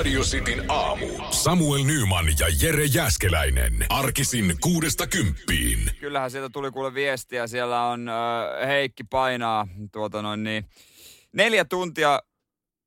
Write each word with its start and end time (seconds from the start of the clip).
Radio 0.00 0.22
Cityn 0.22 0.64
aamu. 0.68 1.06
Samuel 1.30 1.84
Nyman 1.84 2.26
ja 2.26 2.46
Jere 2.62 2.84
Jäskeläinen. 2.84 3.86
Arkisin 3.88 4.56
kuudesta 4.60 5.06
kymppiin. 5.06 5.78
Kyllähän 6.00 6.30
sieltä 6.30 6.48
tuli 6.52 6.70
kuule 6.70 6.94
viestiä. 6.94 7.46
Siellä 7.46 7.86
on 7.86 8.08
äh, 8.08 8.68
Heikki 8.68 9.04
painaa 9.04 9.68
tuota 9.92 10.22
noin 10.22 10.42
niin. 10.42 10.64
Neljä 11.32 11.64
tuntia 11.64 12.20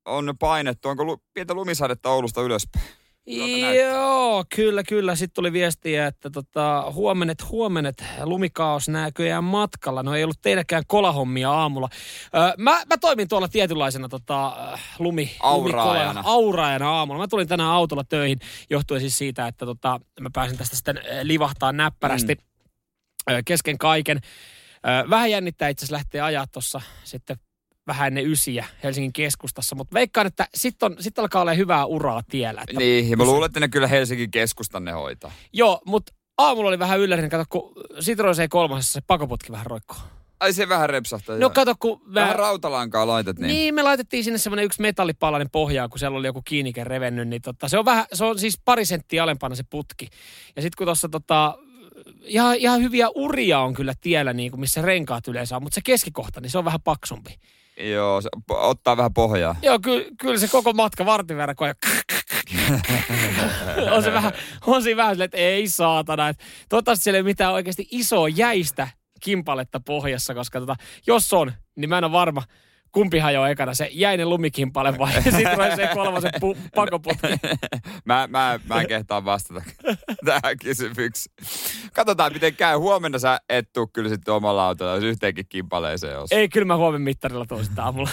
on 0.04 0.34
painettu. 0.40 0.88
Onko 0.88 1.04
lu, 1.04 1.22
pientä 1.34 1.54
lumisadetta 1.54 2.10
Oulusta 2.10 2.42
ylöspäin? 2.42 2.86
Joo, 3.26 4.44
kyllä, 4.54 4.82
kyllä. 4.82 5.16
Sitten 5.16 5.34
tuli 5.34 5.52
viestiä, 5.52 6.06
että 6.06 6.30
tota, 6.30 6.84
huomenet, 6.92 7.50
huomenet, 7.50 8.04
lumikaos 8.24 8.88
näköjään 8.88 9.44
matkalla. 9.44 10.02
No 10.02 10.14
ei 10.14 10.24
ollut 10.24 10.42
teidäkään 10.42 10.82
kolahommia 10.86 11.50
aamulla. 11.50 11.88
Öö, 12.34 12.52
mä, 12.58 12.70
mä 12.70 12.96
toimin 13.00 13.28
tuolla 13.28 13.48
tietynlaisena 13.48 14.08
tota, 14.08 14.52
lumi, 14.98 15.36
Auraajana. 15.40 16.12
lumikola- 16.12 16.22
auraajana 16.24 16.90
aamulla. 16.90 17.20
Mä 17.20 17.28
tulin 17.28 17.48
tänään 17.48 17.70
autolla 17.70 18.04
töihin 18.04 18.38
johtuen 18.70 19.00
siis 19.00 19.18
siitä, 19.18 19.46
että 19.48 19.66
tota, 19.66 20.00
mä 20.20 20.30
pääsin 20.32 20.58
tästä 20.58 20.76
sitten 20.76 20.98
äh, 20.98 21.04
livahtaa 21.22 21.72
näppärästi 21.72 22.34
mm. 22.34 23.34
kesken 23.44 23.78
kaiken. 23.78 24.20
Vähän 25.10 25.30
jännittää 25.30 25.68
itse 25.68 25.84
asiassa 25.84 25.94
lähteä 25.96 26.24
ajaa 26.24 26.46
tuossa 26.52 26.80
sitten 27.04 27.36
vähän 27.86 28.06
ennen 28.06 28.26
ysiä 28.26 28.66
Helsingin 28.82 29.12
keskustassa, 29.12 29.76
mutta 29.76 29.94
veikkaan, 29.94 30.26
että 30.26 30.48
sitten 30.54 30.96
sit 31.00 31.18
alkaa 31.18 31.42
olla 31.42 31.52
hyvää 31.52 31.84
uraa 31.84 32.22
tiellä. 32.30 32.60
Että 32.60 32.78
Niin, 32.78 33.10
ja 33.10 33.16
mä 33.16 33.24
luulen, 33.24 33.46
että 33.46 33.60
ne 33.60 33.68
kyllä 33.68 33.86
Helsingin 33.86 34.30
keskustan 34.30 34.84
ne 34.84 34.92
hoitaa. 34.92 35.32
Joo, 35.52 35.80
mutta 35.86 36.12
aamulla 36.38 36.68
oli 36.68 36.78
vähän 36.78 37.00
ylläinen, 37.00 37.30
kato 37.30 37.44
kun 37.48 37.72
Citroen 38.00 38.36
C3 38.36 38.76
se 38.80 39.00
pakoputki 39.06 39.52
vähän 39.52 39.66
roikkuu. 39.66 39.98
Ai 40.40 40.52
se 40.52 40.68
vähän 40.68 40.90
repsahtaa. 40.90 41.38
No 41.38 41.50
kato 41.50 41.74
kun... 41.78 42.00
Vähän 42.14 42.36
rautalankaa 42.36 43.06
laitat 43.06 43.38
niin. 43.38 43.48
Niin, 43.48 43.74
me 43.74 43.82
laitettiin 43.82 44.24
sinne 44.24 44.38
semmoinen 44.38 44.64
yksi 44.64 44.82
metallipalainen 44.82 45.50
pohjaa, 45.50 45.88
kun 45.88 45.98
siellä 45.98 46.18
oli 46.18 46.26
joku 46.26 46.42
kiinnike 46.44 46.84
revennyt, 46.84 47.28
niin 47.28 47.42
tota, 47.42 47.68
se 47.68 47.78
on 47.78 47.84
vähän, 47.84 48.04
se 48.12 48.24
on 48.24 48.38
siis 48.38 48.60
pari 48.64 48.84
senttiä 48.84 49.22
alempana 49.22 49.54
se 49.54 49.62
putki. 49.70 50.08
Ja 50.56 50.62
sitten 50.62 50.76
kun 50.78 50.86
tuossa 50.86 51.08
tota, 51.08 51.58
ihan, 52.22 52.56
ihan 52.56 52.82
hyviä 52.82 53.08
uria 53.14 53.60
on 53.60 53.74
kyllä 53.74 53.94
tiellä, 54.00 54.32
niin 54.32 54.50
kuin 54.50 54.60
missä 54.60 54.82
renkaat 54.82 55.28
yleensä 55.28 55.56
on, 55.56 55.62
mutta 55.62 55.74
se 55.74 55.80
keskikohta, 55.84 56.40
niin 56.40 56.50
se 56.50 56.58
on 56.58 56.64
vähän 56.64 56.82
paksumpi. 56.82 57.34
Joo, 57.76 58.20
se 58.20 58.28
ottaa 58.48 58.96
vähän 58.96 59.14
pohjaa. 59.14 59.56
Joo, 59.62 59.78
kyllä, 59.78 60.04
kyllä 60.20 60.38
se 60.38 60.48
koko 60.48 60.72
matka 60.72 61.06
vartin 61.06 61.36
verran, 61.36 61.56
kun 61.56 61.66
on 63.94 64.02
se 64.02 64.12
vähän, 64.12 64.32
on 64.66 64.82
siinä 64.82 64.96
vähän 64.96 65.14
silleen, 65.14 65.24
että 65.24 65.36
ei 65.36 65.68
saatana. 65.68 66.28
Että 66.28 66.44
toivottavasti 66.68 67.02
siellä 67.02 67.16
ei 67.16 67.22
mitään 67.22 67.52
oikeasti 67.52 67.88
isoa 67.90 68.28
jäistä 68.28 68.88
kimpaletta 69.20 69.80
pohjassa, 69.80 70.34
koska 70.34 70.60
tota, 70.60 70.76
jos 71.06 71.32
on, 71.32 71.52
niin 71.76 71.88
mä 71.88 71.98
en 71.98 72.04
ole 72.04 72.12
varma, 72.12 72.42
kumpi 72.94 73.18
hajoaa 73.18 73.48
ekana, 73.48 73.74
se 73.74 73.88
jäinen 73.92 74.28
lumikimpale 74.28 74.98
vai 74.98 75.12
sitten 75.22 75.76
se 75.76 75.88
kolmasen 75.94 76.32
pu- 76.34 76.58
pakoputki. 76.74 77.26
mä, 78.04 78.28
mä, 78.30 78.60
mä 78.68 78.80
en 78.80 78.88
kehtaa 78.88 79.24
vastata 79.24 79.62
tähän 80.26 80.58
kysymykseen. 80.62 81.36
Katsotaan, 81.92 82.32
miten 82.32 82.56
käy. 82.56 82.76
Huomenna 82.76 83.18
sä 83.18 83.40
et 83.48 83.72
tuu 83.72 83.86
kyllä 83.86 84.08
sitten 84.08 84.34
omalla 84.34 84.66
autolla, 84.66 84.94
jos 84.94 85.04
yhteenkin 85.04 85.46
kimpaleeseen 85.48 86.18
on. 86.18 86.26
Ei, 86.30 86.48
kyllä 86.48 86.64
mä 86.64 86.76
huomenna 86.76 87.04
mittarilla 87.04 87.46
tuon 87.46 87.64
sitä 87.64 87.84
aamulla. 87.84 88.10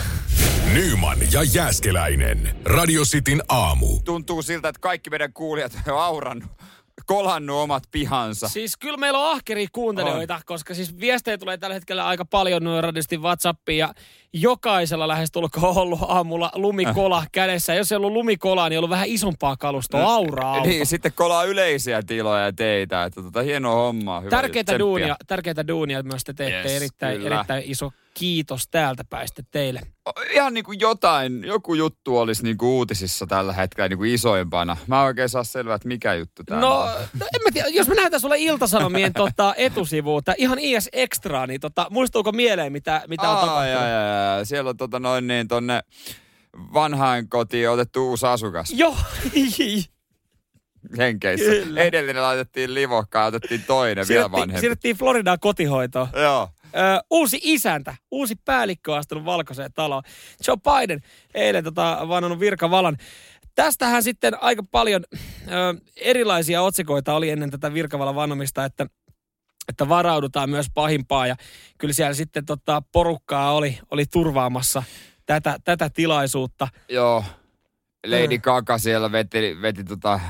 Nyman 0.73 1.17
ja 1.31 1.43
Jäskeläinen. 1.53 2.55
Radio 2.65 3.01
Cityn 3.03 3.41
aamu. 3.49 3.99
Tuntuu 4.05 4.41
siltä, 4.41 4.69
että 4.69 4.79
kaikki 4.81 5.09
meidän 5.09 5.33
kuulijat 5.33 5.71
on 5.87 6.01
aurannut, 6.03 6.51
kolannut 7.15 7.57
omat 7.57 7.83
pihansa. 7.91 8.47
Siis 8.47 8.77
kyllä 8.77 8.97
meillä 8.97 9.19
on 9.19 9.31
ahkeria 9.31 9.67
kuuntelijoita, 9.71 10.35
on. 10.35 10.41
koska 10.45 10.73
siis 10.73 10.99
viestejä 10.99 11.37
tulee 11.37 11.57
tällä 11.57 11.73
hetkellä 11.73 12.07
aika 12.07 12.25
paljon 12.25 12.63
noin 12.63 12.83
radistin 12.83 13.21
WhatsAppiin 13.21 13.77
ja 13.77 13.93
jokaisella 14.33 15.07
lähestulkoon 15.07 15.77
ollut 15.77 15.99
aamulla 16.07 16.51
lumikola 16.55 17.25
kädessä. 17.31 17.73
Jos 17.73 17.91
ei 17.91 17.95
ollut 17.95 18.13
lumikolaa, 18.13 18.69
niin 18.69 18.77
on 18.77 18.79
ollut 18.79 18.89
vähän 18.89 19.07
isompaa 19.07 19.57
kalustoa, 19.57 20.13
auraa 20.13 20.53
auto. 20.53 20.67
Niin, 20.67 20.85
sitten 20.85 21.13
kolaa 21.15 21.43
yleisiä 21.43 22.01
tiloja 22.07 22.45
ja 22.45 22.53
teitä. 22.53 23.03
Että 23.03 23.21
tota, 23.21 23.41
hienoa 23.41 23.75
hommaa. 23.75 24.19
Hyvä 24.19 24.29
Tärkeitä 24.29 24.79
duunia, 24.79 25.15
tärkeitä 25.27 25.67
duunia 25.67 26.03
myös 26.03 26.23
te 26.23 26.33
teette. 26.33 26.61
Yes, 26.61 26.81
erittäin, 26.81 27.21
kyllä. 27.21 27.35
erittäin 27.35 27.63
iso 27.65 27.91
kiitos 28.13 28.67
täältä 28.71 29.03
päästä 29.09 29.43
teille. 29.51 29.81
Ihan 30.31 30.53
niin 30.53 30.63
kuin 30.63 30.79
jotain, 30.79 31.43
joku 31.43 31.73
juttu 31.73 32.17
olisi 32.17 32.43
niin 32.43 32.57
kuin 32.57 32.69
uutisissa 32.69 33.27
tällä 33.27 33.53
hetkellä 33.53 33.87
niin 33.89 33.97
kuin 33.97 34.13
isoimpana. 34.13 34.77
Mä 34.87 34.99
en 34.99 35.05
oikein 35.05 35.29
saa 35.29 35.43
selvää, 35.43 35.75
että 35.75 35.87
mikä 35.87 36.13
juttu 36.13 36.43
tämä 36.43 36.61
No, 36.61 36.81
on. 36.81 36.87
no, 37.19 37.25
en 37.35 37.41
mä 37.43 37.51
tiedä, 37.53 37.67
jos 37.67 37.87
mä 37.87 37.93
näytän 37.95 38.19
sulle 38.19 38.39
Iltasanomien 38.39 39.13
tota, 39.13 39.53
etusivuutta, 39.57 40.33
ihan 40.37 40.59
IS 40.59 40.89
Extra, 40.93 41.47
niin 41.47 41.59
tota, 41.61 41.87
muistuuko 41.89 42.31
mieleen, 42.31 42.71
mitä, 42.71 43.03
mitä 43.07 43.29
on 43.29 43.35
Aa, 43.37 43.41
tapahtunut? 43.45 43.69
ja, 43.81 43.87
ja, 43.87 44.37
ja. 44.37 44.45
Siellä 44.45 44.69
on 44.69 44.77
tota 44.77 44.99
noin 44.99 45.27
niin 45.27 45.47
tonne 45.47 45.81
vanhaan 46.73 47.29
kotiin 47.29 47.69
otettu 47.69 48.09
uusi 48.09 48.25
asukas 48.25 48.71
Joo, 48.71 48.97
henkeissä. 50.97 51.45
Kyllä. 51.51 51.81
Edellinen 51.81 52.23
laitettiin 52.23 52.73
livokkaan, 52.73 53.27
otettiin 53.27 53.63
toinen 53.67 53.95
vielä 53.95 54.05
siirrettiin, 54.05 54.31
vanhempi. 54.41 54.59
siirrettiin 54.59 54.95
Floridaan 54.97 55.39
kotihoitoon. 55.39 56.07
Joo. 56.21 56.49
Ö, 56.75 57.03
uusi 57.09 57.39
isäntä, 57.43 57.95
uusi 58.11 58.35
päällikkö 58.45 58.91
on 58.91 58.97
astunut 58.97 59.25
valkoiseen 59.25 59.73
taloon. 59.73 60.03
Joe 60.47 60.57
Biden 60.57 60.99
eilen 61.33 61.63
tota, 61.63 62.05
vannonut 62.07 62.39
virkavalan. 62.39 62.97
Tästähän 63.55 64.03
sitten 64.03 64.43
aika 64.43 64.63
paljon 64.71 65.03
ö, 65.11 65.51
erilaisia 65.95 66.61
otsikoita 66.61 67.13
oli 67.13 67.29
ennen 67.29 67.51
tätä 67.51 67.73
virkavalan 67.73 68.15
vannomista, 68.15 68.65
että 68.65 68.85
että 69.69 69.89
varaudutaan 69.89 70.49
myös 70.49 70.67
pahimpaa 70.73 71.27
ja 71.27 71.35
kyllä 71.77 71.93
siellä 71.93 72.13
sitten 72.13 72.45
tota, 72.45 72.81
porukkaa 72.91 73.53
oli, 73.53 73.79
oli 73.91 74.05
turvaamassa 74.05 74.83
tätä, 75.25 75.57
tätä 75.63 75.89
tilaisuutta. 75.89 76.67
Joo. 76.89 77.23
Lady 78.07 78.37
Mm. 78.37 78.41
Gaga 78.41 78.77
siellä 78.77 79.11
veti, 79.11 79.57
veti 79.61 79.83
tota, 79.83 80.13
äh, 80.13 80.21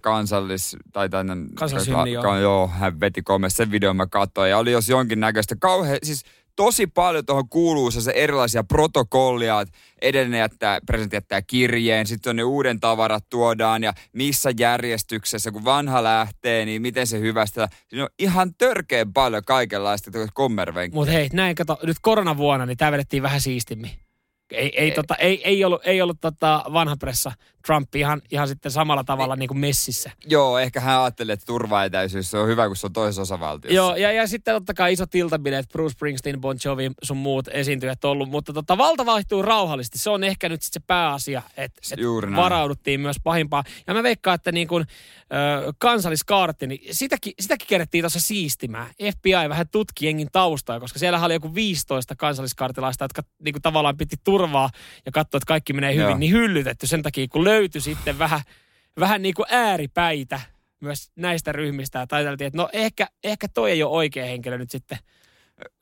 kansallis... 0.00 0.76
Tai 0.92 1.08
tänne, 1.08 1.34
Kansallishymni, 1.54 2.12
joo. 2.12 2.22
ka, 2.22 2.38
joo. 2.38 2.68
hän 2.68 3.00
veti 3.00 3.22
komessa 3.22 3.56
sen 3.56 3.70
videon 3.70 3.96
mä 3.96 4.06
katsoin. 4.06 4.50
Ja 4.50 4.58
oli 4.58 4.72
jos 4.72 4.88
jonkin 4.88 5.20
näköistä 5.20 5.56
kauhean... 5.56 5.98
Siis 6.02 6.24
tosi 6.56 6.86
paljon 6.86 7.26
tuohon 7.26 7.48
kuuluu 7.48 7.90
se 7.90 8.12
erilaisia 8.14 8.64
protokollia, 8.64 9.60
että 9.60 9.78
edellinen 10.02 10.38
jättää, 10.38 10.80
presidentti 10.86 11.16
jättää 11.16 11.42
kirjeen, 11.42 12.06
sitten 12.06 12.30
on 12.30 12.36
ne 12.36 12.44
uuden 12.44 12.80
tavarat 12.80 13.24
tuodaan 13.30 13.82
ja 13.82 13.92
missä 14.12 14.50
järjestyksessä, 14.58 15.50
kun 15.50 15.64
vanha 15.64 16.02
lähtee, 16.02 16.64
niin 16.64 16.82
miten 16.82 17.06
se 17.06 17.20
hyvästä. 17.20 17.68
Siinä 17.88 18.04
on 18.04 18.10
ihan 18.18 18.54
törkeän 18.54 19.12
paljon 19.12 19.42
kaikenlaista 19.46 20.10
kommervenkkiä. 20.34 20.96
Mutta 20.96 21.12
hei, 21.12 21.28
näin 21.32 21.54
kato, 21.54 21.78
nyt 21.82 21.96
koronavuonna 22.02 22.66
niin 22.66 22.78
tämä 22.78 22.92
vedettiin 22.92 23.22
vähän 23.22 23.40
siistimmin. 23.40 23.90
Ei, 24.50 24.72
ei, 24.76 24.90
tota, 24.90 25.14
ei, 25.14 25.42
ei 25.44 25.64
ollut, 25.64 25.80
ei 25.84 26.02
ollut 26.02 26.20
tota 26.20 26.64
vanha 26.72 26.96
pressa 26.96 27.32
Trump 27.66 27.94
ihan, 27.94 28.22
ihan 28.30 28.48
sitten 28.48 28.72
samalla 28.72 29.04
tavalla 29.04 29.36
niin 29.36 29.48
kuin 29.48 29.58
messissä. 29.58 30.10
Joo, 30.26 30.58
ehkä 30.58 30.80
hän 30.80 31.00
ajattelee, 31.00 31.32
että 31.32 31.46
turvaetäisyys 31.46 32.30
se 32.30 32.38
on 32.38 32.48
hyvä, 32.48 32.66
kun 32.66 32.76
se 32.76 32.86
on 32.86 32.92
toisessa 32.92 33.22
osavaltiossa. 33.22 33.76
Joo, 33.76 33.96
ja, 33.96 34.12
ja 34.12 34.26
sitten 34.26 34.54
totta 34.54 34.74
kai 34.74 34.92
isot 34.92 35.14
iltabileet, 35.14 35.68
Bruce 35.68 35.92
Springsteen, 35.92 36.40
Bon 36.40 36.56
Jovi, 36.64 36.90
sun 37.02 37.16
muut 37.16 37.48
esiintyjät 37.48 38.04
ollut, 38.04 38.30
mutta 38.30 38.52
tota, 38.52 38.78
valta 38.78 39.06
vaihtuu 39.06 39.42
rauhallisesti. 39.42 39.98
Se 39.98 40.10
on 40.10 40.24
ehkä 40.24 40.48
nyt 40.48 40.62
sitten 40.62 40.82
se 40.82 40.86
pääasia, 40.86 41.42
että 41.56 41.80
et 41.92 42.00
varauduttiin 42.36 43.00
myös 43.00 43.16
pahimpaan. 43.24 43.64
Ja 43.86 43.94
mä 43.94 44.02
veikkaan, 44.02 44.34
että 44.34 44.52
niin 44.52 44.68
kuin, 44.68 44.86
ö, 45.32 45.72
kansalliskaartti, 45.78 46.66
niin 46.66 46.94
sitäkin, 46.94 47.32
sitäkin 47.40 47.66
kerättiin 47.68 48.02
tuossa 48.02 48.20
siistimään. 48.20 48.86
FBI 48.86 49.48
vähän 49.48 49.68
tutki 49.68 50.06
jengin 50.06 50.28
taustaa, 50.32 50.80
koska 50.80 50.98
siellä 50.98 51.24
oli 51.24 51.34
joku 51.34 51.54
15 51.54 52.16
kansalliskaartilaista, 52.16 53.04
jotka 53.04 53.22
niin 53.44 53.54
kuin 53.54 53.62
tavallaan 53.62 53.96
piti 53.96 54.16
turvaa 54.40 54.70
ja 55.06 55.12
katsoa, 55.12 55.38
että 55.38 55.46
kaikki 55.46 55.72
menee 55.72 55.94
hyvin, 55.94 56.08
Joo. 56.08 56.18
niin 56.18 56.32
hyllytetty 56.32 56.86
sen 56.86 57.02
takia, 57.02 57.28
kun 57.28 57.44
löytyi 57.44 57.80
sitten 57.80 58.18
vähän, 58.18 58.40
vähän 59.00 59.22
niin 59.22 59.34
kuin 59.34 59.46
ääripäitä 59.50 60.40
myös 60.80 61.10
näistä 61.16 61.52
ryhmistä. 61.52 61.98
Ja 61.98 62.06
ajateltiin, 62.10 62.46
että 62.46 62.56
no 62.56 62.68
ehkä, 62.72 63.06
ehkä 63.24 63.48
toi 63.48 63.70
ei 63.70 63.82
ole 63.82 63.96
oikea 63.96 64.24
henkilö 64.24 64.58
nyt 64.58 64.70
sitten. 64.70 64.98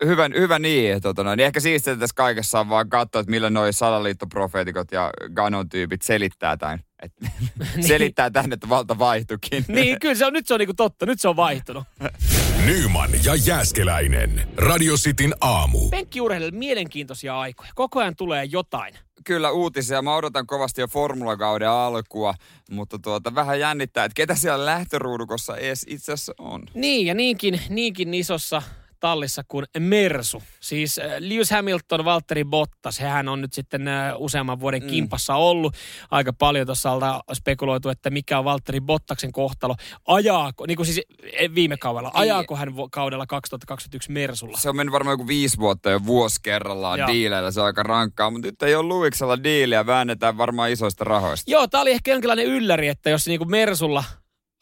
Hyvä, 0.04 0.28
hyvä 0.34 0.58
niin. 0.58 0.92
että 0.92 1.08
Tota, 1.08 1.24
noin. 1.24 1.40
Ehkä 1.40 1.60
siistiä 1.60 1.96
tässä 1.96 2.14
kaikessa 2.14 2.60
on 2.60 2.68
vaan 2.68 2.88
katsoa, 2.88 3.20
että 3.20 3.30
millä 3.30 3.50
noi 3.50 3.72
salaliittoprofeetikot 3.72 4.92
ja 4.92 5.10
Ganon-tyypit 5.34 6.02
selittää 6.02 6.56
tämän. 6.56 6.80
Et, 7.02 7.12
selittää 7.88 8.30
tämän, 8.30 8.52
että 8.52 8.68
valta 8.68 8.98
vaihtuikin. 8.98 9.64
Niin, 9.78 10.00
kyllä 10.00 10.14
se 10.14 10.26
on, 10.26 10.32
nyt 10.32 10.46
se 10.46 10.54
on 10.54 10.60
niinku 10.60 10.74
totta, 10.74 11.06
nyt 11.06 11.20
se 11.20 11.28
on 11.28 11.36
vaihtunut. 11.36 11.84
Nyman 12.66 13.10
ja 13.24 13.34
Jäskeläinen. 13.34 14.48
Radio 14.56 14.94
Cityn 14.96 15.34
aamu. 15.40 15.88
Penkkiurheilijoille 15.88 16.58
mielenkiintoisia 16.58 17.40
aikoja. 17.40 17.70
Koko 17.74 18.00
ajan 18.00 18.16
tulee 18.16 18.44
jotain. 18.44 18.94
Kyllä 19.24 19.50
uutisia. 19.50 20.02
Mä 20.02 20.16
odotan 20.16 20.46
kovasti 20.46 20.80
jo 20.80 20.88
formulakauden 20.88 21.68
alkua, 21.68 22.34
mutta 22.70 22.98
tuota, 22.98 23.34
vähän 23.34 23.60
jännittää, 23.60 24.04
että 24.04 24.14
ketä 24.14 24.34
siellä 24.34 24.66
lähtöruudukossa 24.66 25.56
edes 25.56 25.86
itse 25.88 26.12
asiassa 26.12 26.34
on. 26.38 26.62
Niin, 26.74 27.06
ja 27.06 27.14
niinkin, 27.14 27.60
niinkin 27.68 28.14
isossa 28.14 28.62
tallissa 29.00 29.42
kuin 29.48 29.66
Mersu. 29.78 30.42
Siis 30.60 30.98
äh, 30.98 31.04
Lewis 31.18 31.50
Hamilton, 31.50 32.04
Valtteri 32.04 32.44
Bottas, 32.44 33.00
hehän 33.00 33.28
on 33.28 33.40
nyt 33.40 33.52
sitten 33.52 33.88
äh, 33.88 34.14
useamman 34.18 34.60
vuoden 34.60 34.82
Mm. 34.82 34.88
kimpassa 34.88 35.34
ollut. 35.34 35.74
Aika 36.10 36.32
paljon 36.32 36.66
tuossa 36.66 36.92
ollaan 36.92 37.20
spekuloitu, 37.34 37.88
että 37.88 38.10
mikä 38.10 38.38
on 38.38 38.44
Valtteri 38.44 38.80
Bottaksen 38.80 39.32
kohtalo. 39.32 39.74
Ajaako, 40.06 40.66
niin 40.66 40.76
kuin 40.76 40.86
siis 40.86 41.00
eh, 41.32 41.54
viime 41.54 41.76
kaudella, 41.76 42.10
ajaako 42.14 42.56
hän 42.56 42.68
kaudella 42.92 43.26
2021 43.26 44.12
Mersulla? 44.12 44.58
Se 44.58 44.68
on 44.68 44.76
mennyt 44.76 44.92
varmaan 44.92 45.12
joku 45.12 45.26
viisi 45.26 45.58
vuotta 45.58 45.90
jo 45.90 46.04
vuosi 46.06 46.40
kerrallaan 46.42 46.98
Joo. 46.98 47.08
diileillä. 47.08 47.50
Se 47.50 47.60
on 47.60 47.66
aika 47.66 47.82
rankkaa, 47.82 48.30
mutta 48.30 48.48
nyt 48.48 48.62
ei 48.62 48.74
ole 48.74 48.88
Luiksella 48.88 49.42
diiliä. 49.42 49.86
Väännetään 49.86 50.38
varmaan 50.38 50.70
isoista 50.70 51.04
rahoista. 51.04 51.50
Joo, 51.50 51.66
tämä 51.68 51.82
oli 51.82 51.90
ehkä 51.90 52.10
jonkinlainen 52.10 52.46
ylläri, 52.46 52.88
että 52.88 53.10
jos 53.10 53.26
niinku 53.26 53.44
Mersulla 53.44 54.04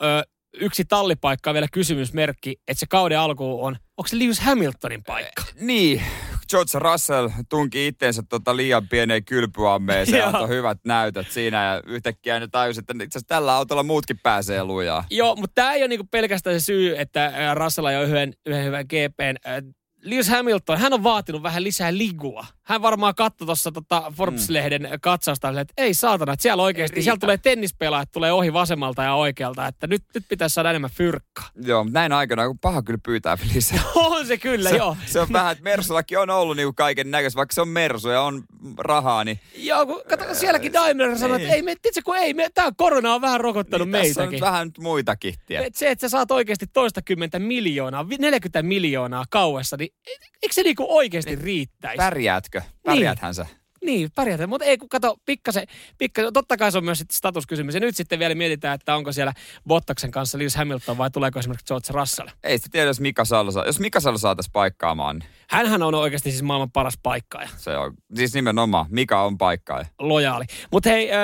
ö, 0.03 0.23
yksi 0.54 0.84
tallipaikka 0.84 1.50
on 1.50 1.54
vielä 1.54 1.69
kysymysmerkki, 1.72 2.56
että 2.69 2.81
se 2.81 2.87
kauden 2.87 3.19
alku 3.19 3.64
on, 3.64 3.76
onko 3.96 4.08
se 4.08 4.19
Lewis 4.19 4.40
Hamiltonin 4.40 5.04
paikka? 5.04 5.43
Niin, 5.60 6.02
George 6.50 6.78
Russell 6.78 7.28
tunki 7.48 7.87
itteensä 7.87 8.22
tota 8.28 8.56
liian 8.56 8.88
pieneen 8.88 9.25
kylpyammeeseen, 9.25 10.19
Joo. 10.22 10.26
antoi 10.26 10.48
hyvät 10.48 10.78
näytöt 10.84 11.31
siinä 11.31 11.64
ja 11.64 11.82
yhtäkkiä 11.87 12.40
ne 12.40 12.48
tajusi, 12.48 12.81
että 12.81 12.93
itse 12.93 13.19
asiassa 13.19 13.28
tällä 13.28 13.54
autolla 13.54 13.82
muutkin 13.82 14.19
pääsee 14.22 14.64
lujaa. 14.64 15.04
Joo, 15.10 15.37
mutta 15.37 15.54
tämä 15.54 15.72
ei 15.72 15.82
ole 15.82 15.88
niinku 15.88 16.06
pelkästään 16.10 16.60
se 16.60 16.64
syy, 16.64 16.94
että 16.99 17.26
ä, 17.26 17.54
Russell 17.54 17.88
jo 17.88 18.02
yhden, 18.02 18.32
yhden 18.46 18.64
hyvän 18.64 18.84
GPn. 18.84 19.70
Lewis 20.06 20.29
Hamilton, 20.29 20.79
hän 20.79 20.93
on 20.93 21.03
vaatinut 21.03 21.43
vähän 21.43 21.64
lisää 21.64 21.97
ligua. 21.97 22.47
Hän 22.62 22.82
varmaan 22.82 23.14
katsoi 23.14 23.47
tuossa 23.47 23.73
tota 23.73 24.12
Forbes-lehden 24.17 24.88
katsausta, 25.00 25.49
että 25.61 25.75
ei 25.76 25.94
saatana, 25.94 26.32
että 26.32 26.43
siellä 26.43 26.62
oikeasti, 26.62 27.03
siellä 27.03 27.19
tulee 27.19 27.38
tennispelaajat, 27.38 28.12
tulee 28.12 28.32
ohi 28.32 28.53
vasemmalta 28.53 29.03
ja 29.03 29.14
oikealta, 29.14 29.67
että 29.67 29.87
nyt, 29.87 30.03
nyt 30.14 30.25
pitäisi 30.29 30.55
saada 30.55 30.70
enemmän 30.70 30.91
fyrkkaa. 30.91 31.49
Joo, 31.62 31.87
näin 31.91 32.12
aikana, 32.12 32.47
kun 32.47 32.58
paha 32.58 32.82
kyllä 32.82 33.00
pyytää 33.05 33.38
lisää. 33.55 33.81
On 33.94 34.26
se 34.26 34.38
kyllä, 34.38 34.70
Se, 34.70 34.76
joo. 34.76 34.97
se 35.06 35.20
on 35.20 35.29
vähän, 35.32 35.53
että 35.53 35.64
Mersullakin 35.64 36.19
on 36.19 36.31
ollut 36.31 36.56
niinku 36.56 36.73
kaiken 36.73 37.11
näköistä, 37.11 37.37
vaikka 37.37 37.55
se 37.55 37.61
on 37.61 37.69
Mersu 37.69 38.09
ja 38.09 38.20
on 38.23 38.44
rahaa, 38.79 39.25
niin, 39.25 39.41
Joo, 39.56 39.87
kun 39.87 40.02
kato, 40.11 40.35
sielläkin 40.35 40.73
Daimler 40.73 41.19
sanoi, 41.19 41.37
että 41.37 41.47
Niin. 41.49 41.55
ei, 41.55 41.62
me, 41.62 41.75
tiedätkö, 41.82 42.00
kun 42.05 42.17
ei, 42.17 42.35
me, 42.35 42.49
tämä 42.55 42.70
korona 42.76 43.14
on 43.14 43.20
vähän 43.20 43.41
rokottanut 43.41 43.88
niin 43.88 43.93
tässä 44.06 44.23
on 44.23 44.25
meitäkin. 44.29 44.32
nyt 44.37 44.41
vähän 44.41 44.67
nyt 44.67 44.79
muitakin. 44.79 45.35
tiedät. 45.47 45.67
Et 45.67 45.75
se, 45.75 45.91
että 45.91 46.09
sä 46.09 46.09
saat 46.09 46.31
oikeasti 46.31 46.67
toista 46.67 47.02
kymmentä 47.02 47.38
miljoonaa, 47.38 48.09
vi- 48.09 48.17
40 48.19 48.62
miljoonaa 48.62 49.25
kauessa, 49.31 49.76
niin 49.76 49.95
eikö 50.43 50.52
se 50.52 50.62
niinku 50.62 50.87
oikeasti 50.88 51.37
riittäisi? 51.37 51.96
Pärjäätkö? 51.96 52.62
Pärjääthän 52.84 53.34
sä? 53.34 53.46
Niin, 53.84 54.10
pärjätä. 54.14 54.46
Mutta 54.46 54.64
ei, 54.64 54.78
kun 54.78 54.88
kato, 54.88 55.16
pikkasen, 55.26 55.66
pikkasen, 55.98 56.32
totta 56.32 56.56
kai 56.56 56.72
se 56.72 56.78
on 56.78 56.84
myös 56.84 56.98
sitten 56.98 57.16
statuskysymys. 57.16 57.75
Ja 57.75 57.81
nyt 57.81 57.96
sitten 57.96 58.19
vielä 58.19 58.34
mietitään, 58.34 58.75
että 58.75 58.96
onko 58.96 59.12
siellä 59.12 59.32
Bottaksen 59.69 60.10
kanssa 60.10 60.38
Lewis 60.38 60.56
Hamilton 60.56 60.98
vai 60.98 61.10
tuleeko 61.10 61.38
esimerkiksi 61.38 61.66
George 61.66 61.87
Russell. 61.93 62.28
Ei 62.44 62.58
sitä 62.58 62.69
tiedä, 62.72 62.87
jos 62.87 63.00
Mika 63.00 63.25
Salo, 63.25 63.50
saa- 63.50 63.66
jos 63.66 63.81
Mika 63.81 64.00
Salo 64.00 64.19
saataisiin 64.19 64.52
paikkaamaan, 64.52 65.19
niin 65.19 65.28
Hänhän 65.50 65.82
on 65.82 65.94
oikeasti 65.94 66.31
siis 66.31 66.42
maailman 66.42 66.70
paras 66.70 66.99
paikkaaja, 67.02 67.49
se 67.56 67.76
on, 67.76 67.94
siis 68.14 68.34
nimenomaan, 68.34 68.87
Mika 68.88 69.22
on 69.22 69.38
paikkaaja. 69.38 69.87
lojaali. 69.99 70.44
Mutta 70.72 70.90
hei, 70.90 71.10
äh, 71.12 71.19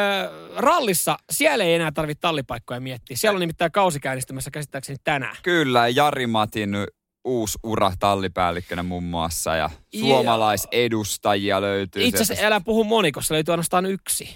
rallissa 0.57 1.17
siellä 1.31 1.65
ei 1.65 1.75
enää 1.75 1.93
tarvitse 1.93 2.21
tallipaikkoja 2.21 2.81
miettiä. 2.81 3.17
Siellä 3.17 3.37
on 3.37 3.41
nimittäin 3.41 3.73
kausi 3.73 4.01
käynnistymässä 4.01 4.51
käsittääkseni 4.51 4.99
tänään. 5.05 5.37
Kyllä, 5.43 5.89
Jari 5.89 6.27
Matin 6.27 6.75
uusi 7.25 7.59
ura 7.63 7.93
tallipäällikkönä 7.99 8.83
muun 8.83 9.05
muassa 9.05 9.57
ja 9.57 9.71
suomalaisedustajia 10.01 11.61
löytyy. 11.61 12.03
Itse 12.03 12.23
asiassa 12.23 12.47
älä 12.47 12.61
puhu 12.61 12.85
monikossa, 12.85 13.35
löytyy 13.35 13.53
ainoastaan 13.53 13.87
yksi. 13.87 14.29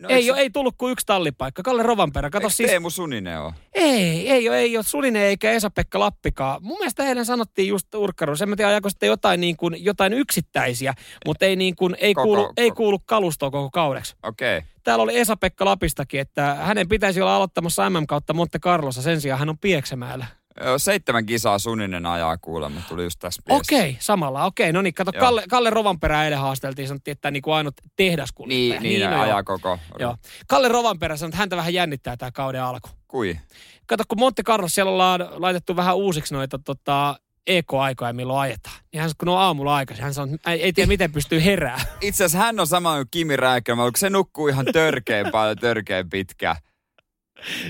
no, 0.00 0.08
ei, 0.08 0.30
ole, 0.30 0.40
ei 0.40 0.50
tullut 0.50 0.74
kuin 0.78 0.92
yksi 0.92 1.06
tallipaikka. 1.06 1.62
Kalle 1.62 1.82
Rovanperä, 1.82 2.30
kato 2.30 2.46
Eikö 2.46 2.54
siis. 2.54 2.70
Teemu 2.70 2.90
Suninen 2.90 3.40
ole? 3.40 3.52
Ei, 3.74 4.30
ei 4.30 4.48
ole, 4.48 4.58
ei 4.58 4.76
ole 4.76 4.84
Sulinen 4.84 5.22
eikä 5.22 5.50
Esa-Pekka 5.52 6.00
Lappikaan. 6.00 6.62
Mun 6.62 6.78
mielestä 6.78 7.04
eilen 7.04 7.24
sanottiin 7.26 7.68
just 7.68 7.94
urkkaruus. 7.94 8.42
En 8.42 8.48
mä 8.48 8.56
tiedä, 8.56 8.68
ajaako 8.68 8.88
sitten 8.88 9.06
jotain, 9.06 9.40
niin 9.40 9.56
kuin, 9.56 9.84
jotain 9.84 10.12
yksittäisiä, 10.12 10.94
mutta 11.26 11.44
ei, 11.44 11.56
niin 11.56 11.76
kuin, 11.76 11.96
ei, 12.00 12.14
Koko- 12.14 12.24
kuulu, 12.24 12.42
koko- 12.42 12.52
ei 12.56 12.70
kuulu 12.70 12.98
kalustoon 12.98 13.52
koko 13.52 13.70
kaudeksi. 13.72 14.14
Okei. 14.22 14.58
Okay. 14.58 14.68
Täällä 14.84 15.02
oli 15.02 15.18
Esa-Pekka 15.18 15.64
Lapistakin, 15.64 16.20
että 16.20 16.54
hänen 16.54 16.88
pitäisi 16.88 17.20
olla 17.20 17.36
aloittamassa 17.36 17.90
MM 17.90 18.06
kautta 18.06 18.32
Monte 18.32 18.58
Carlossa. 18.58 19.02
Sen 19.02 19.20
sijaan 19.20 19.38
hän 19.38 19.48
on 19.48 19.58
Pieksämäellä. 19.58 20.39
Seitsemän 20.76 21.26
kisaa 21.26 21.58
Suninen 21.58 22.06
ajaa 22.06 22.38
kuulemma, 22.38 22.80
tuli 22.88 23.04
just 23.04 23.18
tässä 23.18 23.42
viesti. 23.48 23.74
Okei, 23.74 23.96
samalla. 24.00 24.44
Okei, 24.44 24.72
no 24.72 24.82
niin, 24.82 24.94
kato, 24.94 25.10
Joo. 25.14 25.20
Kalle, 25.20 25.44
Kalle 25.48 25.70
Rovanperä 25.70 26.24
eilen 26.24 26.38
haasteltiin, 26.38 26.88
sanottiin, 26.88 27.12
että 27.12 27.30
niin 27.30 27.42
kuin 27.42 27.54
ainut 27.54 27.74
tehdaskuljettaja. 27.96 28.80
Niin, 28.80 29.00
niin, 29.00 29.10
no 29.10 29.22
ajaa 29.22 29.38
joo. 29.38 29.44
koko. 29.44 29.78
Joo. 29.98 30.16
Kalle 30.46 30.68
Rovanperä 30.68 31.16
sanoi, 31.16 31.28
että 31.28 31.38
häntä 31.38 31.56
vähän 31.56 31.74
jännittää 31.74 32.16
tämä 32.16 32.30
kauden 32.30 32.62
alku. 32.62 32.88
Kui? 33.08 33.38
Kato, 33.86 34.04
kun 34.08 34.18
Monte 34.18 34.42
Carlo 34.42 34.68
siellä 34.68 34.92
ollaan 34.92 35.28
laitettu 35.32 35.76
vähän 35.76 35.96
uusiksi 35.96 36.34
noita 36.34 36.58
tota, 36.58 37.20
EK-aikoja, 37.46 38.12
milloin 38.12 38.40
ajetaan. 38.40 38.76
Niin 38.92 39.00
hän, 39.00 39.10
kun 39.18 39.28
on 39.28 39.38
aamulla 39.38 39.74
aikaisin, 39.74 40.04
hän 40.04 40.14
sanoo, 40.14 40.34
että 40.34 40.50
ei, 40.50 40.62
ei 40.62 40.72
tiedä 40.72 40.88
miten 40.94 41.12
pystyy 41.12 41.44
herää. 41.44 41.80
Itse 42.00 42.24
asiassa 42.24 42.44
hän 42.46 42.60
on 42.60 42.66
sama 42.66 42.96
kuin 42.96 43.08
Kimi 43.10 43.36
Räikkönen, 43.36 43.84
mutta 43.84 44.00
se 44.00 44.10
nukkuu 44.10 44.48
ihan 44.48 44.66
törkeen 44.72 45.30
paljon, 45.30 45.56
törkeen 45.56 46.10
pitkään. 46.10 46.56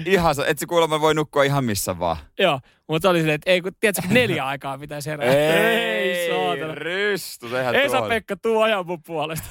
Ihan, 0.06 0.34
se- 0.34 0.44
et 0.46 0.58
se 0.58 0.67
kuulemma 0.67 1.00
voi 1.00 1.14
nukkua 1.14 1.43
ihan 1.43 1.64
missä 1.64 1.99
vaan. 1.99 2.17
Joo, 2.38 2.61
mutta 2.88 3.11
oli 3.11 3.19
silleen, 3.19 3.34
että 3.34 3.50
ei, 3.50 3.61
kun 3.61 3.72
tiedätkö, 3.81 4.02
neljä 4.11 4.46
aikaa 4.46 4.78
pitäisi 4.78 5.11
herää. 5.11 5.34
ei 5.34 6.28
saatana. 6.31 6.75
Ristu, 6.75 7.49
sehän 7.49 7.75
tuohon. 7.75 7.87
Esa-Pekka, 7.87 8.37
tuu 8.37 8.61
ajan 8.61 8.87
mun 8.87 9.02
puolesta. 9.02 9.46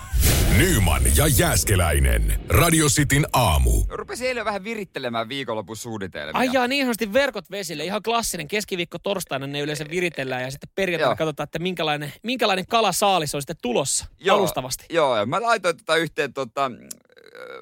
Nyman 0.58 1.02
ja 1.16 1.28
Jääskeläinen. 1.28 2.40
Radio 2.50 2.86
Cityn 2.88 3.26
aamu. 3.34 3.84
Rupesin 3.90 4.28
eilen 4.28 4.46
vähän 4.46 4.64
virittelemään 4.64 5.30
viikonlopun 5.30 5.78
suunnitelmia. 5.78 6.40
Ai 6.40 6.50
jaa, 6.54 6.68
niin 6.68 6.84
sanotusti 6.86 7.14
verkot 7.14 7.52
vesille. 7.52 7.86
Ihan 7.86 8.04
klassinen. 8.04 8.48
Keskiviikko 8.48 8.98
torstaina 9.00 9.48
ne 9.48 9.60
yleensä 9.60 9.86
viritellään 9.90 10.42
ja 10.42 10.52
sitten 10.52 10.70
perjantaina 10.76 11.12
Joo. 11.12 11.16
katsotaan, 11.16 11.44
että 11.46 11.60
minkälainen, 11.60 12.14
minkälainen 12.24 12.68
kalasaalis 12.68 13.36
on 13.36 13.42
sitten 13.42 13.56
tulossa 13.62 14.06
alustavasti. 14.32 14.86
Joo, 14.90 15.18
ja 15.18 15.26
mä 15.26 15.42
laitoin 15.42 15.78
tätä 15.78 15.96
yhteen 15.96 16.34
tota, 16.34 16.72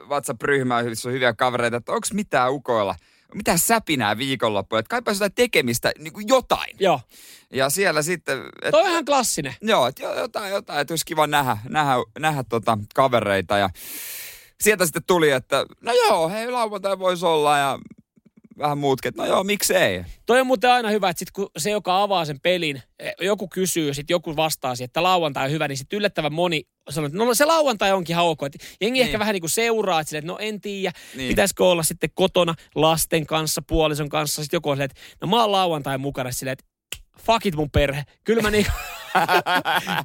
WhatsApp-ryhmään, 0.10 0.86
missä 0.86 1.10
on 1.10 1.14
hyviä 1.14 1.34
kavereita, 1.34 1.78
että 1.78 1.92
onko 1.92 2.08
mitään 2.14 2.52
ukoilla, 2.52 2.96
mitään 3.34 3.60
säpinää 3.60 4.18
viikonloppuja, 4.18 4.80
että 4.80 4.90
kaipaisi 4.90 5.18
jotain 5.18 5.36
tekemistä, 5.36 5.92
niin 6.00 6.14
kuin 6.14 6.28
jotain. 6.28 6.76
Joo. 6.80 7.02
Ja 7.54 7.70
siellä 7.70 8.02
sitten, 8.02 8.40
että 8.40 8.72
Toi 8.72 8.84
on 8.84 8.90
ihan 8.90 9.06
klassinen. 9.06 9.56
Joo, 9.62 9.88
että 9.88 10.04
jo- 10.04 10.16
jotain, 10.16 10.52
jotain, 10.52 10.80
että 10.80 10.92
olisi 10.92 11.06
kiva 11.06 11.28
nähdä, 11.28 11.58
nähdä, 11.70 11.94
nähdä 12.20 12.44
tota 12.50 12.78
kavereita 12.96 13.58
ja 13.58 13.70
sieltä 14.62 14.86
sitten 14.86 15.04
tuli, 15.08 15.32
että 15.32 15.66
no 15.82 15.94
joo, 15.94 16.30
hei 16.30 16.52
lauantai 16.52 17.00
voisi 17.00 17.26
olla 17.26 17.58
ja 17.58 17.80
vähän 18.58 18.78
muutkin, 18.78 19.10
että 19.10 19.22
no 19.22 19.28
joo, 19.28 19.44
miksei. 19.44 20.04
Toi 20.26 20.40
on 20.40 20.48
muuten 20.48 20.72
aina 20.72 20.90
hyvä, 20.90 21.10
että 21.10 21.20
sit 21.20 21.32
kun 21.32 21.50
se, 21.58 21.70
joka 21.72 22.02
avaa 22.04 22.26
sen 22.26 22.40
pelin, 22.40 22.82
eh, 23.00 23.14
joku 23.22 23.48
kysyy, 23.48 23.94
sitten 23.94 24.14
joku 24.14 24.36
vastaa 24.36 24.76
siihen, 24.76 24.86
että 24.86 25.04
lauantai 25.04 25.46
on 25.46 25.52
hyvä, 25.52 25.68
niin 25.68 25.78
sitten 25.78 25.98
yllättävän 25.98 26.34
moni 26.34 26.64
sanoo, 26.90 27.06
että 27.06 27.18
no 27.18 27.34
se 27.34 27.46
lauantai 27.46 27.92
onkin 27.92 28.16
hauko. 28.16 28.46
Et 28.46 28.54
jengi 28.82 29.00
Niin. 29.00 29.06
ehkä 29.06 29.20
vähän 29.20 29.34
niin 29.34 29.42
kuin 29.42 29.50
seuraa, 29.50 30.00
että, 30.00 30.10
silleen, 30.10 30.24
että 30.24 30.32
no 30.34 30.38
en 30.40 30.62
tiedä, 30.62 30.92
Niin. 31.14 31.18
niin. 31.18 31.28
pitäisikö 31.30 31.66
olla 31.66 31.84
sitten 31.84 32.10
kotona 32.16 32.56
lasten 32.76 33.26
kanssa, 33.26 33.62
puolison 33.68 34.10
kanssa. 34.10 34.44
Sitten 34.44 34.58
joku 34.58 34.70
on 34.70 34.76
silleen, 34.78 34.90
että 34.92 35.02
no 35.22 35.28
mä 35.28 35.42
oon 35.42 35.52
lauantai 35.52 35.98
mukana 35.98 36.32
silleen, 36.32 36.54
että 36.60 36.66
fuck 37.26 37.46
it 37.46 37.56
mun 37.56 37.72
perhe. 37.72 38.04
Kyllä 38.24 38.42
mä, 38.42 38.52
niinku, 38.52 38.72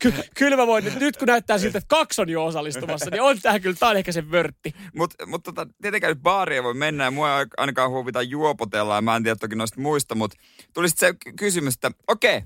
ky, 0.02 0.12
kyllä 0.38 0.56
mä 0.56 0.66
voin, 0.66 0.84
nyt, 1.00 1.16
kun 1.16 1.28
näyttää 1.28 1.58
siltä, 1.58 1.78
että 1.78 1.88
kaksi 1.88 2.22
on 2.22 2.28
jo 2.28 2.44
osallistumassa, 2.44 3.10
niin 3.10 3.22
on 3.22 3.40
tää 3.40 3.60
kyllä, 3.60 3.76
tää 3.80 3.88
on 3.88 3.96
ehkä 3.96 4.12
se 4.12 4.30
vörtti. 4.30 4.74
Mutta 4.94 5.26
mut 5.26 5.42
tota, 5.42 5.66
tietenkään 5.82 6.10
nyt 6.10 6.22
baariin 6.22 6.64
voi 6.64 6.74
mennä 6.74 7.04
ja 7.04 7.10
mua 7.10 7.38
ei 7.40 7.46
ainakaan 7.56 7.90
huvita 7.90 8.22
juopotella 8.22 8.94
ja 8.94 9.02
mä 9.02 9.16
en 9.16 9.22
tiedä 9.22 9.36
toki 9.36 9.56
noista 9.56 9.80
muista, 9.80 10.14
mutta 10.14 10.36
tuli 10.74 10.88
sitten 10.88 11.08
se 11.08 11.16
ky- 11.24 11.32
kysymys, 11.32 11.74
että 11.74 11.90
okei, 12.08 12.42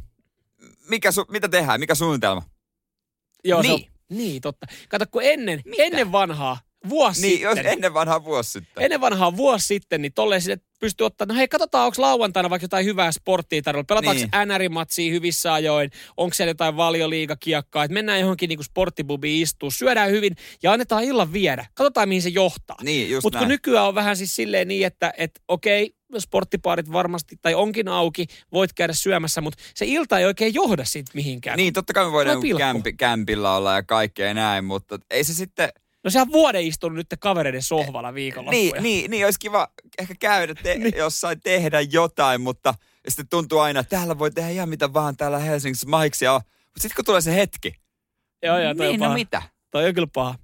mikä 0.88 1.12
su, 1.12 1.24
mitä 1.28 1.48
tehdään, 1.48 1.80
mikä 1.80 1.94
suunnitelma? 1.94 2.42
Joo, 3.44 3.62
se 3.62 3.68
Niin. 3.68 3.90
on, 4.10 4.16
niin, 4.16 4.40
totta. 4.40 4.66
Kato, 4.88 5.04
kun 5.10 5.22
ennen, 5.24 5.62
Mitä? 5.64 5.82
ennen 5.82 6.12
vanhaa, 6.12 6.58
vuosi 6.88 7.20
Niin, 7.22 7.40
jos 7.40 7.54
sitten. 7.54 7.72
ennen 7.72 7.94
vanhaa 7.94 8.24
vuosi 8.24 8.50
sitten. 8.50 8.84
Ennen 8.84 9.00
vanhaa 9.00 9.36
vuosi 9.36 9.66
sitten, 9.66 10.02
niin 10.02 10.12
tolleen 10.12 10.42
sinne 10.42 10.60
pystyy 10.80 11.06
ottaa, 11.06 11.26
no 11.26 11.34
hei, 11.34 11.48
katsotaan, 11.48 11.86
onko 11.86 12.02
lauantaina 12.02 12.50
vaikka 12.50 12.64
jotain 12.64 12.86
hyvää 12.86 13.12
sporttia 13.12 13.62
tarjolla. 13.62 13.84
Pelataanko 13.84 14.20
Niin. 14.20 14.30
niin. 14.48 14.48
NR-matsia 14.48 15.12
hyvissä 15.12 15.52
ajoin, 15.52 15.90
onko 16.16 16.34
siellä 16.34 16.50
jotain 16.50 16.76
valioliigakiekkaa, 16.76 17.84
että 17.84 17.94
mennään 17.94 18.20
johonkin 18.20 18.48
niinku 18.48 18.62
sporttibubiin 18.62 19.42
istuu, 19.42 19.70
syödään 19.70 20.10
hyvin 20.10 20.36
ja 20.62 20.72
annetaan 20.72 21.04
illan 21.04 21.32
viedä. 21.32 21.66
Katsotaan, 21.74 22.08
mihin 22.08 22.22
se 22.22 22.28
johtaa. 22.28 22.76
Niin, 22.82 23.18
Mutta 23.22 23.38
kun 23.38 23.48
nykyään 23.48 23.86
on 23.86 23.94
vähän 23.94 24.16
siis 24.16 24.36
silleen 24.36 24.68
niin, 24.68 24.86
että 24.86 25.12
et, 25.16 25.40
okei, 25.48 25.94
sporttipaarit 26.18 26.92
varmasti, 26.92 27.36
tai 27.42 27.54
onkin 27.54 27.88
auki, 27.88 28.26
voit 28.52 28.72
käydä 28.72 28.92
syömässä, 28.92 29.40
mutta 29.40 29.62
se 29.74 29.86
ilta 29.86 30.18
ei 30.18 30.24
oikein 30.24 30.54
johda 30.54 30.84
siitä 30.84 31.10
mihinkään. 31.14 31.56
Niin, 31.56 31.72
totta 31.72 31.92
kai 31.92 32.04
me 32.04 32.12
voidaan 32.12 32.40
kämpi, 32.58 32.92
kämpillä 32.92 33.56
olla 33.56 33.74
ja 33.74 33.82
kaikkea 33.82 34.34
näin, 34.34 34.64
mutta 34.64 34.98
ei 35.10 35.24
se 35.24 35.34
sitten... 35.34 35.68
No 36.06 36.10
sehän 36.10 36.28
on 36.28 36.32
vuoden 36.32 36.62
istunut 36.66 36.96
nyt 36.96 37.06
kavereiden 37.20 37.62
sohvalla 37.62 38.14
viikonloppuja. 38.14 38.60
Niin, 38.62 38.82
niin, 38.82 39.10
niin, 39.10 39.24
olisi 39.24 39.38
kiva 39.38 39.68
ehkä 39.98 40.14
käydä 40.20 40.54
te, 40.54 40.74
niin. 40.74 40.96
jossain 40.96 41.40
tehdä 41.40 41.80
jotain, 41.80 42.40
mutta 42.40 42.74
sitten 43.08 43.28
tuntuu 43.28 43.58
aina, 43.58 43.80
että 43.80 43.96
täällä 43.96 44.18
voi 44.18 44.30
tehdä 44.30 44.50
ihan 44.50 44.68
mitä 44.68 44.92
vaan 44.92 45.16
täällä 45.16 45.38
Helsingissä 45.38 45.88
mahiksi. 45.88 46.24
Mutta 46.34 46.80
sitten 46.80 46.96
kun 46.96 47.04
tulee 47.04 47.20
se 47.20 47.34
hetki, 47.34 47.74
Joo, 48.42 48.58
joo, 48.58 48.74
toi 48.74 48.86
niin 48.86 48.94
on 48.94 48.98
no 49.00 49.04
paha. 49.04 49.14
mitä? 49.14 49.42
Toi 49.70 49.86
on 49.88 49.94
kyllä 49.94 50.08
paha. 50.12 50.34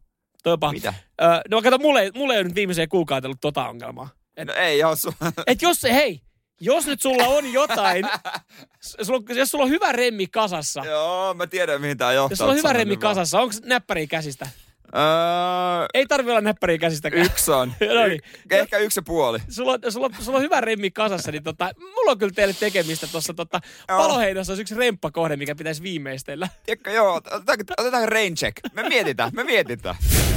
Toi 0.42 0.52
on 0.52 0.60
paha. 0.60 0.72
Mitä? 0.72 0.94
Öö, 1.22 1.28
no 1.50 1.62
kato, 1.62 1.78
mulle, 1.78 2.10
mulle 2.14 2.34
ei 2.34 2.38
ole 2.38 2.44
nyt 2.44 2.54
viimeiseen 2.54 2.88
kuukauteen 2.88 3.28
ollut 3.28 3.40
tota 3.40 3.68
ongelmaa. 3.68 4.08
No 4.46 4.54
ei 4.54 4.80
su- 4.82 5.32
Et 5.46 5.62
jos 5.62 5.80
se, 5.80 5.94
hei, 5.94 6.20
jos 6.60 6.86
nyt 6.86 7.00
sulla 7.00 7.24
on 7.26 7.52
jotain, 7.52 8.04
sulla, 9.02 9.34
jos 9.34 9.50
sulla 9.50 9.64
on 9.64 9.70
hyvä 9.70 9.92
remmi 9.92 10.26
kasassa, 10.26 10.84
Joo, 10.84 11.34
mä 11.34 11.46
tiedän 11.46 11.80
mihin 11.80 11.98
tää 11.98 12.12
johtaa. 12.12 12.32
jos 12.32 12.38
sulla 12.38 12.52
on 12.52 12.58
hyvä 12.58 12.72
remmi 12.72 12.94
vaan. 12.94 13.00
kasassa, 13.00 13.40
onko 13.40 13.54
näppäriä 13.64 14.06
käsistä? 14.06 14.48
Öö, 14.94 15.86
Ei 15.94 16.06
tarvi 16.06 16.30
olla 16.30 16.40
näppäriä 16.40 16.78
käsistäkään. 16.78 17.26
yksi 17.26 17.50
on. 17.50 17.68
No 17.94 18.06
niin. 18.08 18.20
Y- 18.50 18.56
ehkä 18.58 18.78
yksi 18.78 18.98
ja 18.98 19.02
puoli. 19.02 19.38
Sulla, 19.48 19.72
on- 19.72 19.92
sulla, 19.92 20.06
on- 20.06 20.24
sulla 20.24 20.38
on 20.38 20.44
hyvä 20.44 20.60
remmi 20.60 20.90
kasassa, 20.90 21.30
niin 21.32 21.42
tota, 21.42 21.70
mulla 21.80 22.10
on 22.10 22.18
kyllä 22.18 22.32
teille 22.32 22.54
tekemistä 22.60 23.06
tuossa 23.06 23.34
tota, 23.34 23.60
Joo. 23.88 23.98
paloheinossa 23.98 24.50
olisi 24.52 24.62
yksi 24.62 24.74
remppakohde, 24.74 25.36
mikä 25.36 25.54
pitäisi 25.54 25.82
viimeistellä. 25.82 26.48
Tiedätkö, 26.66 26.90
joo, 26.90 27.14
otetaanko, 27.14 27.64
otetaanko 27.78 28.06
rain 28.10 28.34
check? 28.34 28.56
Me 28.72 28.82
mietitään, 28.88 29.30
me 29.34 29.44
mietitään. 29.44 29.94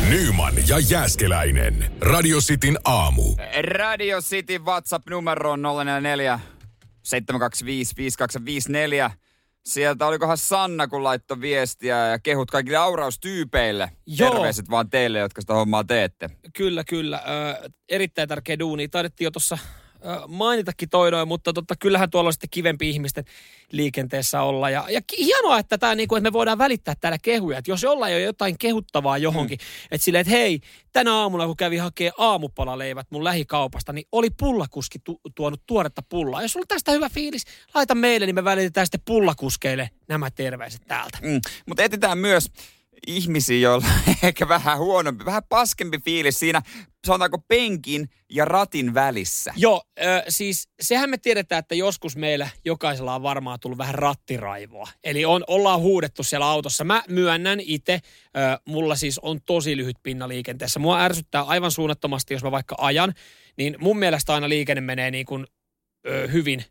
Nyman 0.09 0.53
ja 0.67 0.79
Jääskeläinen. 0.79 1.91
Radio 2.01 2.38
Cityn 2.39 2.77
aamu. 2.85 3.35
Radio 3.62 4.21
City 4.21 4.57
WhatsApp-numero 4.57 5.51
on 5.51 5.62
044 5.62 6.39
725 7.03 7.93
5254. 7.97 9.12
Sieltä 9.65 10.07
olikohan 10.07 10.38
Sanna, 10.38 10.88
kun 10.88 11.03
laittoi 11.03 11.41
viestiä 11.41 12.07
ja 12.07 12.19
kehut 12.19 12.51
kaikille 12.51 12.77
auraustyypeille. 12.77 13.91
Joo. 14.05 14.31
Terveiset 14.31 14.69
vaan 14.69 14.89
teille, 14.89 15.19
jotka 15.19 15.41
sitä 15.41 15.53
hommaa 15.53 15.84
teette. 15.84 16.29
Kyllä, 16.57 16.84
kyllä. 16.84 17.24
Ö, 17.63 17.69
erittäin 17.89 18.29
tärkeä 18.29 18.60
duuni. 18.60 18.88
Taidettiin 18.88 19.25
jo 19.25 19.31
tuossa 19.31 19.57
mainitakin 20.27 20.89
toinoin, 20.89 21.27
mutta 21.27 21.53
totta, 21.53 21.75
kyllähän 21.79 22.09
tuolla 22.09 22.27
on 22.27 22.33
sitten 22.33 22.50
kivempi 22.50 22.89
ihmisten 22.89 23.25
liikenteessä 23.71 24.41
olla. 24.41 24.69
Ja, 24.69 24.85
ja 24.89 25.01
hienoa, 25.19 25.59
että, 25.59 25.77
tää, 25.77 25.95
niin 25.95 26.07
kuin, 26.07 26.17
että 26.17 26.29
me 26.29 26.33
voidaan 26.33 26.57
välittää 26.57 26.95
täällä 27.01 27.17
kehuja. 27.21 27.57
Että 27.57 27.71
jos 27.71 27.83
jollain 27.83 28.15
on 28.15 28.21
jotain 28.21 28.57
kehuttavaa 28.57 29.17
johonkin, 29.17 29.57
mm. 29.57 29.88
että 29.91 30.05
silleen, 30.05 30.21
että 30.21 30.31
hei, 30.31 30.59
tänä 30.93 31.13
aamuna 31.13 31.45
kun 31.45 31.57
kävi 31.57 31.77
hakee 31.77 32.12
aamupalaleivät 32.17 33.07
mun 33.09 33.24
lähikaupasta, 33.24 33.93
niin 33.93 34.07
oli 34.12 34.29
pullakuski 34.29 35.00
tu- 35.00 35.21
tuonut 35.35 35.62
tuoretta 35.65 36.01
pullaa. 36.09 36.41
Jos 36.41 36.51
sulla 36.51 36.63
on 36.63 36.67
tästä 36.67 36.91
hyvä 36.91 37.09
fiilis, 37.09 37.43
laita 37.74 37.95
meille, 37.95 38.25
niin 38.25 38.35
me 38.35 38.43
välitetään 38.43 38.85
sitten 38.85 39.01
pullakuskeille 39.05 39.89
nämä 40.07 40.31
terveiset 40.31 40.81
täältä. 40.88 41.17
Mm. 41.21 41.41
Mutta 41.65 41.83
etsitään 41.83 42.17
myös 42.17 42.51
ihmisiä, 43.08 43.60
joilla 43.60 43.86
ehkä 44.24 44.48
vähän 44.48 44.78
huonompi, 44.78 45.25
vähän 45.25 45.44
paskempi 45.50 46.00
fiilis 46.00 46.40
siinä, 46.40 46.62
sanotaanko 47.06 47.38
penkin 47.48 48.10
ja 48.30 48.46
ratin 48.46 48.94
välissä. 48.94 49.54
Joo, 49.58 49.84
ö, 50.00 50.24
siis 50.30 50.70
sehän 50.82 51.10
me 51.10 51.18
tiedetään, 51.18 51.60
että 51.60 51.75
joskus 51.75 52.16
meillä 52.16 52.50
jokaisella 52.66 53.16
on 53.16 53.24
varmaan 53.24 53.60
tullut 53.60 53.78
vähän 53.78 53.96
rattiraivoa. 53.96 54.88
Eli 55.04 55.25
on, 55.25 55.44
ollaan 55.48 55.80
huudettu 55.80 56.24
siellä 56.24 56.48
autossa. 56.48 56.84
Mä 56.84 57.04
myönnän 57.08 57.60
itse, 57.60 58.00
mulla 58.66 58.96
siis 58.96 59.20
on 59.20 59.40
tosi 59.46 59.78
lyhyt 59.78 59.98
pinna 60.04 60.28
liikenteessä. 60.28 60.80
Mua 60.80 61.02
ärsyttää 61.02 61.42
aivan 61.42 61.72
suunnattomasti, 61.72 62.34
jos 62.34 62.44
mä 62.44 62.52
vaikka 62.52 62.75
ajan, 62.80 63.14
niin 63.58 63.75
mun 63.80 64.00
mielestä 64.00 64.34
aina 64.34 64.50
liikenne 64.50 64.82
menee 64.82 65.12
niin 65.12 65.25
kuin, 65.25 65.46
ö, 66.08 66.28
hyvin, 66.28 66.66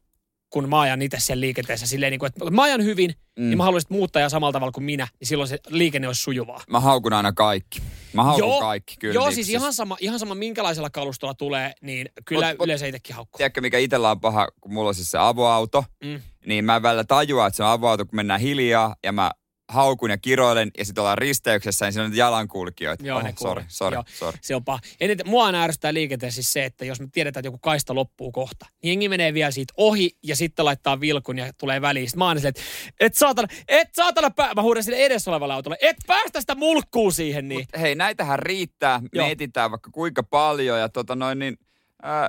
kun 0.54 0.68
mä 0.68 0.80
ajan 0.80 1.02
itse 1.02 1.16
sen 1.20 1.40
liikenteessä. 1.40 1.86
Silleen 1.86 2.10
niin 2.10 2.18
kuin, 2.18 2.26
että 2.28 2.50
mä 2.50 2.62
ajan 2.62 2.84
hyvin, 2.84 3.14
mm. 3.38 3.44
niin 3.44 3.56
mä 3.56 3.64
haluaisin, 3.64 3.86
että 3.86 3.94
muut 3.94 4.16
ajaa 4.16 4.28
samalla 4.28 4.52
tavalla 4.52 4.72
kuin 4.72 4.84
minä, 4.84 5.08
niin 5.20 5.28
silloin 5.28 5.48
se 5.48 5.58
liikenne 5.68 6.08
olisi 6.08 6.22
sujuvaa. 6.22 6.60
Mä 6.70 6.80
haukun 6.80 7.12
aina 7.12 7.32
kaikki. 7.32 7.82
Mä 8.12 8.22
haukun 8.24 8.60
kaikki, 8.60 8.96
kyllä. 9.00 9.14
Joo, 9.14 9.26
Niin, 9.26 9.34
siis 9.34 9.48
ihan 9.48 9.72
sama, 9.72 9.96
ihan 10.00 10.18
sama 10.18 10.34
minkälaisella 10.34 10.90
kalustolla 10.90 11.34
tulee, 11.34 11.72
niin 11.82 12.08
kyllä 12.24 12.52
Mut- 12.52 12.56
mut- 12.58 12.64
yleensä 12.66 12.86
itsekin 12.86 13.16
haukkuu. 13.16 13.36
Tiedätkö, 13.38 13.60
mikä 13.60 13.78
itsellä 13.78 14.10
on 14.10 14.20
paha, 14.20 14.48
kun 14.60 14.72
mulla 14.72 14.88
on 14.88 14.94
siis 14.94 15.10
se 15.10 15.18
avoauto, 15.18 15.84
Mm. 16.04 16.20
niin 16.46 16.64
mä 16.64 16.76
en 16.76 16.82
välillä 16.82 17.04
tajua, 17.04 17.46
että 17.46 17.56
se 17.56 17.62
on 17.62 17.70
avoauto, 17.70 18.04
kun 18.04 18.16
mennään 18.16 18.40
hiljaa 18.40 18.96
ja 19.04 19.12
mä 19.12 19.30
haukun 19.68 20.10
ja 20.10 20.18
kiroilen 20.18 20.70
ja 20.78 20.84
sitten 20.84 21.02
ollaan 21.02 21.18
risteyksessä, 21.18 21.84
niin 21.84 21.92
siinä 21.92 22.04
on 22.04 22.10
niitä 22.10 22.20
jalankulkijoita. 22.20 23.06
Joo, 23.06 23.18
oh, 23.18 23.24
sorry, 23.40 23.64
sorry, 23.68 23.94
Joo. 23.94 24.04
sorry. 24.18 24.38
Se 24.42 24.54
on 24.54 24.64
paha. 24.64 24.78
Eniten, 25.00 25.28
mua 25.28 25.46
aina 25.46 25.62
ärsyttää 25.62 25.94
liikenteessä 25.94 26.34
siis 26.34 26.52
se, 26.52 26.64
että 26.64 26.84
jos 26.84 27.00
me 27.00 27.08
tiedetään, 27.12 27.40
että 27.40 27.46
joku 27.46 27.58
kaista 27.58 27.94
loppuu 27.94 28.32
kohta, 28.32 28.66
niin 28.82 28.88
jengi 28.90 29.08
menee 29.08 29.34
vielä 29.34 29.50
siitä 29.50 29.74
ohi 29.76 30.10
ja 30.22 30.36
sitten 30.36 30.64
laittaa 30.64 31.00
vilkun 31.00 31.38
ja 31.38 31.52
tulee 31.58 31.80
väliin. 31.80 32.06
Sitten 32.06 32.18
mä 32.18 32.28
aina 32.28 32.40
silleen, 32.40 32.54
että 32.56 32.62
et 33.00 33.14
saatana, 33.14 33.48
et 33.68 33.88
saatana, 33.94 34.30
pää... 34.30 34.54
mä 34.54 34.62
huudan 34.62 34.82
sille 34.82 34.98
edessä 34.98 35.30
olevalle 35.30 35.54
autolle, 35.54 35.78
et 35.80 35.96
päästä 36.06 36.40
sitä 36.40 36.54
mulkkuu 36.54 37.10
siihen 37.10 37.48
niin. 37.48 37.60
Mut 37.60 37.80
hei, 37.80 37.94
näitähän 37.94 38.38
riittää. 38.38 39.00
Me 39.00 39.08
Joo. 39.12 39.28
etsitään 39.28 39.70
vaikka 39.70 39.90
kuinka 39.90 40.22
paljon 40.22 40.80
ja 40.80 40.88
tota 40.88 41.16
noin, 41.16 41.38
niin... 41.38 41.56
Ää, 42.02 42.28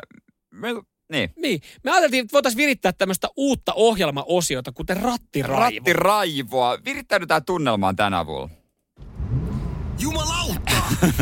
me, 0.51 0.67
niin. 1.11 1.33
Niin. 1.37 1.61
Me 1.83 1.91
ajateltiin, 1.91 2.21
että 2.21 2.33
voitaisiin 2.33 2.57
virittää 2.57 2.91
tämmöistä 2.93 3.27
uutta 3.35 3.73
ohjelmaosiota, 3.73 4.71
kuten 4.71 4.97
rattiraivo. 4.97 5.59
Rattiraivoa. 5.59 6.77
Virittäydytään 6.85 7.45
tunnelmaan 7.45 7.95
tänä 7.95 8.19
avulla. 8.19 8.49
Jumalauta! 9.99 10.71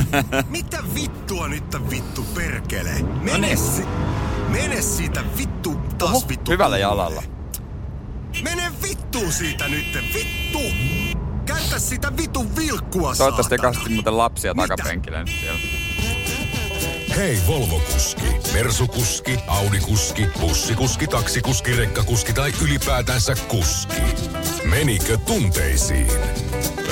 Mitä 0.49 0.77
vittua 0.95 1.47
nyt 1.47 1.63
vittu 1.89 2.23
perkele? 2.35 2.89
Mene, 2.93 3.31
No 3.31 3.37
niin. 3.37 3.57
si- 3.57 3.85
mene 4.49 4.81
siitä 4.81 5.23
vittu 5.37 5.75
taas 5.97 6.11
Oho, 6.11 6.27
vittu. 6.29 6.51
hyvällä 6.51 6.77
jalalla. 6.77 7.23
Mene 8.43 8.71
vittuun 8.83 9.31
siitä 9.31 9.67
nyt, 9.67 9.85
vittu! 10.13 10.59
Käytä 11.45 11.79
sitä 11.79 12.17
vitun 12.17 12.55
vilkkua, 12.55 13.15
Toivottavasti 13.15 13.55
ekasti 13.55 13.89
muuten 13.89 14.17
lapsia 14.17 14.53
Mitä? 14.53 14.67
takapenkillä 14.67 15.19
nyt 15.19 15.33
siellä. 15.41 15.59
Hei 17.15 17.37
Volvo-kuski, 17.47 18.25
Mersu-kuski, 18.53 19.39
Audi-kuski, 19.47 20.27
bussikuski, 20.39 21.07
taksikuski, 21.07 21.75
rekkakuski 21.75 22.33
tai 22.33 22.53
ylipäätänsä 22.63 23.35
kuski. 23.47 24.01
Menikö 24.69 25.17
tunteisiin? 25.17 26.07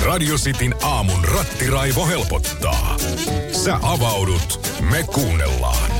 Radio 0.04 0.34
Cityn 0.36 0.74
aamun 0.82 1.24
rattiraivo 1.24 2.06
helpottaa. 2.06 2.96
Sä 3.64 3.78
avaudut, 3.82 4.60
me 4.90 5.02
kuunnellaan. 5.14 5.90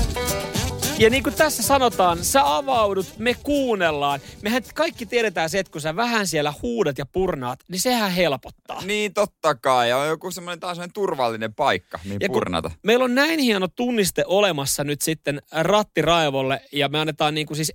Ja 0.98 1.10
niin 1.10 1.22
kuin 1.22 1.34
tässä 1.34 1.62
sanotaan, 1.62 2.24
sä 2.24 2.56
avaudut, 2.56 3.06
me 3.18 3.36
kuunnellaan. 3.42 4.20
Mehän 4.42 4.62
kaikki 4.74 5.06
tiedetään 5.06 5.50
se, 5.50 5.58
että 5.58 5.72
kun 5.72 5.80
sä 5.80 5.96
vähän 5.96 6.26
siellä 6.26 6.54
huudat 6.62 6.98
ja 6.98 7.06
purnaat, 7.06 7.60
niin 7.68 7.80
sehän 7.80 8.12
helpottaa. 8.12 8.82
Niin 8.84 9.14
totta 9.14 9.54
kai. 9.54 9.92
On 9.92 10.08
joku 10.08 10.30
semmoinen 10.30 10.60
taas 10.60 10.76
semmoinen 10.76 10.92
turvallinen 10.92 11.54
paikka, 11.54 12.00
mihin 12.04 12.18
Ja 12.20 12.28
purnata. 12.28 12.70
Meillä 12.82 13.04
on 13.04 13.14
näin 13.14 13.40
hieno 13.40 13.68
tunniste 13.68 14.24
olemassa 14.26 14.84
nyt 14.84 15.00
sitten 15.02 15.42
rattiraivolle 15.52 16.60
ja 16.72 16.88
me 16.88 17.00
annetaan 17.00 17.34
niin 17.34 17.46
kuin 17.46 17.56
siis 17.56 17.72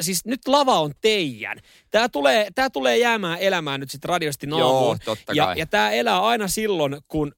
Siis 0.00 0.24
nyt 0.24 0.48
lava 0.48 0.80
on 0.80 0.92
teidän. 1.00 1.58
Tämä 1.90 2.08
tulee, 2.08 2.48
tämä 2.54 2.70
tulee 2.70 2.98
jäämään 2.98 3.38
elämään 3.38 3.80
nyt 3.80 3.90
sitten 3.90 4.08
radiosti 4.08 4.46
Joo, 4.48 4.58
naamuun. 4.58 4.98
totta 5.04 5.32
ja, 5.32 5.44
kai. 5.44 5.58
ja 5.58 5.66
tämä 5.66 5.90
elää 5.90 6.20
aina 6.20 6.48
silloin, 6.48 6.96
kun 7.08 7.32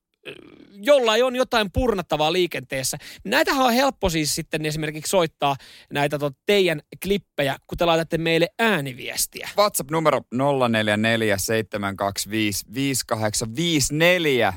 jollain 0.84 1.24
on 1.24 1.36
jotain 1.36 1.72
purnattavaa 1.72 2.32
liikenteessä. 2.32 2.96
Näitähän 3.24 3.66
on 3.66 3.72
helppo 3.72 4.10
siis 4.10 4.34
sitten 4.34 4.66
esimerkiksi 4.66 5.10
soittaa 5.10 5.56
näitä 5.92 6.18
tot, 6.18 6.36
teidän 6.46 6.80
klippejä, 7.02 7.56
kun 7.66 7.78
te 7.78 7.84
laitatte 7.84 8.18
meille 8.18 8.48
ääniviestiä. 8.58 9.48
WhatsApp-numero 9.58 10.20
0447255854. 10.20 10.24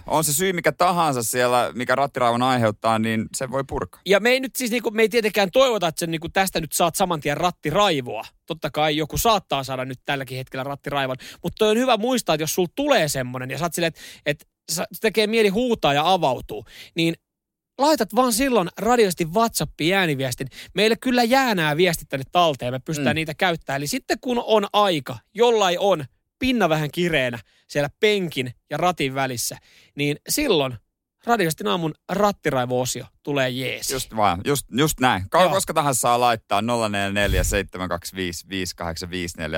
On 0.08 0.24
se 0.24 0.34
syy 0.34 0.54
mikä 0.54 0.72
tahansa 0.72 1.24
siellä, 1.24 1.72
mikä 1.76 1.96
rattiraivon 1.96 2.42
aiheuttaa, 2.42 3.00
niin 3.00 3.26
se 3.36 3.52
voi 3.52 3.64
purkaa. 3.68 4.02
Ja 4.06 4.20
me 4.20 4.30
ei 4.30 4.40
nyt 4.40 4.56
siis, 4.56 4.72
niinku, 4.72 4.92
me 4.92 5.02
ei 5.02 5.10
tietenkään 5.10 5.52
toivota, 5.52 5.88
että 5.88 6.00
sen, 6.00 6.12
niinku, 6.12 6.30
tästä 6.30 6.62
nyt 6.62 6.72
saat 6.72 6.96
saman 6.96 7.20
tien 7.20 7.38
rattiraivoa. 7.38 8.24
Totta 8.46 8.72
kai 8.72 8.98
joku 8.98 9.18
saattaa 9.18 9.64
saada 9.64 9.86
nyt 9.86 10.00
tälläkin 10.06 10.38
hetkellä 10.38 10.64
rattiraivon. 10.64 11.18
Mutta 11.44 11.66
on 11.66 11.78
hyvä 11.78 11.98
muistaa, 11.98 12.36
että 12.36 12.44
jos 12.44 12.56
sulla 12.56 12.70
tulee 12.76 13.08
semmoinen 13.08 13.50
ja 13.50 13.58
sä 13.58 13.66
oot 13.66 13.74
silleen, 13.74 13.94
että, 13.94 14.02
että 14.26 14.46
tekee 15.02 15.28
mieli 15.28 15.50
huutaa 15.50 15.94
ja 15.94 16.14
avautuu, 16.14 16.66
niin 16.96 17.16
laitat 17.78 18.16
vaan 18.16 18.34
silloin 18.34 18.70
radiosti 18.78 19.26
WhatsAppiin 19.26 19.96
ääniviestin. 19.96 20.48
Meille 20.74 20.96
kyllä 21.02 21.24
jää 21.24 21.56
nämä 21.56 21.78
viestit 21.78 22.10
tänne 22.10 22.26
talteen, 22.32 22.74
me 22.74 22.80
pystytään 22.80 23.14
Mm. 23.14 23.18
niitä 23.18 23.34
käyttämään. 23.34 23.80
Eli 23.80 23.88
sitten 23.88 24.18
kun 24.22 24.44
on 24.46 24.68
aika, 24.74 25.18
jollain 25.34 25.80
on 25.80 26.06
pinna 26.40 26.70
vähän 26.70 26.92
kireänä 26.92 27.40
siellä 27.68 27.90
penkin 28.00 28.54
ja 28.70 28.78
ratin 28.78 29.16
välissä, 29.16 29.58
niin 29.96 30.18
silloin 30.30 30.74
radiosti 31.26 31.64
aamun 31.68 31.94
rattiraivo-osio 32.10 33.06
tulee 33.24 33.50
jeesi. 33.50 33.94
Just 33.94 34.16
vaan, 34.16 34.42
just, 34.46 34.66
just 34.78 35.00
näin. 35.00 35.30
Ka- 35.30 35.50
koska 35.50 35.74
tahansa 35.74 36.00
saa 36.00 36.20
laittaa 36.20 36.62
0447255854 36.62 36.66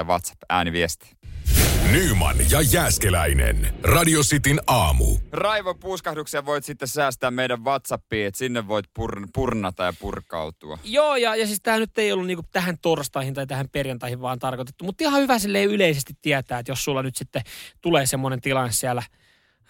WhatsApp 0.07 0.41
ääniviesti. 0.49 1.15
Nyman 1.91 2.37
ja 2.51 2.61
Jääskeläinen. 2.61 3.73
Radio 3.83 4.21
Cityn 4.21 4.59
aamu. 4.67 5.17
Raivo 5.31 5.75
puuskahduksia 5.75 6.45
voit 6.45 6.65
sitten 6.65 6.87
säästää 6.87 7.31
meidän 7.31 7.63
WhatsAppiin, 7.63 8.27
että 8.27 8.37
sinne 8.37 8.67
voit 8.67 8.85
pur- 8.99 9.27
purnata 9.33 9.83
ja 9.83 9.93
purkautua. 9.99 10.77
Joo, 10.83 11.15
ja, 11.15 11.35
ja 11.35 11.47
siis 11.47 11.61
tämä 11.61 11.77
nyt 11.77 11.97
ei 11.97 12.11
ollut 12.11 12.27
niinku 12.27 12.45
tähän 12.51 12.77
torstaihin 12.81 13.33
tai 13.33 13.47
tähän 13.47 13.69
perjantaihin 13.69 14.21
vaan 14.21 14.39
tarkoitettu, 14.39 14.85
mutta 14.85 15.03
ihan 15.03 15.21
hyvä 15.21 15.39
silleen 15.39 15.69
yleisesti 15.69 16.13
tietää, 16.21 16.59
että 16.59 16.71
jos 16.71 16.83
sulla 16.83 17.03
nyt 17.03 17.15
sitten 17.15 17.41
tulee 17.81 18.05
semmoinen 18.05 18.41
tilanne 18.41 18.71
siellä 18.71 19.03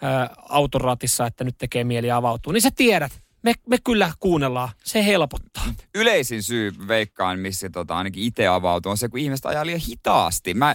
ää, 0.02 0.30
autoratissa, 0.48 1.26
että 1.26 1.44
nyt 1.44 1.58
tekee 1.58 1.84
mieli 1.84 2.10
avautua, 2.10 2.52
niin 2.52 2.62
sä 2.62 2.70
tiedät, 2.76 3.12
me, 3.42 3.52
me 3.68 3.76
kyllä 3.84 4.12
kuunnellaan, 4.20 4.68
se 4.84 5.06
helpottaa. 5.06 5.64
Yleisin 5.94 6.42
syy 6.42 6.72
veikkaan, 6.88 7.38
missä 7.38 7.70
tota, 7.70 7.96
ainakin 7.96 8.22
itse 8.22 8.46
avautuu, 8.46 8.90
on 8.90 8.98
se, 8.98 9.08
kun 9.08 9.20
ihmiset 9.20 9.46
ajaa 9.46 9.66
liian 9.66 9.80
hitaasti. 9.88 10.54
Mä, 10.54 10.74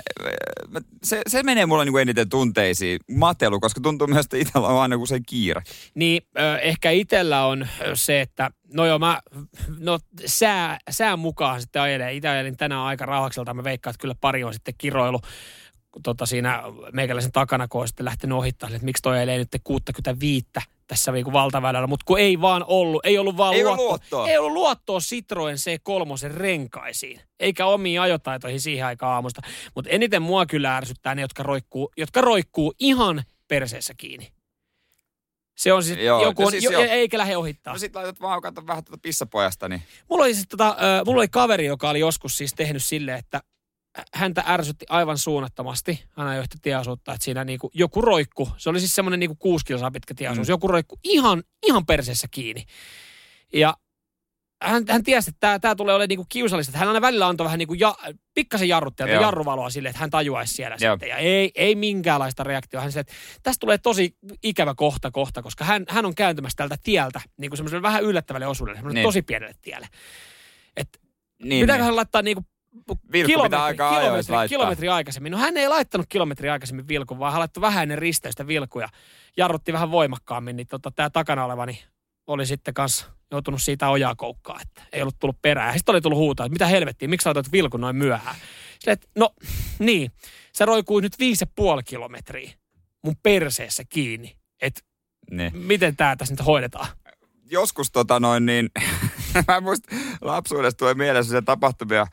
mä, 0.67 0.81
se, 1.03 1.21
se 1.27 1.43
menee 1.43 1.65
mulle 1.65 1.85
niin 1.85 1.97
eniten 1.97 2.29
tunteisiin, 2.29 2.99
matelu, 3.11 3.59
koska 3.59 3.81
tuntuu 3.81 4.07
myös, 4.07 4.25
että 4.25 4.37
itsellä 4.37 4.67
on 4.67 4.81
aina 4.81 4.95
usein 4.95 5.23
kiire. 5.25 5.61
Niin 5.95 6.21
ö, 6.39 6.57
ehkä 6.57 6.91
itsellä 6.91 7.45
on 7.45 7.67
se, 7.93 8.21
että 8.21 8.51
No 8.73 8.85
joo, 8.85 8.99
mä, 8.99 9.21
no 9.79 9.99
sää, 10.25 10.77
sään 10.89 11.19
mukaan 11.19 11.61
sitten 11.61 11.81
ajelee. 11.81 12.13
Itse 12.13 12.27
ajelin 12.29 12.57
tänään 12.57 12.81
aika 12.81 13.05
rauhakselta. 13.05 13.53
Mä 13.53 13.63
veikkaan, 13.63 13.91
että 13.91 14.01
kyllä 14.01 14.15
pari 14.21 14.43
on 14.43 14.53
sitten 14.53 14.73
kiroilu 14.77 15.21
tota 16.03 16.25
siinä 16.25 16.63
meikäläisen 16.93 17.31
takana, 17.31 17.67
kun 17.67 17.87
sitten 17.87 18.05
lähtenyt 18.05 18.37
ohittaa, 18.37 18.69
että 18.69 18.85
miksi 18.85 19.03
toi 19.03 19.15
ajelee 19.17 19.37
nyt 19.37 19.49
65 19.63 20.47
tässä 20.87 21.11
niinku 21.11 21.33
valtaväylällä, 21.33 21.87
mutta 21.87 22.03
kun 22.05 22.19
ei 22.19 22.41
vaan 22.41 22.63
ollut, 22.67 23.05
ei 23.05 23.17
ollut 23.17 23.37
vaan 23.37 23.53
Ei 23.53 23.65
ollut 23.65 23.77
luottoa, 23.77 24.17
luottoa. 24.17 24.27
ei 24.29 24.37
ollut 24.37 24.53
luottoa 24.53 24.99
Citroen 24.99 25.57
C3 25.57 26.33
renkaisiin, 26.33 27.21
eikä 27.39 27.65
omiin 27.65 28.01
ajotaitoihin 28.01 28.61
siihen 28.61 28.85
aikaan 28.85 29.13
aamusta. 29.13 29.41
Mutta 29.75 29.91
eniten 29.91 30.21
mua 30.21 30.45
kyllä 30.45 30.77
ärsyttää 30.77 31.15
ne, 31.15 31.21
jotka 31.21 31.43
roikkuu, 31.43 31.91
jotka 31.97 32.21
roikkuu 32.21 32.73
ihan 32.79 33.23
perseessä 33.47 33.93
kiinni. 33.97 34.31
Se 35.57 35.73
on 35.73 35.83
siis, 35.83 35.99
Joo, 35.99 36.23
joku 36.23 36.45
on, 36.45 36.51
siis 36.51 36.63
jo, 36.63 36.71
joo. 36.71 36.83
eikä 36.83 37.17
lähde 37.17 37.37
ohittaa. 37.37 37.73
No 37.73 37.79
sit 37.79 37.95
laitat 37.95 38.21
vaan 38.21 38.41
katso 38.41 38.67
vähän 38.67 38.83
tuota 38.83 39.01
pissapojasta, 39.01 39.69
niin 39.69 39.81
Mulla 40.09 40.23
oli, 40.23 40.33
siis 40.33 40.47
tota, 40.49 40.77
mulla 41.05 41.19
oli 41.19 41.27
kaveri, 41.27 41.65
joka 41.65 41.89
oli 41.89 41.99
joskus 41.99 42.37
siis 42.37 42.53
tehnyt 42.53 42.83
silleen, 42.83 43.17
että 43.19 43.41
häntä 44.13 44.43
ärsytti 44.47 44.85
aivan 44.89 45.17
suunnattomasti. 45.17 46.05
Hän 46.11 46.27
ajoi 46.27 46.41
yhtä 46.41 46.57
tieosuutta, 46.61 47.13
että 47.13 47.25
siinä 47.25 47.43
niinku 47.43 47.71
joku 47.73 48.01
roikku. 48.01 48.49
Se 48.57 48.69
oli 48.69 48.79
siis 48.79 48.95
semmoinen 48.95 49.19
niinku 49.19 49.35
kuusi 49.35 49.65
kilsaa 49.65 49.91
pitkä 49.91 50.13
tieosuus. 50.13 50.47
Mm. 50.47 50.51
Joku 50.51 50.67
roikku 50.67 50.99
ihan, 51.03 51.43
ihan 51.63 51.85
perseessä 51.85 52.27
kiinni. 52.31 52.65
Ja 53.53 53.77
hän, 54.61 54.83
hän 54.89 55.03
tiesi, 55.03 55.29
että 55.29 55.39
tämä, 55.39 55.59
tämä 55.59 55.75
tulee 55.75 55.95
olemaan 55.95 56.09
niinku 56.09 56.25
kiusallista. 56.29 56.69
Että 56.69 56.79
hän 56.79 56.87
aina 56.87 57.01
välillä 57.01 57.27
antoi 57.27 57.45
vähän 57.45 57.59
niinku 57.59 57.73
ja, 57.73 57.95
pikkasen 58.33 58.67
jarruttia, 58.69 59.07
Joo. 59.07 59.21
jarruvaloa 59.21 59.69
sille, 59.69 59.89
että 59.89 59.99
hän 59.99 60.09
tajuaisi 60.09 60.53
siellä 60.53 60.77
Joo. 60.79 60.93
sitten. 60.93 61.09
Ja 61.09 61.17
ei, 61.17 61.51
ei 61.55 61.75
minkäänlaista 61.75 62.43
reaktiota. 62.43 62.81
Hän 62.81 62.91
sanoi, 62.91 63.01
että 63.01 63.13
tästä 63.43 63.59
tulee 63.59 63.77
tosi 63.77 64.17
ikävä 64.43 64.73
kohta 64.75 65.11
kohta, 65.11 65.41
koska 65.41 65.65
hän, 65.65 65.85
hän 65.89 66.05
on 66.05 66.15
kääntymässä 66.15 66.55
tältä 66.55 66.75
tieltä 66.83 67.21
niin 67.37 67.49
kuin 67.51 67.57
semmoiselle 67.57 67.81
vähän 67.81 68.03
yllättävälle 68.03 68.47
osuudelle, 68.47 68.77
semmoiselle 68.77 68.99
Niin. 68.99 69.07
tosi 69.07 69.21
pienelle 69.21 69.55
tielle. 69.61 69.87
Et 70.77 70.89
niin, 71.43 71.63
Pitääkö 71.63 71.81
niin. 71.81 71.85
hän 71.85 71.95
laittaa 71.95 72.21
niinku 72.21 72.45
kilometri, 73.25 73.57
aika 73.59 73.89
kilometri, 73.99 74.35
kilometri 74.49 74.89
aikaisemmin? 74.89 75.31
No 75.31 75.37
hän 75.37 75.57
ei 75.57 75.67
laittanut 75.67 76.05
kilometri 76.09 76.49
aikaisemmin 76.49 76.87
vilkun, 76.87 77.19
vaan 77.19 77.31
hän 77.31 77.39
laittoi 77.39 77.61
vähän 77.61 77.83
ennen 77.83 77.97
risteystä 77.97 78.47
vilkuja. 78.47 78.89
Jarrutti 79.37 79.73
vähän 79.73 79.91
voimakkaammin, 79.91 80.55
niin 80.55 80.67
tota, 80.67 80.91
tämä 80.91 81.09
takana 81.09 81.45
olevani 81.45 81.83
oli 82.27 82.45
sitten 82.45 82.73
kanssa 82.73 83.05
joutunut 83.31 83.61
siitä 83.61 83.89
ojaa 83.89 84.15
koukkaa, 84.15 84.59
että 84.61 84.81
ei 84.93 85.01
ollut 85.01 85.19
tullut 85.19 85.41
perään. 85.41 85.73
Sitten 85.73 85.93
oli 85.93 86.01
tullut 86.01 86.19
huutaa, 86.19 86.45
että 86.45 86.53
mitä 86.53 86.67
helvettiä, 86.67 87.07
miksi 87.07 87.23
sä 87.23 87.29
laitoit 87.29 87.51
vilkun 87.51 87.81
noin 87.81 87.95
myöhään? 87.95 88.35
Sille, 88.79 88.93
että 88.93 89.07
no 89.15 89.29
niin, 89.79 90.11
se 90.53 90.65
roikuu 90.65 90.99
nyt 90.99 91.19
viisi 91.19 91.45
puoli 91.55 91.83
kilometriä 91.83 92.51
mun 93.03 93.15
perseessä 93.23 93.83
kiinni. 93.89 94.37
Että 94.61 94.81
Niin. 95.31 95.57
miten 95.57 95.95
tämä 95.95 96.15
tässä 96.15 96.33
nyt 96.33 96.45
hoidetaan? 96.45 96.87
joskus 97.51 97.91
tota 97.91 98.19
noin 98.19 98.45
niin, 98.45 98.69
mä 99.47 99.61
muistan 99.61 99.99
lapsuudesta 100.21 100.77
tulee 100.77 100.93
mieleen 100.93 101.25
se 101.25 101.41
tapahtumia, 101.41 102.07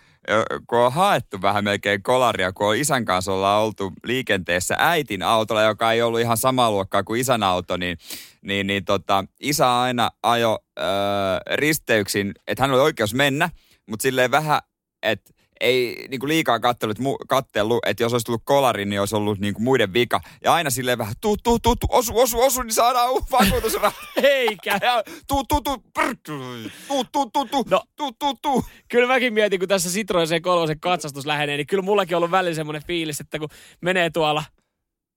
kun 0.66 0.78
on 0.78 0.92
haettu 0.92 1.42
vähän 1.42 1.64
melkein 1.64 2.02
kolaria, 2.02 2.52
kun 2.52 2.66
on 2.68 2.76
isän 2.76 3.04
kanssa 3.04 3.32
ollaan 3.32 3.62
oltu 3.62 3.92
liikenteessä 4.04 4.76
äitin 4.78 5.22
autolla, 5.22 5.62
joka 5.62 5.92
ei 5.92 6.02
ollut 6.02 6.20
ihan 6.20 6.36
samaa 6.36 6.70
luokkaa 6.70 7.02
kuin 7.02 7.20
isän 7.20 7.42
auto, 7.42 7.76
niin, 7.76 7.98
niin, 8.42 8.66
niin 8.66 8.84
tota, 8.84 9.24
isä 9.40 9.80
aina 9.80 10.10
ajo 10.22 10.58
ö, 10.78 10.82
risteyksin, 11.54 12.32
että 12.46 12.62
hän 12.62 12.70
oli 12.70 12.80
oikeus 12.80 13.14
mennä, 13.14 13.50
mutta 13.86 14.02
silleen 14.02 14.30
vähän, 14.30 14.60
että 15.02 15.30
ei 15.62 16.06
niin 16.10 16.20
kuin 16.20 16.28
liikaa 16.28 16.58
mu, 16.98 17.16
kattellut, 17.28 17.78
että 17.86 18.02
jos 18.02 18.12
olisi 18.12 18.24
tullut 18.24 18.42
kolari, 18.44 18.84
niin 18.84 19.00
olisi 19.00 19.16
ollut 19.16 19.38
niin 19.38 19.54
kuin 19.54 19.64
muiden 19.64 19.92
vika. 19.92 20.20
Ja 20.44 20.54
aina 20.54 20.70
silleen 20.70 20.98
vähän, 20.98 21.14
tuu, 21.20 21.36
tuu, 21.42 21.58
tuu, 21.58 21.76
tuu 21.76 21.88
osu, 21.92 22.20
osu, 22.20 22.40
osu, 22.40 22.62
niin 22.62 22.72
saadaan 22.72 23.08
vakuutusraha. 23.30 23.92
Eikä. 24.22 24.78
Ja 24.82 25.02
tuu, 25.28 25.44
tuu, 25.44 25.60
tuu, 25.60 25.78
prr, 25.94 26.16
tuu, 26.26 27.04
tuu, 27.12 27.30
tuu, 27.32 27.44
tuu, 27.44 27.64
No. 27.70 27.82
tuu, 27.96 28.12
tuu, 28.18 28.34
tuu. 28.42 28.64
Kyllä 28.88 29.06
mäkin 29.08 29.34
mietin, 29.34 29.58
kun 29.58 29.68
tässä 29.68 29.90
Citroen 29.90 30.28
C3 30.28 30.76
katsastus 30.80 31.26
lähenee, 31.26 31.56
niin 31.56 31.66
kyllä 31.66 31.82
mullakin 31.82 32.16
on 32.16 32.18
ollut 32.18 32.30
välillä 32.30 32.54
semmoinen 32.54 32.82
fiilis, 32.86 33.20
että 33.20 33.38
kun 33.38 33.48
menee 33.80 34.10
tuolla 34.10 34.44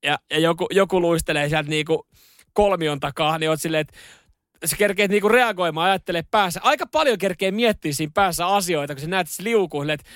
ja, 0.03 0.19
ja 0.31 0.39
joku, 0.39 0.67
joku 0.71 1.01
luistelee 1.01 1.49
sieltä 1.49 1.69
niinku 1.69 2.07
kolmion 2.53 2.99
takaa, 2.99 3.37
niin 3.37 3.49
oot 3.49 3.61
silleen, 3.61 3.81
että 3.81 3.97
sä 4.65 4.75
kerkeet 4.75 5.11
niinku 5.11 5.29
reagoimaan, 5.29 5.89
ajattelee 5.89 6.23
päässä. 6.31 6.59
Aika 6.63 6.85
paljon 6.85 7.17
kerkee 7.17 7.51
miettiä 7.51 7.93
siinä 7.93 8.11
päässä 8.13 8.47
asioita, 8.47 8.93
kun 8.95 9.01
sä 9.01 9.07
näet, 9.07 9.27
että 9.27 9.35
se 9.35 9.43
liukuu, 9.43 9.81
että 9.81 10.09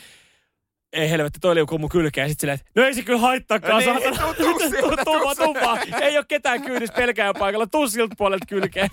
ei 0.93 1.09
helvetti, 1.09 1.39
toi 1.39 1.55
liukuu 1.55 1.77
mun 1.77 1.89
kylkeen. 1.89 2.25
Ja 2.25 2.29
sit 2.29 2.39
silleen, 2.39 2.59
että 2.59 2.71
no 2.75 2.83
ei 2.83 2.93
se 2.93 3.01
kyllä 3.01 3.19
haittaakaan. 3.19 3.83
No 3.83 3.93
niin, 3.93 4.15
saatana. 4.15 4.33
tuu, 4.33 4.57
tuu 4.57 4.59
sieltä, 4.69 5.05
tuu. 5.05 5.55
Ei 6.01 6.17
ole 6.17 6.25
ketään 6.27 6.61
kyydissä 6.61 6.95
pelkää 6.95 7.33
paikalla. 7.33 7.67
Tuu 7.67 7.87
siltä 7.87 8.15
puolelta 8.17 8.45
kylkeen. 8.45 8.89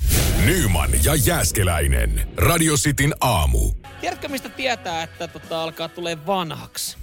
Nyman 0.46 0.90
ja 1.04 1.14
Jääskeläinen. 1.14 2.28
Radio 2.36 2.74
Cityn 2.74 3.14
aamu. 3.20 3.72
Tiedätkö, 4.00 4.28
mistä 4.28 4.48
tietää, 4.48 5.02
että 5.02 5.28
tota, 5.28 5.62
alkaa 5.62 5.88
tulee 5.88 6.26
vanhaksi? 6.26 6.96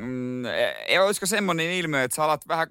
Mm, 0.00 0.44
ei, 0.86 0.98
olisiko 0.98 1.26
semmoinen 1.26 1.70
ilmiö, 1.70 2.04
että 2.04 2.14
sä 2.14 2.24
alat 2.24 2.48
vähän 2.48 2.68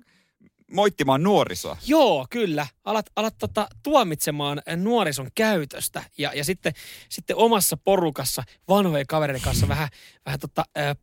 moittimaan 0.72 1.24
nuorisoa? 1.24 1.78
Joo, 1.88 2.28
kyllä. 2.30 2.68
Alat, 2.86 3.06
alat 3.16 3.36
tota, 3.38 3.68
tuomitsemaan 3.84 4.62
nuorison 4.76 5.30
käytöstä 5.36 6.04
ja, 6.18 6.32
ja 6.36 6.44
sitten, 6.44 6.74
sitten 7.10 7.36
omassa 7.36 7.78
porukassa 7.78 8.44
vanhojen 8.68 9.08
kavereiden 9.08 9.42
kanssa 9.44 9.68
vähän, 9.68 9.88
vähän 10.26 10.40
tota, 10.40 10.66
ä, 10.78 10.96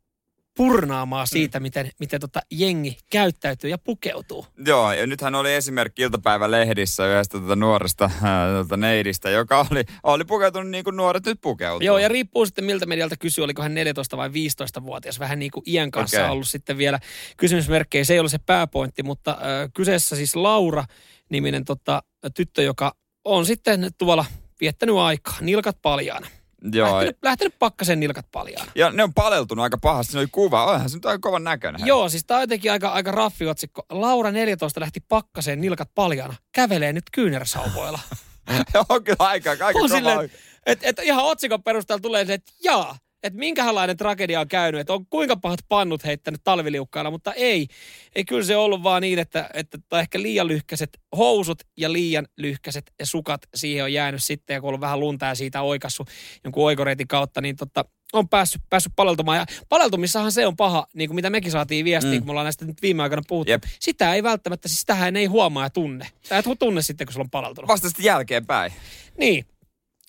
purnaamaan 0.56 1.26
siitä, 1.26 1.60
miten, 1.60 1.90
miten 1.98 2.20
tota, 2.20 2.40
jengi 2.50 2.98
käyttäytyy 3.10 3.70
ja 3.70 3.78
pukeutuu. 3.78 4.46
Joo, 4.66 4.92
ja 4.92 5.06
nythän 5.06 5.34
oli 5.34 5.54
esimerkki 5.54 6.02
iltapäivälehdissä 6.02 7.06
yhdestä 7.06 7.38
tuota 7.38 7.56
nuoresta 7.56 8.10
ää, 8.22 8.52
tuota 8.52 8.76
neidistä, 8.76 9.30
joka 9.30 9.66
oli, 9.70 9.84
oli 10.02 10.24
pukeutunut 10.24 10.70
niin 10.70 10.84
kuin 10.84 10.96
nuoret 10.96 11.26
nyt 11.26 11.40
pukeutuu. 11.40 11.86
Joo, 11.86 11.98
ja 11.98 12.08
riippuu 12.08 12.46
sitten 12.46 12.64
miltä 12.64 12.86
medialta 12.86 13.16
kysyy, 13.16 13.44
oliko 13.44 13.62
hän 13.62 13.74
14 13.74 14.16
vai 14.16 14.28
15-vuotias. 14.28 15.20
Vähän 15.20 15.38
niin 15.38 15.50
kuin 15.50 15.62
iän 15.66 15.90
kanssa 15.90 16.20
okay. 16.20 16.30
ollut 16.30 16.48
sitten 16.48 16.78
vielä 16.78 16.98
kysymysmerkkejä. 17.36 18.04
Se 18.04 18.12
ei 18.12 18.18
ollut 18.18 18.32
se 18.32 18.38
pääpointti, 18.46 19.02
mutta 19.02 19.30
äh, 19.30 19.70
kyseessä 19.74 20.16
siis 20.16 20.36
Laura-niminen 20.36 21.64
tota, 21.64 22.02
tyttö, 22.34 22.62
joka 22.62 22.92
on 23.24 23.46
sitten 23.46 23.90
tuolla 23.98 24.24
viettänyt 24.60 24.96
aikaa, 24.96 25.36
nilkat 25.40 25.76
paljaana. 25.82 26.26
Joo, 26.72 26.92
Lähtenyt, 26.92 27.18
lähtenyt 27.22 27.58
pakkasen 27.58 28.00
nilkat 28.00 28.26
paljaana. 28.32 28.72
ja 28.74 28.90
ne 28.90 29.02
on 29.02 29.14
paleltunut 29.14 29.62
aika 29.62 29.78
pahasti. 29.78 30.12
Se 30.12 30.18
oli 30.18 30.26
kuva. 30.32 30.64
Onhan 30.64 30.90
se 30.90 30.96
nyt 30.96 31.06
aika 31.06 31.18
kovan 31.18 31.44
näköinen. 31.44 31.86
Joo, 31.86 32.08
siis 32.08 32.24
tämä 32.24 32.38
on 32.38 32.42
jotenkin 32.42 32.72
aika, 32.72 32.88
aika 32.88 33.10
raffi 33.12 33.46
otsikko. 33.46 33.86
Laura 33.90 34.30
14 34.30 34.80
lähti 34.80 35.00
pakkaseen 35.00 35.60
nilkat 35.60 35.90
paljaana. 35.94 36.34
Kävelee 36.52 36.92
nyt 36.92 37.04
kyynärsauvoilla. 37.12 37.98
on 38.88 39.04
kyllä 39.04 39.16
aika, 39.18 39.50
aika 39.50 39.66
on 39.66 39.72
kova. 39.72 39.88
silleen, 39.88 40.30
että 40.66 40.86
et 40.88 40.98
ihan 41.02 41.24
otsikon 41.24 41.62
perusteella 41.62 42.00
tulee 42.00 42.24
se, 42.24 42.34
että 42.34 42.52
jaa, 42.64 42.98
että 43.22 43.38
minkälainen 43.38 43.96
tragedia 43.96 44.40
on 44.40 44.48
käynyt, 44.48 44.80
että 44.80 44.92
on 44.92 45.06
kuinka 45.06 45.36
pahat 45.36 45.60
pannut 45.68 46.04
heittänyt 46.04 46.40
talviliukkailla, 46.44 47.10
mutta 47.10 47.32
ei. 47.32 47.66
Ei 48.14 48.24
kyllä 48.24 48.44
se 48.44 48.56
ollut 48.56 48.82
vaan 48.82 49.02
niin, 49.02 49.18
että, 49.18 49.50
että 49.54 49.78
tai 49.88 50.00
ehkä 50.00 50.22
liian 50.22 50.48
lyhkäiset 50.48 50.90
housut 51.16 51.58
ja 51.76 51.92
liian 51.92 52.26
lyhkäiset 52.36 52.92
ja 52.98 53.06
sukat 53.06 53.40
siihen 53.54 53.84
on 53.84 53.92
jäänyt 53.92 54.24
sitten, 54.24 54.54
ja 54.54 54.60
kun 54.60 54.66
on 54.66 54.68
ollut 54.68 54.80
vähän 54.80 55.00
lunta 55.00 55.26
ja 55.26 55.34
siitä 55.34 55.62
oikassu 55.62 56.06
jonkun 56.44 56.66
oikoreitin 56.66 57.08
kautta, 57.08 57.40
niin 57.40 57.56
tota, 57.56 57.84
on 58.12 58.28
päässyt, 58.28 58.62
päässyt 58.70 58.92
paleltumaan. 58.96 59.38
Ja 59.38 59.46
paleltumissahan 59.68 60.32
se 60.32 60.46
on 60.46 60.56
paha, 60.56 60.86
niin 60.94 61.08
kuin 61.08 61.14
mitä 61.14 61.30
mekin 61.30 61.52
saatiin 61.52 61.84
viestiä, 61.84 62.12
mm. 62.12 62.18
kun 62.18 62.26
me 62.26 62.30
ollaan 62.30 62.44
näistä 62.44 62.64
nyt 62.64 62.82
viime 62.82 63.02
aikoina 63.02 63.22
puhuttu. 63.28 63.50
Jep. 63.50 63.62
Sitä 63.80 64.14
ei 64.14 64.22
välttämättä, 64.22 64.68
siis 64.68 64.80
sitähän 64.80 65.16
ei 65.16 65.26
huomaa 65.26 65.64
ja 65.64 65.70
tunne. 65.70 66.08
Sä 66.22 66.38
et 66.38 66.44
tunne 66.58 66.82
sitten, 66.82 67.06
kun 67.06 67.12
sulla 67.12 67.24
on 67.24 67.30
paleltunut. 67.30 67.68
Vasta 67.68 67.88
sitten 67.88 68.04
jälkeenpäin. 68.04 68.72
Niin. 69.18 69.46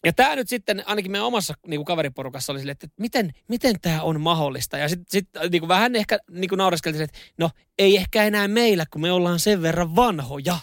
Ja 0.05 0.13
tämä 0.13 0.35
nyt 0.35 0.49
sitten, 0.49 0.83
ainakin 0.85 1.11
meidän 1.11 1.25
omassa 1.25 1.53
niin 1.67 1.77
kuin 1.77 1.85
kaveriporukassa 1.85 2.53
oli 2.53 2.59
silleen, 2.59 2.77
että 2.83 2.87
miten, 2.97 3.33
miten 3.47 3.75
tämä 3.81 4.01
on 4.01 4.21
mahdollista. 4.21 4.77
Ja 4.77 4.89
sitten 4.89 5.05
sit, 5.09 5.29
niin 5.51 5.61
kuin 5.61 5.67
vähän 5.67 5.95
ehkä 5.95 6.19
niin 6.31 6.49
kuin 6.49 6.57
naureskeltiin, 6.57 7.03
että 7.03 7.17
no 7.37 7.49
ei 7.79 7.97
ehkä 7.97 8.23
enää 8.23 8.47
meillä, 8.47 8.85
kun 8.91 9.01
me 9.01 9.11
ollaan 9.11 9.39
sen 9.39 9.61
verran 9.61 9.95
vanhoja. 9.95 10.57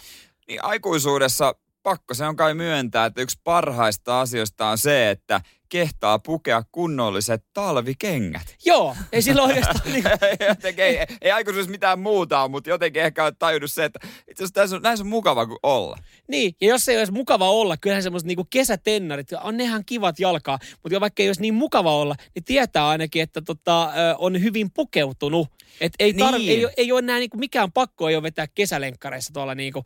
Niin 0.47 0.63
aikuisuudessa 0.63 1.55
pakko 1.83 2.13
se 2.13 2.25
on 2.25 2.35
kai 2.35 2.53
myöntää, 2.53 3.05
että 3.05 3.21
yksi 3.21 3.39
parhaista 3.43 4.21
asioista 4.21 4.67
on 4.67 4.77
se, 4.77 5.09
että 5.09 5.41
kehtaa 5.69 6.19
pukea 6.19 6.63
kunnolliset 6.71 7.43
talvikengät. 7.53 8.55
Joo, 8.65 8.95
ei 9.11 9.21
sillä 9.21 9.43
oikeastaan 9.43 9.79
niin 9.91 10.03
kuin, 10.03 10.47
jotenkin, 10.47 10.85
ei, 10.85 10.97
ei 11.21 11.31
aikuisuudessa 11.31 11.71
mitään 11.71 11.99
muuta 11.99 12.47
mutta 12.47 12.69
jotenkin 12.69 13.01
ehkä 13.01 13.23
on 13.25 13.35
tajunnut 13.39 13.71
se, 13.71 13.85
että 13.85 13.99
itse 14.03 14.43
asiassa 14.43 14.53
tässä 14.53 14.75
on, 14.75 14.81
näissä 14.81 15.03
on 15.03 15.09
mukava 15.09 15.45
kuin 15.45 15.59
olla. 15.63 15.97
Niin, 16.27 16.55
ja 16.61 16.67
jos 16.67 16.89
ei 16.89 16.97
olisi 16.97 17.11
mukava 17.13 17.49
olla, 17.49 17.77
kyllähän 17.77 18.03
semmoiset 18.03 18.27
niinku 18.27 18.47
kesätennarit, 18.49 19.27
on 19.43 19.57
nehän 19.57 19.85
kivat 19.85 20.19
jalkaa, 20.19 20.59
mutta 20.83 20.99
vaikka 20.99 21.23
ei 21.23 21.29
olisi 21.29 21.41
niin 21.41 21.53
mukava 21.53 21.95
olla, 21.95 22.15
niin 22.35 22.43
tietää 22.43 22.87
ainakin, 22.87 23.21
että 23.21 23.41
tota, 23.41 23.91
on 24.17 24.41
hyvin 24.43 24.71
pukeutunut. 24.71 25.47
Et 25.81 25.93
ei, 25.99 26.11
tar- 26.11 26.37
Niin. 26.37 26.49
ei, 26.49 26.67
ei 26.77 26.91
ole 26.91 26.99
enää 26.99 27.17
niinku 27.17 27.37
mikään 27.37 27.71
pakko 27.71 28.09
ei 28.09 28.15
ole 28.15 28.23
vetää 28.23 28.47
kesälenkkareissa 28.55 29.33
tuolla 29.33 29.55
niinku, 29.55 29.83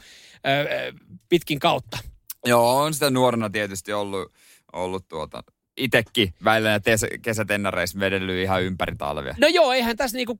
ö, 0.47 0.93
pitkin 1.29 1.59
kautta. 1.59 1.97
Joo, 2.45 2.77
on 2.77 2.93
sitä 2.93 3.09
nuorena 3.09 3.49
tietysti 3.49 3.93
ollut, 3.93 4.33
ollut 4.73 5.07
tuota, 5.07 5.43
itekin 5.79 6.33
välillä 6.43 6.69
ja 6.69 6.77
tes- 6.79 7.19
kesätennareissa 7.21 7.99
vedellyt 7.99 8.43
ihan 8.43 8.63
ympäri 8.63 8.95
talvia. 8.95 9.35
No 9.39 9.47
joo, 9.47 9.73
eihän 9.73 9.97
tässä 9.97 10.17
niinku, 10.17 10.37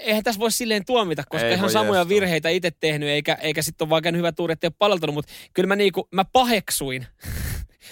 eihän 0.00 0.22
tässä 0.24 0.38
voi 0.40 0.52
silleen 0.52 0.84
tuomita, 0.84 1.22
koska 1.28 1.46
Ei 1.46 1.54
ihan 1.54 1.70
samoja 1.70 2.00
jestaa. 2.00 2.08
virheitä 2.08 2.48
itse 2.48 2.70
tehnyt, 2.80 3.08
eikä, 3.08 3.34
eikä 3.40 3.62
sitten 3.62 3.84
ole 3.84 3.90
vaan 3.90 4.02
käynyt 4.02 4.18
hyvä 4.18 4.32
tuuri, 4.32 4.52
ettei 4.52 4.68
ole 4.68 4.74
paleltunut, 4.78 5.14
mutta 5.14 5.32
kyllä 5.54 5.66
mä, 5.66 5.76
niinku, 5.76 6.08
mä 6.10 6.24
paheksuin. 6.32 7.06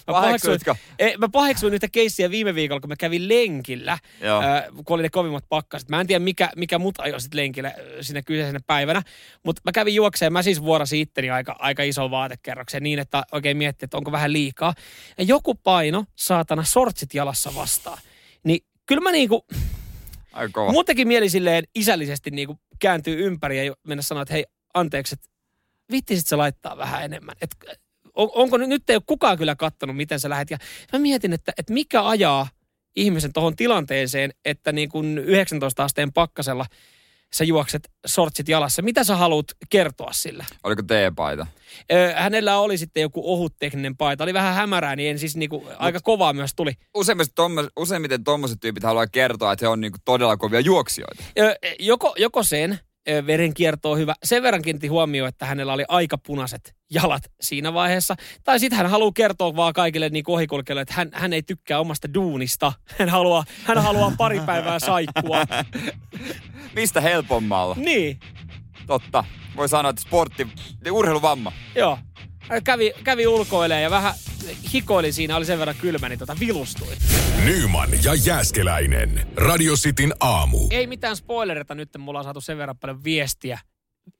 Mä 0.07 0.13
Paheksuitko? 0.13 0.77
ei, 0.99 1.17
mä 1.17 1.29
paheksuin 1.29 1.75
yhtä 1.75 1.89
keissiä 1.89 2.31
viime 2.31 2.55
viikolla, 2.55 2.81
kun 2.81 2.89
mä 2.89 2.97
kävin 2.97 3.29
lenkillä, 3.29 3.99
Joo. 4.21 4.43
äh, 4.43 4.65
kun 4.85 4.95
oli 4.95 5.03
ne 5.03 5.09
kovimmat 5.09 5.45
pakkaset. 5.49 5.89
Mä 5.89 6.01
en 6.01 6.07
tiedä, 6.07 6.25
mikä, 6.25 6.51
mikä 6.57 6.79
mut 6.79 6.95
ajoi 6.99 7.21
sit 7.21 7.35
lenkille 7.35 7.69
äh, 7.69 7.75
sinne 8.01 8.23
kyseisenä 8.23 8.61
päivänä, 8.67 9.03
mutta 9.43 9.63
mä 9.65 9.73
kävin 9.73 9.95
juokseen, 9.95 10.33
mä 10.33 10.43
siis 10.43 10.63
vuorasin 10.63 11.01
itteni 11.01 11.31
aika, 11.31 11.57
aika 11.59 11.83
iso 11.83 12.11
vaatekerrokseen 12.11 12.83
niin, 12.83 12.99
että 12.99 13.23
oikein 13.33 13.57
miettii, 13.57 13.87
että 13.87 13.97
onko 13.97 14.13
vähän 14.13 14.33
liikaa. 14.33 14.75
Ja 15.19 15.25
joku 15.25 15.55
paino, 15.55 16.05
saatana, 16.17 16.65
sortsit 16.65 17.15
jalassa 17.15 17.55
vastaan. 17.55 17.99
Niin 18.45 18.61
kyllä 18.87 19.03
mä 19.03 19.13
niinku, 19.13 19.47
Aika 20.33 20.53
kova. 20.53 20.73
Mun 20.73 20.85
teki 20.85 21.05
mieli 21.05 21.29
silleen 21.29 21.65
isällisesti 21.75 22.31
niin 22.31 22.47
kuin 22.47 22.59
kääntyy 22.79 23.27
ympäri 23.27 23.67
ja 23.67 23.75
mennä 23.87 24.03
sanoa, 24.03 24.23
että 24.23 24.35
hei, 24.35 24.45
anteeksi, 24.75 25.15
että 25.15 25.29
vittisit 25.93 26.27
sä 26.27 26.39
laittaa 26.39 26.77
vähän 26.77 27.05
enemmän. 27.05 27.35
Et, 27.41 27.57
on, 28.15 28.31
onko 28.35 28.57
nyt, 28.57 28.91
ei 28.91 28.97
ole 28.97 29.03
kukaan 29.07 29.39
kyllä 29.39 29.57
kattonut, 29.57 29.97
miten 29.97 30.21
sä 30.21 30.31
lähet. 30.31 30.51
Ja 30.51 30.59
mä 30.93 30.99
mietin, 30.99 31.33
että, 31.33 31.53
että 31.59 31.73
mikä 31.73 32.09
ajaa 32.09 32.49
ihmisen 32.97 33.33
tuohon 33.33 33.57
tilanteeseen, 33.57 34.31
että 34.45 34.73
niin 34.73 34.89
kuin 34.89 35.19
19 35.19 35.85
asteen 35.85 36.13
pakkasella 36.13 36.67
sä 37.35 37.45
juokset 37.45 37.91
sortsit 38.07 38.49
jalassa. 38.49 38.83
Mitä 38.83 39.05
sä 39.05 39.17
haluat 39.17 39.47
kertoa 39.71 40.13
sillä? 40.13 40.45
Oliko 40.65 40.83
teepaita? 40.83 41.47
Ö, 41.93 42.15
hänellä 42.17 42.59
oli 42.59 42.79
sitten 42.79 43.01
joku 43.01 43.33
ohut 43.33 43.55
tekninen 43.59 43.97
paita. 43.97 44.25
Oli 44.25 44.35
vähän 44.35 44.55
hämärää, 44.55 44.97
niin 44.97 45.11
en 45.11 45.19
siis 45.19 45.37
niinku, 45.37 45.69
aika 45.79 46.01
kovaa 46.01 46.33
myös 46.33 46.55
tuli. 46.55 46.73
Useimmiten, 46.95 47.35
tommo, 47.35 47.69
useimmiten 47.77 48.25
tommoset 48.25 48.61
tyypit 48.61 48.83
haluaa 48.83 49.07
kertoa, 49.07 49.53
että 49.53 49.65
he 49.65 49.69
on 49.69 49.81
niinku 49.81 49.99
todella 50.05 50.37
kovia 50.37 50.61
juoksijoita. 50.61 51.25
Ö, 51.39 51.57
joko, 51.79 52.15
joko 52.19 52.43
sen, 52.43 52.79
ö, 53.09 53.27
verenkierto 53.27 53.91
on 53.91 53.99
hyvä. 53.99 54.15
Sen 54.25 54.43
verran 54.43 54.63
kiinnitti 54.63 54.89
huomioon, 54.89 55.29
että 55.29 55.47
hänellä 55.47 55.73
oli 55.73 55.85
aika 55.89 56.19
punaiset 56.19 56.75
jalat 56.91 57.23
siinä 57.41 57.75
vaiheessa. 57.75 58.17
Tai 58.45 58.61
sitten 58.61 58.77
hän 58.77 58.91
haluaa 58.91 59.13
kertoa 59.15 59.57
vaan 59.57 59.73
kaikille 59.73 60.09
niin 60.09 60.25
ohikulkijoille, 60.27 60.83
että 60.83 60.95
hän, 60.95 61.11
hän 61.13 61.33
ei 61.33 61.43
tykkää 61.43 61.81
omasta 61.81 62.15
duunista. 62.15 62.73
Hän 62.99 63.09
haluaa, 63.09 63.45
hän 63.65 63.79
haluaa 63.83 64.13
pari 64.19 64.41
päivää 64.41 64.79
saikkua. 64.79 65.37
Mistä 66.77 67.01
helpommalla? 67.01 67.75
Niin, 67.79 68.21
Totta. 68.87 69.25
Voi 69.57 69.69
sanoa, 69.69 69.91
että 69.91 70.03
sportti, 70.03 70.49
urheiluvamma. 70.91 71.53
joo. 71.75 71.99
Kävi, 72.65 72.93
kävi 73.05 73.27
ulkoilemaan 73.27 73.83
ja 73.83 73.91
vähän 73.91 74.15
hikoili 74.73 75.13
siinä, 75.13 75.37
oli 75.37 75.45
sen 75.45 75.59
verran 75.59 75.77
kylmä, 75.81 76.09
niin 76.09 76.19
tota 76.19 76.37
vilustui. 76.41 76.95
Nyman 77.45 77.89
ja 78.05 78.15
Jääskeläinen. 78.15 79.27
Radio 79.37 79.75
Cityn 79.75 80.13
aamu. 80.21 80.59
Ei 80.71 80.87
mitään 80.87 81.17
spoilerita 81.17 81.75
nyt, 81.75 81.89
mulla 81.99 82.19
on 82.19 82.25
saatu 82.25 82.41
sen 82.41 82.59
verran 82.59 82.79
paljon 82.79 83.05
viestiä 83.05 83.59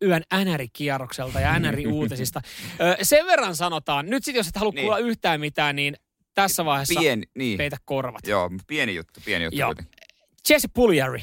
yön 0.05 0.23
NR-kierrokselta 0.35 1.41
ja 1.41 1.59
NR-uutisista. 1.59 2.41
Sen 3.03 3.27
verran 3.27 3.57
sanotaan, 3.57 4.07
nyt 4.11 4.25
sitten 4.25 4.39
jos 4.39 4.49
et 4.49 4.57
halua 4.57 4.73
Niin. 4.73 4.83
kuulla 4.83 4.99
yhtään 4.99 5.41
mitään, 5.41 5.77
niin 5.77 5.97
tässä 6.35 6.65
vaiheessa 6.65 7.01
Pieni, 7.01 7.23
niin. 7.35 7.59
peitä 7.59 7.77
korvat. 7.85 8.27
Joo, 8.27 8.51
pieni 8.67 8.95
juttu, 8.95 9.21
pieni 9.25 9.45
juttu 9.45 9.59
Joo. 9.59 9.69
kuitenkin. 9.69 9.95
Jesse 10.49 10.69
Puljari. 10.75 11.23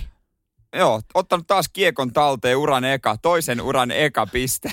Joo, 0.76 1.02
ottanut 1.14 1.48
taas 1.48 1.70
kiekon 1.70 2.14
talteen 2.14 2.58
uran 2.58 2.84
eka, 2.86 3.18
toisen 3.22 3.62
uran 3.62 3.92
eka 3.92 4.26
piste. 4.26 4.72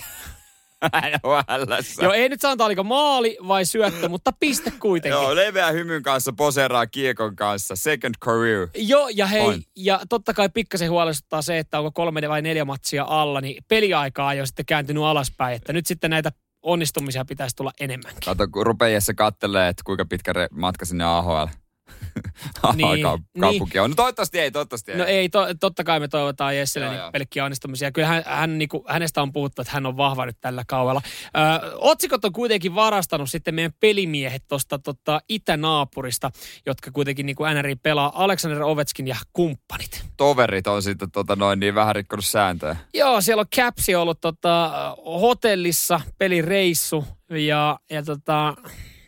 NHLssä. 0.84 2.02
Joo, 2.04 2.12
ei 2.12 2.28
nyt 2.28 2.40
sanota, 2.40 2.64
oliko 2.64 2.84
maali 2.84 3.38
vai 3.48 3.64
syöttö, 3.64 4.08
mutta 4.08 4.32
piste 4.40 4.70
kuitenkin. 4.70 5.22
Joo, 5.22 5.36
leveä 5.36 5.70
hymyn 5.70 6.02
kanssa 6.02 6.32
poseeraa 6.32 6.86
kiekon 6.86 7.36
kanssa. 7.36 7.76
Second 7.76 8.14
career. 8.24 8.68
Joo, 8.74 9.08
ja 9.08 9.26
hei, 9.26 9.40
On. 9.40 9.62
ja 9.76 10.00
totta 10.08 10.34
kai 10.34 10.48
pikkasen 10.48 10.90
huolestuttaa 10.90 11.42
se, 11.42 11.58
että 11.58 11.78
onko 11.78 11.92
kolme 11.92 12.28
vai 12.28 12.42
neljä 12.42 12.64
matsia 12.64 13.04
alla, 13.08 13.40
niin 13.40 13.64
peliaikaa 13.68 14.32
ei 14.32 14.40
ole 14.40 14.46
sitten 14.46 14.66
kääntynyt 14.66 15.02
alaspäin, 15.02 15.56
että 15.56 15.72
nyt 15.72 15.86
sitten 15.86 16.10
näitä 16.10 16.32
onnistumisia 16.62 17.24
pitäisi 17.24 17.56
tulla 17.56 17.72
enemmänkin. 17.80 18.20
Kato, 18.24 18.48
kun 18.48 18.66
rupeajassa 18.66 19.14
kattelee, 19.14 19.68
että 19.68 19.82
kuinka 19.86 20.04
pitkä 20.04 20.32
matka 20.50 20.84
sinne 20.84 21.04
AHL. 21.04 21.46
Niin, 22.76 22.88
niin, 22.88 23.40
kaupunki 23.40 23.78
on. 23.78 23.90
No 23.90 23.94
toivottavasti 23.96 24.38
ei, 24.38 24.50
toivottavasti 24.50 24.92
ei. 24.92 24.98
No 24.98 25.04
ei, 25.04 25.28
to, 25.28 25.46
totta 25.60 25.84
kai 25.84 26.00
me 26.00 26.08
toivotaan 26.08 26.56
Jesselle 26.56 26.88
niin 26.88 27.12
pelkkiä 27.12 27.44
onnistumisia. 27.44 27.92
Kyllä 27.92 28.08
hän, 28.08 28.22
hän, 28.26 28.58
niin 28.58 28.68
kuin, 28.68 28.82
hänestä 28.88 29.22
on 29.22 29.32
puhuttu, 29.32 29.62
että 29.62 29.72
hän 29.74 29.86
on 29.86 29.96
vahva 29.96 30.26
nyt 30.26 30.36
tällä 30.40 30.64
kaudella. 30.66 31.02
Ö, 31.04 31.70
otsikot 31.74 32.24
on 32.24 32.32
kuitenkin 32.32 32.74
varastanut 32.74 33.30
sitten 33.30 33.54
meidän 33.54 33.72
pelimiehet 33.80 34.42
tuosta 34.48 34.78
tota, 34.78 35.20
itänaapurista, 35.28 36.30
jotka 36.66 36.90
kuitenkin 36.90 37.26
niin 37.26 37.36
kuin 37.36 37.54
NRI 37.54 37.76
pelaa, 37.76 38.12
Alexander 38.14 38.62
Ovetskin 38.62 39.08
ja 39.08 39.16
kumppanit. 39.32 40.04
Toverit 40.16 40.66
on 40.66 40.82
sitten 40.82 41.10
tota 41.10 41.36
noin 41.36 41.60
niin 41.60 41.74
vähän 41.74 41.94
rikkonut 41.94 42.24
sääntöjä. 42.24 42.76
Joo, 42.94 43.20
siellä 43.20 43.40
on 43.40 43.46
Capsi 43.56 43.94
ollut 43.94 44.20
tota, 44.20 44.70
hotellissa, 45.04 46.00
pelireissu 46.18 47.04
ja, 47.30 47.78
ja 47.90 48.02
tota, 48.02 48.54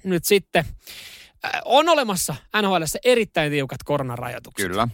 nyt 0.05 0.25
sitten 0.25 0.65
on 1.65 1.89
olemassa 1.89 2.35
NHL 2.63 2.83
erittäin 3.05 3.53
tiukat 3.53 3.83
koronarajoitukset. 3.85 4.69
Kyllä. 4.69 4.89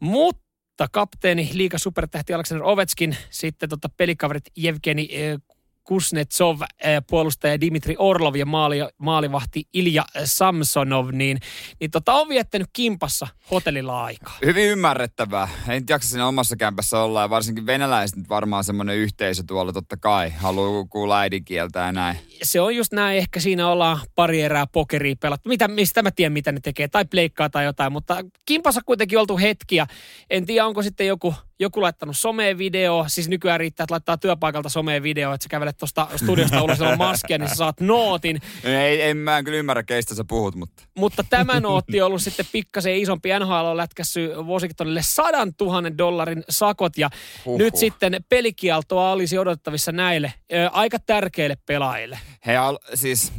Mutta 0.00 0.88
kapteeni, 0.92 1.50
liiga 1.52 1.78
supertähti 1.78 2.34
Alexander 2.34 2.64
Ovechkin, 2.64 3.16
sitten 3.30 3.68
tota 3.68 3.88
pelikaverit 3.96 4.44
Jevgeni 4.56 5.08
eh, 5.10 5.38
Kuznetsov, 5.86 6.60
eh, 6.84 7.02
puolustaja 7.10 7.60
Dimitri 7.60 7.94
Orlov 7.98 8.36
ja 8.36 8.46
maali, 8.46 8.78
maalivahti 8.98 9.62
Ilja 9.72 10.04
Samsonov, 10.24 11.08
niin, 11.12 11.40
niin 11.80 11.90
tota, 11.90 12.12
on 12.12 12.28
viettänyt 12.28 12.68
kimpassa 12.72 13.26
hotellilla 13.50 14.04
aikaa. 14.04 14.38
Hyvin 14.44 14.64
ymmärrettävää. 14.64 15.48
Ei 15.68 15.80
nyt 15.80 15.90
jaksa 15.90 16.08
siinä 16.08 16.26
omassa 16.26 16.56
kämpässä 16.56 17.00
olla 17.00 17.20
ja 17.20 17.30
varsinkin 17.30 17.66
venäläiset 17.66 18.16
nyt 18.16 18.28
varmaan 18.28 18.64
semmoinen 18.64 18.96
yhteisö 18.96 19.42
tuolla 19.46 19.72
totta 19.72 19.96
kai. 19.96 20.30
Haluaa 20.30 20.84
kuulla 20.90 21.20
äidinkieltä 21.20 21.78
ja 21.78 21.92
näin. 21.92 22.18
Se 22.42 22.60
on 22.60 22.76
just 22.76 22.92
näin, 22.92 23.18
ehkä 23.18 23.40
siinä 23.40 23.68
ollaan 23.68 23.98
pari 24.14 24.42
erää 24.42 24.66
pokeria 24.66 25.14
pelattu. 25.20 25.48
Mitä, 25.48 25.68
mistä 25.68 26.02
mä 26.02 26.10
tiedän, 26.10 26.32
mitä 26.32 26.52
ne 26.52 26.60
tekee, 26.62 26.88
tai 26.88 27.04
pleikkaa 27.04 27.50
tai 27.50 27.64
jotain, 27.64 27.92
mutta 27.92 28.24
kimpassa 28.46 28.80
kuitenkin 28.86 29.18
oltu 29.18 29.38
hetkiä. 29.38 29.86
En 30.30 30.46
tiedä, 30.46 30.66
onko 30.66 30.82
sitten 30.82 31.06
joku, 31.06 31.34
joku 31.60 31.82
laittanut 31.82 32.16
someen 32.18 32.58
video, 32.58 33.04
siis 33.08 33.28
nykyään 33.28 33.60
riittää, 33.60 33.84
että 33.84 33.92
laittaa 33.92 34.16
työpaikalta 34.18 34.68
someen 34.68 35.02
video, 35.02 35.32
että 35.32 35.44
sä 35.44 35.48
kävelet 35.48 35.76
tuosta 35.76 36.08
studiosta 36.16 36.62
ulos 36.62 36.78
ilman 36.78 36.98
maskia, 36.98 37.38
niin 37.38 37.48
sä 37.48 37.54
saat 37.54 37.80
nootin. 37.80 38.40
Ei, 38.64 39.02
ei 39.02 39.14
mä 39.14 39.38
en 39.38 39.44
kyllä 39.44 39.58
ymmärrä, 39.58 39.82
keistä 39.82 40.14
sä 40.14 40.24
puhut, 40.28 40.54
mutta 40.54 40.82
Mutta 40.98 41.24
tämä 41.30 41.60
nootti 41.60 42.00
on 42.00 42.06
ollut 42.06 42.22
sitten 42.22 42.46
pikkasen 42.52 42.96
isompi. 42.96 43.28
NHL 43.38 43.52
on 43.52 43.76
lätkässyt 43.76 44.30
Washingtonille 44.36 45.02
sadan 45.02 45.54
tuhannen 45.54 45.98
dollarin 45.98 46.44
sakot 46.50 46.98
ja 46.98 47.10
Huhhuh. 47.44 47.58
nyt 47.58 47.76
sitten 47.76 48.24
pelikieltoa 48.28 49.12
olisi 49.12 49.38
odotettavissa 49.38 49.92
näille 49.92 50.32
ö, 50.52 50.68
aika 50.72 50.98
tärkeille 51.06 51.56
pelaajille. 51.66 52.18
he 52.46 52.56
al- 52.56 52.78
siis, 52.94 53.32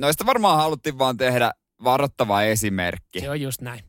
noista 0.00 0.26
varmaan 0.26 0.56
haluttiin 0.58 0.98
vaan 0.98 1.16
tehdä 1.16 1.50
varoittava 1.84 2.42
esimerkki. 2.42 3.20
Se 3.20 3.30
on 3.30 3.40
just 3.40 3.60
näin. 3.60 3.80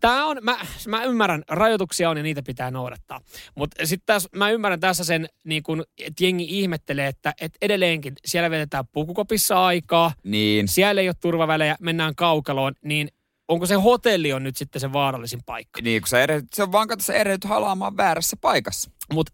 Tämä 0.00 0.26
on, 0.26 0.38
mä, 0.42 0.58
mä 0.88 1.04
ymmärrän, 1.04 1.42
rajoituksia 1.48 2.10
on 2.10 2.16
ja 2.16 2.22
niitä 2.22 2.42
pitää 2.42 2.70
noudattaa. 2.70 3.20
Mutta 3.54 3.86
sitten 3.86 4.20
mä 4.34 4.50
ymmärrän 4.50 4.80
tässä 4.80 5.04
sen, 5.04 5.28
niin 5.44 5.62
kun, 5.62 5.84
että 5.98 6.24
jengi 6.24 6.46
ihmettelee, 6.50 7.06
että, 7.06 7.34
että 7.40 7.58
edelleenkin 7.62 8.14
siellä 8.24 8.50
vietetään 8.50 8.84
pukukopissa 8.92 9.66
aikaa, 9.66 10.12
Niin, 10.24 10.68
siellä 10.68 11.00
ei 11.00 11.08
ole 11.08 11.14
turvavälejä, 11.20 11.76
mennään 11.80 12.14
kaukaloon, 12.14 12.72
niin 12.84 13.08
onko 13.48 13.66
se 13.66 13.74
hotelli 13.74 14.32
on 14.32 14.42
nyt 14.42 14.56
sitten 14.56 14.80
se 14.80 14.92
vaarallisin 14.92 15.40
paikka? 15.46 15.80
niin 15.82 16.02
kun 16.02 16.08
sä 16.08 16.22
erehdyt, 16.22 16.52
se 16.52 16.62
on 16.62 16.72
vaan 16.72 16.88
kato, 16.88 17.02
sä 17.02 17.14
erehdyt 17.14 17.44
halaamaan 17.44 17.96
väärässä 17.96 18.36
paikassa. 18.40 18.90
Mutta 19.12 19.32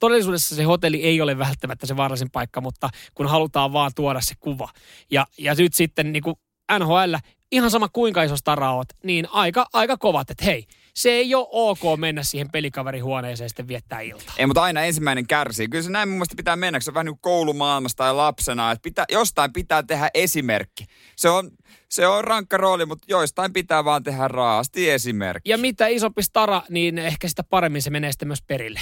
todellisuudessa 0.00 0.54
se 0.54 0.62
hotelli 0.62 1.02
ei 1.02 1.20
ole 1.20 1.38
välttämättä 1.38 1.86
se 1.86 1.96
vaarallisin 1.96 2.30
paikka, 2.30 2.60
mutta 2.60 2.90
kun 3.14 3.26
halutaan 3.26 3.72
vaan 3.72 3.92
tuoda 3.94 4.20
se 4.20 4.34
kuva. 4.40 4.68
Ja, 5.10 5.26
ja 5.38 5.54
nyt 5.54 5.74
sitten 5.74 6.12
niin 6.12 6.22
kuin 6.22 6.36
NHL, 6.78 7.14
ihan 7.52 7.70
sama 7.70 7.88
kuinka 7.88 8.22
iso 8.22 8.36
stara 8.36 8.72
oot, 8.72 8.88
niin 9.02 9.28
aika, 9.32 9.66
aika 9.72 9.96
kovat, 9.96 10.30
että 10.30 10.44
hei, 10.44 10.66
se 10.94 11.10
ei 11.10 11.34
ole 11.34 11.46
ok 11.50 11.80
mennä 11.98 12.22
siihen 12.22 12.50
pelikaverihuoneeseen 12.50 13.44
ja 13.44 13.48
sitten 13.48 13.68
viettää 13.68 14.00
iltaa. 14.00 14.34
Ei, 14.38 14.46
mutta 14.46 14.62
aina 14.62 14.82
ensimmäinen 14.82 15.26
kärsii. 15.26 15.68
Kyllä 15.68 15.82
se 15.82 15.90
näin 15.90 16.08
mun 16.08 16.16
mielestä 16.16 16.36
pitää 16.36 16.56
mennä, 16.56 16.80
se 16.80 16.90
on 16.90 16.94
vähän 16.94 17.06
niin 17.06 17.14
kuin 17.14 17.20
koulumaailmasta 17.20 18.04
tai 18.04 18.14
lapsena, 18.14 18.72
että 18.72 18.82
pitää, 18.82 19.04
jostain 19.10 19.52
pitää 19.52 19.82
tehdä 19.82 20.10
esimerkki. 20.14 20.84
Se 21.16 21.28
on, 21.28 21.50
se 21.88 22.06
on 22.06 22.24
rankka 22.24 22.56
rooli, 22.56 22.86
mutta 22.86 23.04
joistain 23.08 23.52
pitää 23.52 23.84
vaan 23.84 24.02
tehdä 24.02 24.28
raasti 24.28 24.90
esimerkki. 24.90 25.50
Ja 25.50 25.58
mitä 25.58 25.86
isompi 25.86 26.22
stara, 26.22 26.62
niin 26.68 26.98
ehkä 26.98 27.28
sitä 27.28 27.42
paremmin 27.42 27.82
se 27.82 27.90
menee 27.90 28.12
sitten 28.12 28.28
myös 28.28 28.42
perille. 28.42 28.80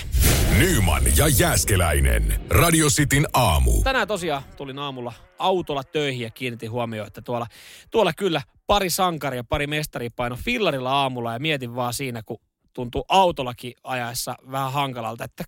Nyman 0.58 1.02
ja 1.16 1.28
Jääskeläinen. 1.28 2.40
Radio 2.50 2.86
Cityn 2.88 3.26
aamu. 3.32 3.82
Tänään 3.82 4.08
tosiaan 4.08 4.42
tulin 4.56 4.78
aamulla 4.78 5.12
autolla 5.38 5.84
töihin 5.84 6.20
ja 6.20 6.30
kiinnitin 6.30 6.70
huomioon, 6.70 7.06
että 7.06 7.22
tuolla, 7.22 7.46
tuolla 7.90 8.12
kyllä 8.12 8.42
pari 8.66 8.90
sankaria, 8.90 9.44
pari 9.44 9.66
mestaria 9.66 10.10
paino 10.16 10.36
fillarilla 10.36 10.92
aamulla 10.92 11.32
ja 11.32 11.38
mietin 11.38 11.74
vaan 11.74 11.94
siinä, 11.94 12.22
kun 12.22 12.40
tuntuu 12.72 13.04
autollakin 13.08 13.74
ajaessa 13.84 14.34
vähän 14.50 14.72
hankalalta, 14.72 15.24
että 15.24 15.44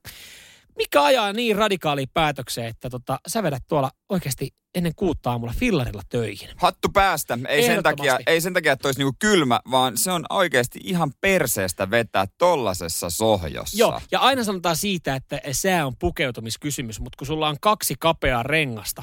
mikä 0.77 1.03
ajaa 1.03 1.33
niin 1.33 1.57
radikaaliin 1.57 2.09
päätökseen, 2.15 2.67
että 2.67 2.91
tota, 2.91 3.21
sä 3.29 3.43
vedät 3.43 3.62
tuolla 3.69 3.91
oikeasti 4.09 4.51
ennen 4.75 4.93
kuutta 4.97 5.31
aamulla 5.31 5.55
fillarilla 5.59 6.03
töihin. 6.09 6.49
Hattu 6.57 6.89
päästä. 6.89 7.39
Ei 7.49 7.62
sen, 7.62 7.83
takia, 7.83 8.19
ei 8.27 8.41
sen 8.41 8.55
takia, 8.55 8.73
että 8.73 8.89
olisi 8.89 9.01
niinku 9.01 9.17
kylmä, 9.19 9.61
vaan 9.71 9.99
se 9.99 10.11
on 10.11 10.25
oikeasti 10.31 10.81
ihan 10.83 11.12
perseestä 11.21 11.91
vetää 11.91 12.27
tollasessa 12.39 13.11
sohjossa. 13.11 13.79
Joo, 13.79 14.01
ja 14.12 14.21
aina 14.21 14.45
sanotaan 14.45 14.77
siitä, 14.77 15.15
että 15.15 15.41
sää 15.53 15.87
on 15.87 15.97
pukeutumiskysymys, 15.97 17.01
mutta 17.01 17.17
kun 17.19 17.27
sulla 17.27 17.49
on 17.49 17.57
kaksi 17.61 17.95
kapeaa 17.99 18.43
rengasta, 18.43 19.03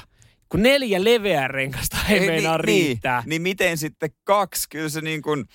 kun 0.53 0.63
neljä 0.63 1.03
leveää 1.03 1.47
renkasta 1.47 1.97
ei, 2.09 2.17
ei 2.19 2.27
meinaa 2.27 2.57
niin, 2.57 2.63
riittää. 2.63 3.19
Niin, 3.19 3.29
niin 3.29 3.41
miten 3.41 3.77
sitten 3.77 4.09
kaksi? 4.23 4.69
Kyllä 4.69 4.89
se 4.89 5.01
niin 5.01 5.21
kuin, 5.21 5.45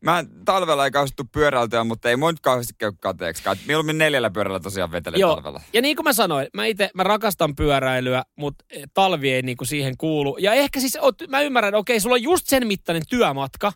mä 0.00 0.24
talvella 0.44 0.84
ei 0.84 0.90
kauheasti 0.90 1.22
pyöräiltyä, 1.32 1.84
mutta 1.84 2.10
ei 2.10 2.16
mun 2.16 2.30
nyt 2.30 2.40
kauheasti 2.40 2.74
käy 2.78 2.92
kateeksi. 3.00 3.42
Mieluummin 3.66 3.98
neljällä 3.98 4.30
pyörällä 4.30 4.60
tosiaan 4.60 4.92
vetelen 4.92 5.20
Joo. 5.20 5.34
talvella. 5.34 5.60
Ja 5.72 5.82
niin 5.82 5.96
kuin 5.96 6.04
mä 6.04 6.12
sanoin, 6.12 6.46
mä 6.54 6.66
itse 6.66 6.90
mä 6.94 7.02
rakastan 7.02 7.56
pyöräilyä, 7.56 8.22
mutta 8.36 8.64
talvi 8.94 9.30
ei 9.30 9.42
niinku 9.42 9.64
siihen 9.64 9.96
kuulu. 9.96 10.36
Ja 10.36 10.52
ehkä 10.52 10.80
siis, 10.80 10.98
mä 11.28 11.40
ymmärrän, 11.40 11.74
okei, 11.74 12.00
sulla 12.00 12.14
on 12.14 12.22
just 12.22 12.46
sen 12.46 12.66
mittainen 12.66 13.02
työmatka, 13.08 13.72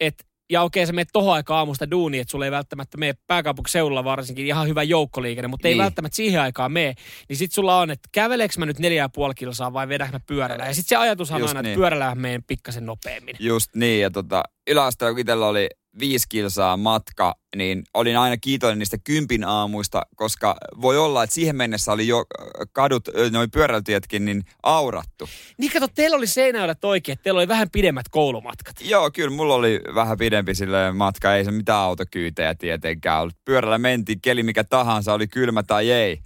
että 0.00 0.24
ja 0.50 0.62
okei, 0.62 0.86
sä 0.86 0.92
menet 0.92 1.08
tohon 1.12 1.34
aikaan 1.34 1.58
aamusta 1.58 1.90
duuniin, 1.90 2.20
että 2.20 2.30
sulla 2.30 2.44
ei 2.44 2.50
välttämättä 2.50 2.98
mene 2.98 3.14
pääkaupunkiseudulla 3.26 4.04
varsinkin 4.04 4.46
ihan 4.46 4.68
hyvä 4.68 4.82
joukkoliikenne, 4.82 5.48
mutta 5.48 5.68
ei 5.68 5.74
Niin. 5.74 5.82
välttämättä 5.82 6.16
siihen 6.16 6.40
aikaan 6.40 6.72
mene. 6.72 6.94
Niin 7.28 7.36
sit 7.36 7.52
sulla 7.52 7.78
on, 7.80 7.90
että 7.90 8.08
käveleekö 8.12 8.54
mä 8.58 8.66
nyt 8.66 8.78
neljä 8.78 9.02
ja 9.02 9.08
puoli 9.08 9.34
kilsaa 9.34 9.72
vai 9.72 9.88
vedänkö 9.88 10.12
mä 10.16 10.20
pyörällä. 10.26 10.66
Ja 10.66 10.74
sit 10.74 10.86
se 10.86 10.96
ajatushan 10.96 11.36
on 11.36 11.40
Just 11.40 11.50
aina, 11.50 11.62
niin. 11.62 11.70
että 11.72 11.78
pyörällä 11.78 12.14
meen 12.14 12.42
pikkasen 12.46 12.86
nopeammin. 12.86 13.36
Just 13.38 13.70
niin, 13.74 14.00
ja 14.02 14.10
tota, 14.10 14.42
yläasteella 14.70 15.12
kun 15.12 15.20
itsellä 15.20 15.46
oli 15.48 15.68
viisi 15.98 16.26
kilsaa 16.28 16.76
matka, 16.76 17.34
niin 17.56 17.84
olin 17.94 18.18
aina 18.18 18.36
kiitollinen 18.36 18.78
niistä 18.78 18.98
kympin 19.04 19.44
aamuista, 19.44 20.02
koska 20.16 20.56
voi 20.80 20.98
olla, 20.98 21.22
että 21.22 21.34
siihen 21.34 21.56
mennessä 21.56 21.92
oli 21.92 22.08
jo 22.08 22.18
äh, 22.18 22.46
kadut, 22.72 23.08
äh, 23.08 23.30
noin 23.30 23.50
pyöräilytietkin, 23.50 24.24
niin 24.24 24.42
aurattu. 24.62 25.28
Niin 25.58 25.72
kato, 25.72 25.88
teillä 25.94 26.16
oli 26.16 26.26
Seinäjoella 26.26 26.74
toikin, 26.74 27.12
että 27.12 27.22
teillä 27.22 27.38
oli 27.38 27.48
vähän 27.48 27.70
pidemmät 27.70 28.08
koulumatkat. 28.10 28.76
Joo, 28.80 29.10
kyllä 29.10 29.30
mulla 29.30 29.54
oli 29.54 29.80
vähän 29.94 30.18
pidempi 30.18 30.54
sille 30.54 30.92
matka, 30.92 31.34
ei 31.34 31.44
se 31.44 31.50
mitään 31.50 31.80
autokyytejä 31.80 32.54
tietenkään 32.54 33.20
ollut. 33.20 33.36
Pyörällä 33.44 33.78
mentiin, 33.78 34.20
keli 34.20 34.42
mikä 34.42 34.64
tahansa, 34.64 35.14
oli 35.14 35.26
kylmä 35.26 35.62
tai 35.62 35.90
ei. 35.90 36.20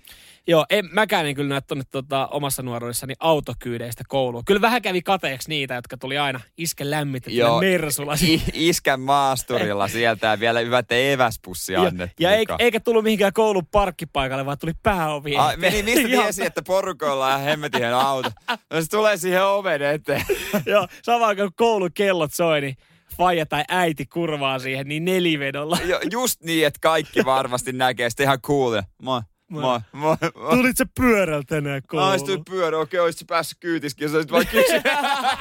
Joo, 0.50 0.66
en, 0.70 0.88
mäkään 0.92 1.26
en 1.26 1.34
kyllä 1.34 1.48
näe 1.48 1.60
tuonne 1.60 1.84
tota, 1.90 2.26
omassa 2.26 2.62
nuoruudessani 2.62 3.14
autokyydeistä 3.20 4.04
kouluun. 4.08 4.44
Kyllä 4.44 4.60
vähän 4.60 4.82
kävi 4.82 5.02
kateeksi 5.02 5.48
niitä, 5.48 5.74
jotka 5.74 5.96
tuli 5.96 6.18
aina 6.18 6.40
isken 6.56 6.90
lämmitettyä 6.90 7.40
Joo. 7.40 7.60
Mersulla. 7.60 8.14
I, 8.22 8.42
iskän 8.68 9.00
maasturilla 9.00 9.88
sieltä 9.88 10.26
ja 10.26 10.40
vielä 10.40 10.60
hyvät 10.60 10.92
eväspussi 10.92 11.72
Ja, 11.72 11.82
annettu 11.82 12.22
ja 12.22 12.30
eikä, 12.30 12.56
eikä 12.58 12.80
tullut 12.80 13.04
mihinkään 13.04 13.32
koulun 13.32 13.66
parkkipaikalle, 13.66 14.46
vaan 14.46 14.58
tuli 14.58 14.72
pääovi. 14.82 15.34
Eteen. 15.34 15.60
meni, 15.60 15.82
mistä 15.82 16.08
Joo. 16.08 16.22
tiesi, 16.22 16.46
että 16.46 16.62
porukoilla 16.62 17.34
on 17.34 17.40
hemmetin 17.40 17.80
hieno 17.80 17.98
auto? 17.98 18.30
No 18.48 18.80
se 18.80 18.88
tulee 18.90 19.16
siihen 19.16 19.44
oven 19.44 19.82
eteen. 19.82 20.24
Joo, 20.66 20.88
samaan 21.02 21.36
kun 21.36 21.52
koulun 21.56 21.90
kellot 21.94 22.32
soi, 22.32 22.60
niin 22.60 22.76
faija 23.16 23.46
tai 23.46 23.64
äiti 23.68 24.06
kurvaa 24.06 24.58
siihen, 24.58 24.88
niin 24.88 25.04
nelivedolla. 25.04 25.78
Jo, 25.84 26.00
just 26.10 26.42
niin, 26.42 26.66
että 26.66 26.78
kaikki 26.82 27.24
varmasti 27.24 27.72
näkee. 27.72 28.10
Sitten 28.10 28.24
ihan 28.24 28.40
cool. 28.40 28.72
ja 28.72 28.82
Moi, 29.02 29.20
moi, 29.48 29.80
moi. 29.92 30.16
moi. 30.34 30.56
Tulit 30.56 30.76
se 30.76 30.84
pyörällä 31.00 31.44
tänään 31.46 31.82
kouluun? 31.86 32.10
Aistui 32.10 32.42
pyörä, 32.50 32.78
okei, 32.78 33.00
olisit 33.00 33.26
päässyt 33.26 33.58
kyytiskin, 33.60 34.12
jos 34.12 34.14
olisit 34.14 34.50
kysyä. 34.50 34.82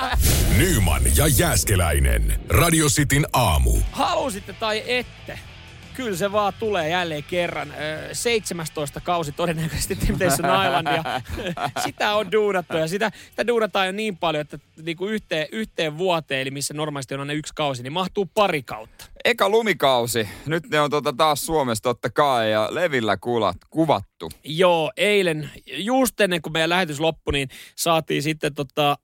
Nyman 0.58 1.02
ja 1.16 1.28
Jääskeläinen. 1.28 2.40
Radio 2.50 2.88
Cityn 2.88 3.26
aamu. 3.34 3.78
Halusitte 3.92 4.54
tai 4.54 4.84
ette, 4.88 5.40
kyllä 5.98 6.18
se 6.18 6.32
vaan 6.32 6.54
tulee 6.60 6.90
jälleen 6.90 7.24
kerran. 7.24 7.72
Ö, 7.72 8.10
17 8.14 9.02
kausi 9.02 9.32
todennäköisesti 9.32 9.96
Temptation 10.08 10.66
Islandia. 10.66 11.04
sitä 11.86 12.16
on 12.16 12.32
duunattu 12.32 12.78
ja 12.78 12.88
sitä, 12.88 13.12
sitä 13.30 13.48
duunataan 13.48 13.86
jo 13.86 13.92
niin 13.92 14.18
paljon, 14.18 14.42
että 14.42 14.60
niinku 14.82 15.08
yhteen, 15.08 15.48
yhteen 15.52 15.98
vuoteen, 15.98 16.42
eli 16.42 16.52
missä 16.52 16.74
normaalisti 16.74 17.14
on 17.14 17.20
aina 17.20 17.34
yksi 17.34 17.54
kausi, 17.56 17.84
niin 17.84 17.94
mahtuu 17.94 18.26
pari 18.26 18.64
kautta. 18.64 19.06
Eka 19.26 19.50
lumikausi. 19.50 20.30
Nyt 20.46 20.70
ne 20.70 20.82
on 20.82 20.90
tota 20.90 21.14
taas 21.14 21.46
Suomessa 21.46 21.84
totta 21.84 22.10
kai 22.10 22.52
ja 22.52 22.68
Levillä 22.72 23.18
kuvat, 23.18 23.58
kuvattu. 23.70 24.30
Joo, 24.44 24.92
eilen, 24.98 25.50
just 25.66 26.22
ennen 26.22 26.42
kuin 26.42 26.54
meidän 26.54 26.70
lähetys 26.70 27.00
loppui, 27.00 27.34
niin 27.34 27.50
saatiin 27.76 28.24
sitten 28.24 28.54
tota, 28.54 28.98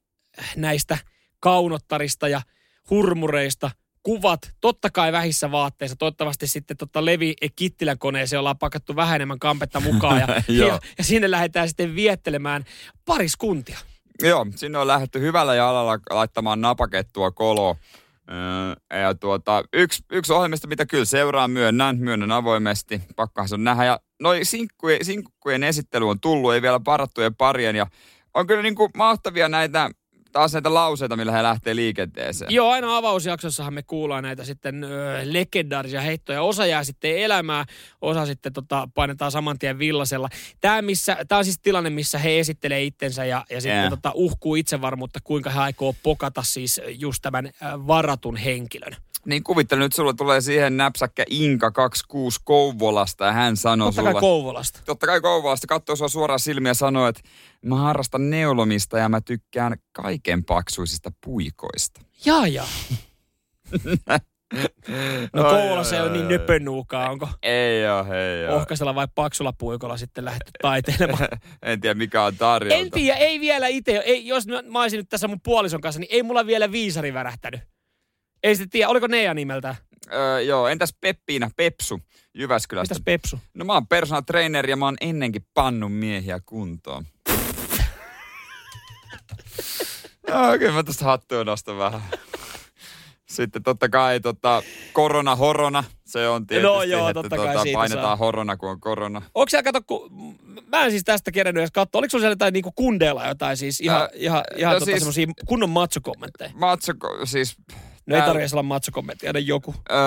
näistä 0.56 0.98
kaunottarista 1.40 2.28
ja 2.28 2.42
hurmureista 2.90 3.72
kuvat, 4.04 4.52
totta 4.62 4.90
kai 4.90 5.12
vähissä 5.12 5.52
vaatteissa. 5.52 5.96
Toivottavasti 5.96 6.48
sitten 6.48 6.78
tota 6.78 7.06
Levi 7.06 7.34
Kittilän 7.56 7.98
koneeseen 7.98 8.40
ollaan 8.40 8.58
pakattu 8.58 8.96
vähän 8.96 9.16
enemmän 9.16 9.40
kampetta 9.40 9.80
mukaan. 9.80 10.20
Ja, 10.20 10.28
ja, 10.68 10.80
ja 10.98 11.04
sinne 11.04 11.32
lähdetään 11.32 11.68
sitten 11.68 11.96
viettelemään 11.96 12.64
pariskuntia. 13.06 13.78
Joo, 14.22 14.46
sinne 14.56 14.78
on 14.78 14.88
lähdetty 14.88 15.20
hyvällä 15.20 15.56
jalalla 15.56 16.00
laittamaan 16.10 16.62
napakettua 16.62 17.32
koloa. 17.32 17.76
Ja 19.02 19.16
tuota, 19.16 19.64
yksi, 19.74 20.04
yksi 20.12 20.34
ohjelmista, 20.34 20.68
mitä 20.68 20.86
kyllä 20.86 21.06
seuraa, 21.06 21.48
myönnän, 21.48 21.98
myönnän 21.98 22.32
avoimesti. 22.32 23.02
Pakkohan 23.16 23.50
se 23.50 23.56
on 23.56 23.64
nähdä. 23.64 23.86
Ja 23.86 24.00
noi 24.22 24.46
sinkkujen, 24.46 25.06
sinkkujen 25.06 25.64
esittely 25.64 26.10
on 26.10 26.20
tullut, 26.20 26.54
ei 26.54 26.62
vielä 26.62 26.80
parattujen 26.80 27.36
parien. 27.36 27.76
Ja 27.76 27.88
on 28.34 28.48
kyllä 28.48 28.62
niin 28.62 28.76
kuin 28.76 28.92
mahtavia 28.98 29.50
näitä, 29.50 29.90
taas 30.34 30.54
näitä 30.54 30.74
lauseita, 30.74 31.16
millä 31.16 31.32
he 31.32 31.44
lähtee 31.44 31.76
liikenteeseen. 31.76 32.52
Joo, 32.54 32.70
aina 32.70 32.98
avausjaksossahan 32.98 33.74
me 33.74 33.84
kuullaan 33.84 34.24
näitä 34.24 34.44
sitten 34.44 34.84
ö, 34.84 34.88
legendaarisia 35.24 36.02
heittoja. 36.02 36.42
Osa 36.42 36.66
jää 36.66 36.84
sitten 36.84 37.18
elämään, 37.18 37.66
osa 38.02 38.26
sitten 38.26 38.54
tota, 38.54 38.90
painetaan 38.94 39.32
saman 39.32 39.60
tien 39.60 39.80
villasella. 39.80 40.30
Tämä, 40.62 40.82
missä, 40.82 41.18
tämä 41.28 41.40
on 41.40 41.46
siis 41.46 41.60
tilanne, 41.60 41.90
missä 41.90 42.18
he 42.18 42.40
esittelee 42.40 42.84
itsensä 42.84 43.26
ja, 43.26 43.46
ja 43.50 43.62
sitten 43.62 43.78
Jää. 43.78 43.90
tota, 43.90 44.12
uhkuu 44.14 44.56
itsevarmuutta, 44.56 45.20
kuinka 45.24 45.50
he 45.50 45.60
aikoo 45.60 45.96
pokata 46.04 46.44
siis 46.44 46.82
just 46.88 47.22
tämän 47.22 47.46
ö, 47.46 47.52
varatun 47.88 48.38
henkilön. 48.38 48.96
Niin 49.26 49.44
kuvittelen 49.44 49.82
nyt, 49.84 49.94
sulla 49.94 50.14
tulee 50.14 50.42
siihen 50.42 50.78
näpsäkkä 50.78 51.24
Inka 51.30 51.72
26 51.72 52.40
Kouvolasta 52.44 53.26
ja 53.26 53.32
hän 53.32 53.58
sanoo 53.58 53.88
Totta 53.88 54.04
kai 54.04 54.12
sulle... 54.12 54.20
Kouvolasta. 54.20 54.80
Totta 54.86 55.06
kai 55.06 55.22
Kouvolasta 55.22 55.68
katsoo 55.68 55.96
sua 55.96 56.08
suoraan 56.08 56.40
silmiä 56.40 56.70
ja 56.70 56.74
sanoo, 56.74 57.08
että 57.08 57.22
mä 57.66 57.76
harrastan 57.76 58.30
neulomista 58.30 58.98
ja 58.98 59.10
mä 59.10 59.22
tykkään 59.22 59.78
kaiken 59.92 60.44
paksuisista 60.44 61.12
puikoista. 61.26 62.02
Jaa, 62.26 62.48
jaa. 62.48 62.68
No 65.34 65.44
Kouvolassa 65.44 65.96
ai, 65.96 66.02
ei 66.02 66.08
ole 66.08 66.12
niin 66.18 66.26
ai, 66.26 66.32
nöpönnuukaa. 66.32 67.10
Onko 67.10 67.30
Ei 67.44 67.88
oo, 67.88 68.04
hei 68.04 68.48
oo. 68.48 68.56
ohkaisella 68.56 68.96
vai 68.96 69.08
paksulla 69.16 69.54
puikolla 69.54 69.98
sitten 69.98 70.26
lähdetty 70.26 70.52
taiteilemaan? 70.62 71.28
en 71.62 71.82
tiedä 71.82 71.94
mikä 71.94 72.24
on 72.24 72.38
tarjolta. 72.38 72.76
En 72.76 72.92
tiedä, 72.92 73.18
ei 73.18 73.40
vielä 73.40 73.68
itse. 73.68 73.92
Ei, 74.06 74.28
jos 74.28 74.48
mä, 74.48 74.62
mä 74.62 74.82
olisin 74.82 74.98
nyt 74.98 75.10
tässä 75.10 75.28
mun 75.28 75.42
puolison 75.44 75.82
kanssa, 75.82 76.00
niin 76.00 76.10
ei 76.12 76.24
mulla 76.24 76.46
vielä 76.46 76.72
viisari 76.72 77.14
värähtänyt. 77.14 77.62
Ei 78.44 78.56
sitten 78.56 78.70
tiedä, 78.70 78.90
oliko 78.90 79.08
Nea 79.08 79.34
nimeltä? 79.34 79.76
Öö, 80.14 80.42
joo, 80.42 80.68
entäs 80.68 80.94
Peppiina, 81.02 81.52
Pepsu 81.56 82.00
Jyväskylästä? 82.34 82.94
Mitäs 82.96 83.04
Pepsu? 83.06 83.40
No 83.54 83.66
mä 83.66 83.74
oon 83.74 83.88
personal 83.88 84.22
trainer 84.22 84.70
ja 84.70 84.76
mä 84.76 84.86
oon 84.86 84.98
ennenkin 85.02 85.46
pannut 85.54 85.94
miehiä 85.94 86.40
kuntoon. 86.46 87.06
Joo, 90.28 90.58
kyllä 90.60 90.72
mä 90.74 90.84
tästä 90.84 91.06
hattua 91.06 91.44
nostan 91.44 91.78
vähän. 91.78 92.02
Sitten 93.30 93.64
totta 93.64 93.90
kai 93.90 94.20
tota, 94.20 94.64
korona, 94.94 95.36
horona, 95.36 95.84
se 96.06 96.28
on 96.30 96.48
tietysti, 96.48 96.68
No 96.68 96.84
joo, 96.84 97.10
että 97.10 97.22
totta 97.22 97.38
kai 97.38 97.48
tota, 97.48 97.64
siitä 97.64 97.78
painetaan 97.78 98.06
saa. 98.06 98.16
horona, 98.16 98.58
kun 98.58 98.70
on 98.70 98.80
korona. 98.80 99.22
Onko 99.36 99.50
siellä, 99.50 99.64
kato, 99.64 99.82
kun, 99.88 100.12
mä 100.68 100.86
en 100.86 100.92
siis 100.92 101.04
tästä 101.04 101.32
kerännyt 101.32 101.62
edes 101.62 101.72
katsoa, 101.72 102.00
oliko 102.00 102.12
siellä 102.12 102.30
jotain 102.30 102.54
niinku 102.54 102.72
kundeilla 102.76 103.28
jotain 103.28 103.58
siis 103.58 103.82
ihan, 103.82 104.02
Ää, 104.02 104.10
ihan, 104.14 104.44
ihan 104.58 104.74
no 104.74 104.80
tota 104.80 104.86
siis- 104.86 105.00
semmosia 105.00 105.28
kunnon 105.46 105.70
matsokommentteja? 105.70 106.52
Matso, 106.54 106.94
siis... 107.26 107.56
No 108.08 108.16
ei 108.16 108.22
tarvitse 108.22 108.56
olla 108.56 108.64
matsokommentteja, 108.64 109.30
aina 109.30 109.40
joku. 109.40 109.76
Öö, 109.92 109.98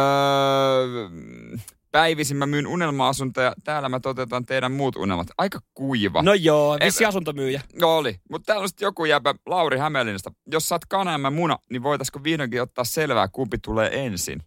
päivisin 1.92 2.36
mä 2.36 2.46
myyn 2.46 2.66
unelma-asuntoja, 2.66 3.52
täällä 3.64 3.88
mä 3.88 4.00
toteutan 4.00 4.46
teidän 4.46 4.72
muut 4.72 4.96
unelmat. 4.96 5.26
Aika 5.38 5.60
kuiva. 5.74 6.22
No 6.22 6.34
joo, 6.34 6.78
Ei- 6.80 6.86
vissi 6.86 7.04
asuntomyyjä. 7.04 7.60
Joo 7.80 7.96
oli. 7.96 8.20
Mutta 8.30 8.46
täällä 8.46 8.62
on 8.62 8.68
sitten 8.68 8.86
joku 8.86 9.04
jäpä, 9.04 9.34
Lauri 9.46 9.78
Hämeenlinnasta. 9.78 10.32
Jos 10.52 10.72
oot 10.72 10.84
kana 10.84 11.12
ja 11.12 11.18
mä 11.18 11.30
muna, 11.30 11.58
niin 11.70 11.82
voitaisko 11.82 12.24
vihdoinkin 12.24 12.62
ottaa 12.62 12.84
selvää, 12.84 13.28
kumpi 13.28 13.58
tulee 13.58 14.04
ensin? 14.04 14.42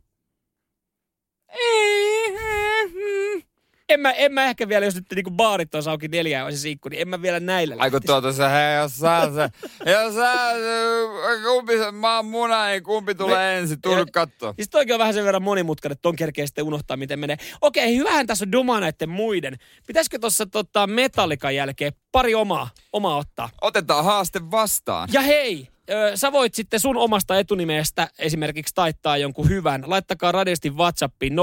En 3.90 4.00
mä, 4.00 4.12
en 4.12 4.34
mä 4.34 4.46
ehkä 4.46 4.70
vielä, 4.70 4.86
jos 4.86 4.96
nyt 4.96 5.06
niinku 5.16 5.32
baarit 5.32 5.76
on 5.76 5.82
auki 5.88 6.08
neljää 6.08 6.44
vai 6.44 6.52
se 6.52 6.58
sinkku, 6.58 6.90
niin 6.90 7.02
en 7.02 7.08
mä 7.08 7.22
vielä 7.22 7.40
näillä 7.40 7.76
Ai 7.80 7.92
kun 7.92 8.02
tuota 8.06 8.34
se, 8.34 8.44
hei, 8.50 8.76
jos 8.76 8.98
sä, 8.98 9.32
se, 9.36 9.50
jos 9.92 10.16
sä, 10.16 10.34
se, 10.54 11.44
kumpi 11.44 11.78
se, 11.78 11.92
mä 11.92 12.16
oon 12.16 12.26
muna, 12.26 12.68
niin 12.68 12.84
kumpi 12.84 13.16
tulee 13.16 13.58
ensin, 13.58 13.82
tuu 13.82 13.96
nyt. 13.96 14.10
Siis 14.56 14.70
toikin 14.70 14.94
on 14.96 15.00
vähän 15.00 15.14
sen 15.14 15.26
verran 15.26 15.44
monimutkainen, 15.44 15.94
että 15.94 16.02
ton 16.02 16.16
kerkee 16.16 16.48
sitten 16.48 16.66
unohtaa, 16.66 16.98
miten 16.98 17.20
menee. 17.20 17.38
Okei, 17.62 17.98
hyvähän 17.98 18.28
tässä 18.28 18.46
on 18.46 18.52
duma 18.52 18.80
näiden 18.80 19.10
muiden. 19.10 19.58
Pitäisikö 19.88 20.20
tuossa 20.20 20.46
tota, 20.46 20.88
metallikan 20.88 21.56
jälkeen 21.56 21.94
pari 22.12 22.36
omaa, 22.36 22.70
omaa 22.94 23.18
ottaa? 23.18 23.50
Otetaan 23.62 24.06
haaste 24.06 24.52
vastaan. 24.52 25.10
Ja 25.12 25.22
hei, 25.22 25.68
ö, 25.92 26.12
sä 26.16 26.32
voit 26.32 26.56
sitten 26.56 26.80
sun 26.80 26.98
omasta 26.98 27.40
etunimestä 27.40 28.08
esimerkiksi 28.20 28.76
taittaa 28.76 29.18
jonkun 29.18 29.50
hyvän. 29.50 29.84
Laittakaa 29.88 30.32
radiosti 30.32 30.70
WhatsAppiin 30.70 31.34
0447255854. 31.34 31.38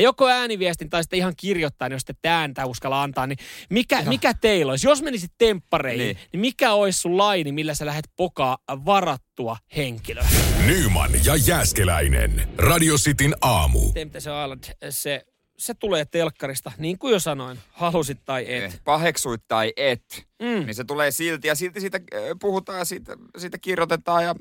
Joko 0.00 0.28
ääniviestin 0.28 0.90
tai 0.90 1.04
sitten 1.04 1.16
ihan 1.16 1.34
kirjoittain, 1.36 1.92
jos 1.92 2.04
te 2.04 2.10
ette 2.10 2.28
ääntä 2.28 2.66
uskalla 2.66 3.02
antaa. 3.02 3.26
Niin 3.26 3.38
mikä, 3.70 4.02
mikä 4.02 4.34
teillä 4.34 4.70
olisi? 4.70 4.86
Jos 4.86 5.02
menisit 5.02 5.32
temppareihin, 5.38 5.98
niin. 5.98 6.16
Niin. 6.16 6.28
niin 6.32 6.40
mikä 6.40 6.72
olisi 6.72 7.00
sun 7.00 7.18
laini, 7.18 7.52
millä 7.52 7.74
sä 7.74 7.86
lähdet 7.86 8.10
pokaa 8.16 8.58
varattua 8.68 9.56
henkilöä? 9.76 10.26
Nyman 10.66 11.10
ja 11.24 11.36
Jääskeläinen. 11.36 12.48
Radio 12.58 12.96
Cityn 12.96 13.34
aamu. 13.40 13.92
Temptation 13.92 14.44
Island, 14.44 14.64
se, 14.90 15.24
se 15.60 15.74
tulee 15.74 16.04
telkkarista, 16.04 16.72
niin 16.78 16.98
kuin 16.98 17.12
jo 17.12 17.20
sanoin, 17.20 17.58
halusit 17.72 18.18
tai 18.24 18.54
et. 18.54 18.64
Eh, 18.64 18.80
Paheksuit 18.84 19.42
tai 19.48 19.72
et, 19.76 20.26
Mm. 20.42 20.66
niin 20.66 20.74
se 20.74 20.84
tulee 20.84 21.10
silti. 21.10 21.48
Ja 21.48 21.54
silti 21.54 21.80
siitä 21.80 22.00
äh, 22.14 22.20
puhutaan 22.40 22.78
ja 22.78 22.84
siitä, 22.84 23.16
siitä 23.38 23.58
kirjoitetaan 23.58 24.24
ja 24.24 24.34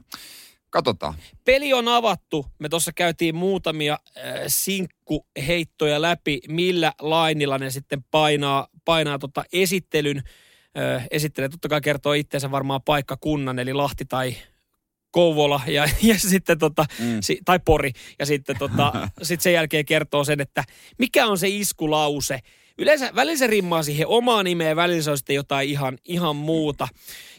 katsotaan. 0.69 1.13
Peli 1.45 1.73
on 1.73 1.87
avattu. 1.87 2.45
Me 2.59 2.69
tuossa 2.69 2.91
käytiin 2.93 3.35
muutamia 3.35 3.93
äh, 4.17 4.23
sinkkuheittoja 4.47 6.01
läpi, 6.01 6.39
millä 6.47 6.93
lainilla 7.01 7.57
ne 7.57 7.69
sitten 7.69 8.03
painaa, 8.11 8.67
painaa 8.85 9.19
tota 9.19 9.43
esittelyn. 9.53 10.23
Äh, 10.77 11.07
esittelee 11.11 11.49
totta 11.49 11.69
kai 11.69 11.81
kertoo 11.81 12.13
itseensä 12.13 12.51
varmaan 12.51 12.81
paikkakunnan, 12.81 13.59
eli 13.59 13.73
Lahti 13.73 14.05
tai 14.05 14.35
Kouvola 15.11 15.61
ja, 15.67 15.89
ja 16.01 16.19
sitten 16.19 16.59
tota, 16.59 16.85
mm. 16.99 17.17
si, 17.21 17.39
tai 17.45 17.59
Pori. 17.65 17.91
Ja 18.19 18.25
sitten 18.25 18.57
tota, 18.59 18.93
sit 19.21 19.41
sen 19.41 19.53
jälkeen 19.53 19.85
kertoo 19.85 20.23
sen, 20.23 20.41
että 20.41 20.63
mikä 20.97 21.27
on 21.27 21.37
se 21.37 21.47
iskulause. 21.49 22.39
Yleensä 22.79 23.11
välillä 23.15 23.37
se 23.37 23.47
rimmaa 23.47 23.83
siihen 23.83 24.07
omaan 24.07 24.45
nimeen, 24.45 24.75
välillä 24.75 25.01
se 25.01 25.11
on 25.11 25.17
sitten 25.17 25.35
jotain 25.35 25.69
ihan, 25.69 25.97
ihan 26.05 26.35
muuta. 26.35 26.87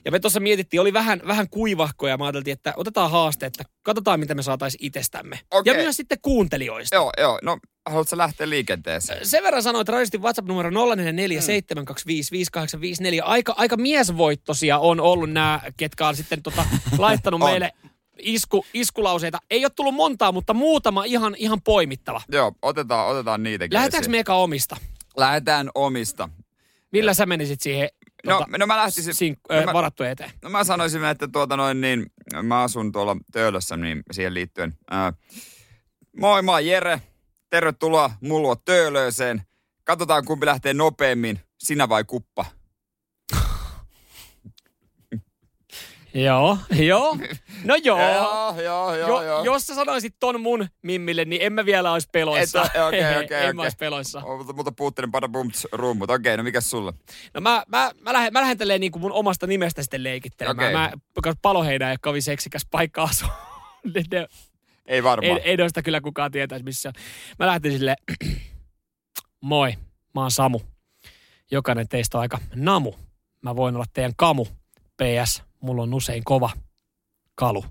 Ja 0.05 0.11
me 0.11 0.21
tuossa 0.21 0.41
mietittiin, 0.41 0.81
oli 0.81 0.93
vähän, 0.93 1.21
vähän 1.27 1.49
kuivahko 1.51 2.09
ja 2.09 2.17
me 2.19 2.25
ajateltiin, 2.25 2.53
että 2.53 2.73
otetaan 2.77 3.11
haaste, 3.11 3.47
että 3.47 3.65
katsotaan 3.83 4.21
mitä 4.21 4.35
me 4.35 4.43
saataisiin 4.43 4.87
itsestämme. 4.87 5.39
Okei. 5.51 5.75
Ja 5.75 5.83
myös 5.83 5.97
sitten 5.97 6.19
kuuntelijoista. 6.23 6.97
Joo, 6.97 7.13
joo. 7.19 7.39
No, 7.43 7.59
haluatko 7.87 8.17
lähteä 8.17 8.51
liikenteeseen? 8.51 9.27
Sen 9.27 9.43
verran 9.43 9.63
sanoin, 9.63 9.81
että 9.81 9.93
radistin 9.93 10.23
WhatsApp-numero 10.23 10.71
0447255854. 10.71 10.75
Aika, 13.25 13.55
aika 13.57 13.77
miesvoittosia 13.77 14.79
on 14.79 15.01
ollut 15.01 15.31
nämä, 15.31 15.61
ketkä 15.77 16.09
on 16.09 16.17
sitten 16.17 16.43
tota, 16.43 16.65
laittanut 16.99 17.41
meille 17.41 17.73
isku, 18.19 18.67
iskulauseita. 18.75 19.39
Ei 19.51 19.65
ole 19.65 19.73
tullut 19.77 19.95
montaa, 19.95 20.33
mutta 20.33 20.55
muutama 20.55 21.05
ihan, 21.05 21.35
ihan 21.39 21.63
poimittava. 21.63 22.23
Joo, 22.33 22.53
otetaan, 22.63 23.09
otetaan 23.09 23.43
niitäkin 23.43 23.75
Lähdetäänkö 23.75 24.05
esiin. 24.05 24.11
me 24.11 24.19
eka 24.19 24.35
omista? 24.35 24.77
Lähdetään 25.21 25.71
omista. 25.75 26.29
Millä 26.93 27.15
sä 27.15 27.27
menisit 27.27 27.61
siihen 27.61 27.89
No, 28.27 28.39
tota, 28.39 28.59
no 28.59 28.67
mä 28.67 28.77
lähtisin... 28.77 29.15
sink, 29.15 29.39
no 29.51 29.63
mä- 29.65 29.73
varattujen 29.73 30.13
eteen? 30.13 30.31
No 30.43 30.51
mä 30.51 30.65
sanoisin, 30.65 31.05
että 31.05 31.29
tuota 31.29 31.57
noin 31.57 31.81
niin, 31.81 32.07
mä 32.43 32.63
asun 32.63 32.93
tuolla 32.93 33.17
Töölössä 33.33 33.77
niin 33.77 34.03
siihen 34.13 34.35
liittyen. 34.35 34.79
Ää, 34.91 35.13
moi, 36.17 36.43
mä 36.43 36.53
oon 36.53 36.67
Jere. 36.67 37.03
Tervetuloa 37.51 38.11
mulla 38.21 38.57
Töölöseen. 38.65 39.43
Katsotaan 39.85 40.25
kumpi 40.25 40.47
lähtee 40.47 40.75
nopeammin, 40.75 41.41
sinä 41.59 41.89
vai 41.89 42.05
kuppa. 42.05 42.45
Joo, 46.15 46.59
joo. 46.71 47.17
No 47.65 47.75
joo. 47.85 47.99
Joo, 48.11 48.61
joo, 48.63 48.95
joo, 48.95 49.23
Jo, 49.23 49.45
jos 49.45 49.67
sä 49.67 49.75
sanoisit 49.75 50.15
ton 50.21 50.41
mun 50.41 50.69
mimmille, 50.83 51.25
niin 51.25 51.43
en 51.43 51.53
mä 51.53 51.65
vielä 51.67 51.93
olisi 51.93 52.09
peloissa. 52.13 52.63
Okei, 52.63 53.01
Ei, 53.03 53.25
okei, 53.25 53.39
en 53.39 53.43
okei. 53.43 53.53
mä 53.53 53.63
olisi 53.63 53.77
peloissa. 53.77 54.23
Oh, 54.25 54.39
mutta, 54.39 54.53
mutta 54.53 54.73
puuttelin 54.73 55.11
pada 55.11 55.29
bumts 55.29 55.67
rummut. 55.73 56.11
Okei, 56.11 56.37
no 56.37 56.43
mikäs 56.43 56.71
sulla? 56.71 56.93
No 57.35 57.41
mä, 57.41 57.63
mä, 57.69 57.91
mä, 58.01 58.13
lähden, 58.13 58.33
mä 58.33 58.41
lähden 58.41 58.59
tälleen 58.59 58.81
niin 58.81 58.93
kuin 58.93 59.03
mun 59.03 59.13
omasta 59.13 59.47
nimestä 59.47 59.83
sitten 59.83 60.05
leikittelemään. 60.05 60.69
Okei. 61.17 61.33
Mä, 61.33 61.33
paloheinä 61.43 61.91
ei 61.91 61.97
kovin 62.01 62.23
seksikäs 62.23 62.67
paikka 62.71 63.03
asua. 63.03 63.29
Ne- 63.95 64.03
ne- 64.13 64.27
Ei 64.87 65.03
varmaan. 65.03 65.39
ei, 65.39 65.43
ei 65.51 65.57
noista 65.57 65.83
kyllä 65.83 66.01
kukaan 66.01 66.31
tietäisi 66.31 66.65
missä. 66.65 66.93
Mä 67.39 67.47
lähtin 67.47 67.73
sille, 67.73 67.97
moi, 69.41 69.73
mä 70.15 70.21
oon 70.21 70.31
Samu. 70.31 70.61
Jokainen 71.51 71.89
teistä 71.89 72.19
on 72.19 72.23
aika 72.23 72.39
namu. 72.55 72.93
Mä 73.43 73.57
voin 73.57 73.75
olla 73.77 73.85
teidän 73.93 74.13
kamu. 74.17 74.45
PS, 75.03 75.43
mulla 75.61 75.83
on 75.83 75.95
usein 75.95 76.25
kova 76.25 76.51
kalu. 77.35 77.65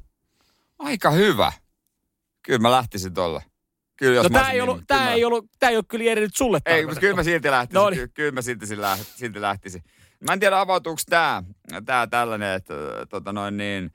Aika 0.79 1.11
hyvä. 1.11 1.51
Kyllä 2.41 2.59
mä 2.59 2.71
lähtisin 2.71 3.13
tolle. 3.13 3.43
Kyllä 3.95 4.15
jos 4.15 4.23
No 4.23 4.29
mä 4.29 4.33
tää 4.33 4.41
olisin 4.41 4.55
ei, 4.55 4.61
ollut, 4.61 4.77
niin- 4.77 4.87
tää, 4.87 5.03
mä- 5.05 5.13
ei 5.13 5.25
ollut, 5.25 5.45
tää 5.59 5.69
ei 5.69 5.75
ollut 5.75 5.87
kyllä 5.87 6.05
Jere 6.05 6.21
nyt 6.21 6.35
sulle 6.35 6.59
Ei, 6.65 6.85
mutta 6.85 6.99
kyllä 6.99 7.15
mä 7.15 7.23
silti 7.23 7.51
lähtisin. 7.51 7.75
No 7.81 7.89
niin. 7.89 8.11
Kyllä 8.13 8.31
mä 8.31 8.41
silti, 8.41 8.65
silti 9.15 9.41
lähtisin. 9.41 9.83
Mä 10.27 10.33
en 10.33 10.39
tiedä 10.39 10.59
avautuuko 10.59 11.01
tää, 11.09 11.43
tää 11.85 12.07
tällainen, 12.07 12.53
että 12.55 12.73
äh, 12.73 13.07
tota 13.09 13.33
noin 13.33 13.57
niin, 13.57 13.91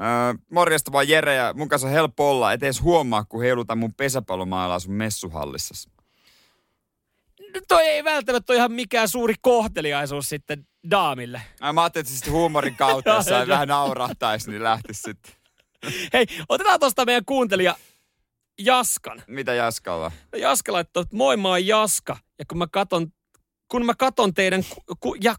äh, 0.00 0.38
morjesta 0.50 0.92
vaan 0.92 1.08
Jere 1.08 1.34
ja 1.34 1.54
mun 1.56 1.68
kanssa 1.68 1.88
on 1.88 1.92
helppo 1.94 2.30
olla, 2.30 2.52
et 2.52 2.62
edes 2.62 2.82
huomaa, 2.82 3.24
kun 3.24 3.40
heilutan 3.42 3.78
mun 3.78 3.94
pesäpallomailaa 3.94 4.78
sun 4.78 4.92
messuhallissa. 4.94 5.90
No 7.54 7.60
toi 7.68 7.82
ei 7.82 8.04
välttämättä 8.04 8.52
ole 8.52 8.56
ihan 8.58 8.72
mikään 8.72 9.08
suuri 9.08 9.34
kohteliaisuus 9.40 10.28
sitten 10.28 10.66
daamille. 10.90 11.42
Äh, 11.64 11.72
Mä 11.74 11.82
ajattelin, 11.82 12.02
että 12.02 12.14
sitten 12.14 12.32
huumorin 12.32 12.76
kautta, 12.76 13.10
jos 13.14 13.28
ei 13.28 13.48
vähän 13.48 13.68
naurahtaisi, 13.68 14.50
niin 14.50 14.62
lähtisi 14.62 15.02
sitten. 15.02 15.32
Hei, 16.12 16.26
otetaan 16.48 16.80
tosta 16.80 17.04
meidän 17.04 17.24
kuuntelija 17.24 17.76
Jaskan. 18.58 19.22
Mitä 19.26 19.54
Jaskalla? 19.54 20.12
No 20.32 20.38
Jaska 20.38 20.72
laittoi, 20.72 21.00
että 21.02 21.16
moi 21.16 21.36
mä 21.36 21.48
oon 21.48 21.66
Jaska. 21.66 22.16
Ja 22.38 22.44
kun 22.44 22.58
mä 22.58 22.66
katon, 22.66 23.12
kun 23.68 23.86
mä 23.86 23.94
katon 23.94 24.34
teidän, 24.34 24.64
ku, 24.64 24.96
ku, 25.00 25.16
ja, 25.22 25.34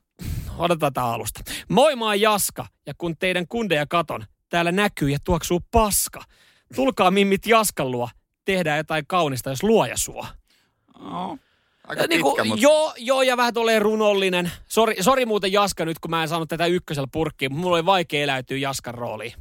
otetaan 0.58 0.94
tää 0.94 1.04
alusta. 1.04 1.40
Moi 1.70 1.96
mä 1.96 2.06
oon 2.06 2.22
Jaska. 2.22 2.66
Ja 2.86 2.94
kun 2.98 3.18
teidän 3.18 3.48
kundeja 3.48 3.86
katon, 3.86 4.26
täällä 4.50 4.72
näkyy 4.72 5.10
ja 5.10 5.18
tuoksuu 5.24 5.60
paska. 5.72 6.22
Tulkaa 6.76 7.12
mimmit 7.12 7.46
Jaskan 7.46 7.92
luo. 7.92 8.10
Tehdään 8.46 8.78
jotain 8.78 9.08
kaunista, 9.08 9.50
jos 9.50 9.64
luoja 9.64 9.98
suo. 9.98 10.26
No, 11.00 11.38
aika 11.90 12.02
Ja 12.02 12.08
pitkä, 12.08 12.16
niinku, 12.16 12.46
mutta... 12.46 12.62
joo, 12.62 12.94
joo, 12.98 13.22
ja 13.22 13.38
vähän 13.38 13.54
tolleen 13.54 13.82
runollinen. 13.82 14.52
Sori, 14.68 14.96
sori 15.04 15.26
muuten 15.26 15.52
Jaska 15.52 15.86
nyt, 15.86 16.00
kun 16.00 16.12
mä 16.12 16.22
en 16.22 16.30
saanut 16.30 16.50
tätä 16.50 16.66
ykkösellä 16.66 17.08
purkkiin, 17.12 17.52
mutta 17.52 17.62
mulla 17.62 17.76
oli 17.76 17.86
vaikea 17.86 18.24
eläytyä 18.24 18.58
Jaskan 18.58 18.94
rooliin. 18.96 19.34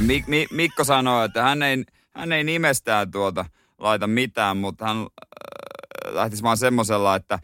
Mik, 0.00 0.26
Mi, 0.26 0.46
Mikko 0.50 0.84
sanoi, 0.84 1.24
että 1.24 1.42
hän 1.42 1.62
ei, 1.62 1.84
hän 2.14 2.32
ei 2.32 2.44
nimestään 2.44 3.10
tuota 3.10 3.44
laita 3.78 4.06
mitään, 4.06 4.56
mutta 4.56 4.86
hän 4.86 4.96
äh, 4.96 6.14
lähtisi 6.14 6.42
vaan 6.42 6.56
semmosella, 6.56 7.16
että 7.16 7.38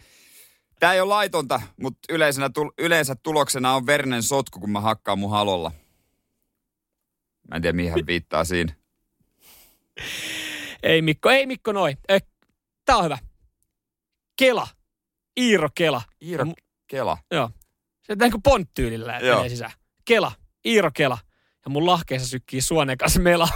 tämä 0.80 0.92
ei 0.92 1.00
ole 1.00 1.08
laitonta, 1.08 1.60
mutta 1.76 2.00
yleisenä, 2.08 2.50
tul, 2.50 2.70
yleensä 2.78 3.14
tuloksena 3.14 3.74
on 3.74 3.86
verinen 3.86 4.22
sotku, 4.22 4.60
kun 4.60 4.70
mä 4.70 4.80
hakkaan 4.80 5.18
mun 5.18 5.30
halolla. 5.30 5.72
Mä 7.48 7.56
en 7.56 7.62
tiedä, 7.62 7.76
mihin 7.76 7.90
hän 7.90 8.06
viittaa 8.06 8.44
siinä. 8.44 8.72
Ei 10.82 11.02
Mikko, 11.02 11.30
ei 11.30 11.46
Mikko 11.46 11.72
noin. 11.72 11.98
Tää 12.84 12.96
on 12.96 13.04
hyvä. 13.04 13.18
Kela. 14.40 14.66
Iiro 15.40 15.68
Kela. 15.74 16.02
Iiro 16.22 16.44
M- 16.44 16.52
Kela. 16.86 17.18
Joo. 17.30 17.50
Se 18.02 18.14
näin 18.14 18.30
kuin 18.30 18.42
ponttyylillä 18.42 19.20
menee 19.20 19.48
sisään. 19.48 19.72
Kela. 20.04 20.32
Iiro 20.64 20.90
Kela. 20.94 21.18
Ja 21.64 21.70
mun 21.70 21.86
lahkeessa 21.86 22.28
sykkii 22.28 22.60
suonekas 22.60 23.18
mela. 23.18 23.48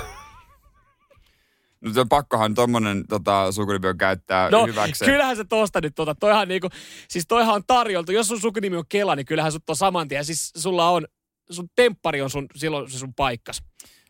No 1.80 1.92
se 1.92 2.00
on 2.00 2.08
pakkohan 2.08 2.54
tommonen 2.54 3.04
tota, 3.08 3.52
sukunimi 3.52 3.94
käyttää 3.98 4.50
No, 4.50 4.66
hyväkseen. 4.66 5.10
kyllähän 5.10 5.36
se 5.36 5.44
tosta 5.44 5.80
nyt 5.80 5.94
tuota. 5.94 6.14
Toihan 6.14 6.48
niinku, 6.48 6.68
siis 7.08 7.24
toihan 7.28 7.54
on 7.54 7.62
tarjoltu. 7.66 8.12
Jos 8.12 8.28
sun 8.28 8.40
sukunimi 8.40 8.76
on 8.76 8.84
Kela, 8.88 9.16
niin 9.16 9.26
kyllähän 9.26 9.52
sut 9.52 9.70
on 9.70 9.76
saman 9.76 10.08
tien. 10.08 10.24
Siis 10.24 10.52
sulla 10.56 10.90
on, 10.90 11.06
sun 11.50 11.68
temppari 11.76 12.22
on 12.22 12.30
sun, 12.30 12.46
silloin 12.56 12.90
se 12.90 12.98
sun 12.98 13.14
paikkas. 13.14 13.62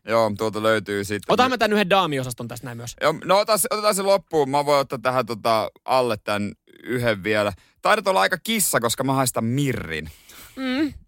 Joo, 0.08 0.32
tuolta 0.38 0.62
löytyy 0.62 1.04
sitten. 1.04 1.32
Otamme 1.32 1.48
mä 1.54 1.58
tän 1.58 1.72
yhden 1.72 1.90
daamiosaston 1.90 2.48
tästä 2.48 2.64
näin 2.66 2.76
myös. 2.76 2.96
Joo, 3.00 3.14
no 3.24 3.44
se- 3.56 3.68
otetaan 3.70 3.94
se 3.94 4.02
loppuun. 4.02 4.50
Mä 4.50 4.66
voin 4.66 4.80
ottaa 4.80 4.98
tähän 4.98 5.26
tota, 5.26 5.70
alle 5.84 6.16
tämän 6.16 6.52
yhden 6.82 7.22
vielä. 7.22 7.52
Taidat 7.82 8.06
olla 8.06 8.20
aika 8.20 8.38
kissa, 8.38 8.80
koska 8.80 9.04
mä 9.04 9.12
haistan 9.12 9.44
mirrin. 9.44 10.10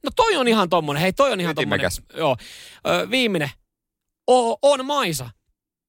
No 0.03 0.11
toi 0.17 0.37
on 0.37 0.49
ihan 0.49 0.69
tommonen. 0.69 1.03
Hei, 1.03 1.13
toi 1.13 1.33
on 1.33 1.41
ihan 1.41 1.55
tommonen. 1.55 1.87
Ytimekäs. 1.87 2.03
Joo. 2.15 2.37
Ö, 2.87 3.11
viimeinen. 3.11 3.51
O, 4.31 4.59
on 4.63 4.87
Maisa. 4.87 5.31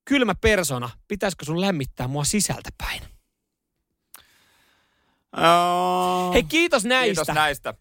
Kylmä 0.05 0.35
persona. 0.35 0.89
Pitäisikö 1.07 1.45
sun 1.45 1.61
lämmittää 1.61 2.07
mua 2.07 2.23
sisältä 2.23 2.69
päin? 2.77 3.01
Oh. 5.37 6.33
Hei, 6.33 6.43
kiitos 6.43 6.85
näistä. 6.85 7.05
Kiitos 7.21 7.35
näistä. 7.35 7.73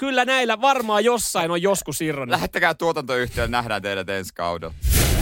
Kyllä 0.00 0.24
näillä 0.24 0.60
varmaan 0.60 1.04
jossain 1.04 1.50
on 1.50 1.62
joskus 1.62 2.00
irronnut. 2.00 2.30
Lähettäkää 2.30 2.74
tuotantoyhtiöön, 2.74 3.50
nähdään 3.50 3.82
teidät 3.82 4.08
ensi 4.08 4.34
kaudella. 4.34 4.74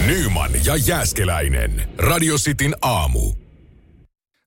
Nyman 0.06 0.50
ja 0.64 0.76
Jääskeläinen. 0.76 1.88
Radio 1.96 2.34
Cityn 2.34 2.74
aamu. 2.82 3.32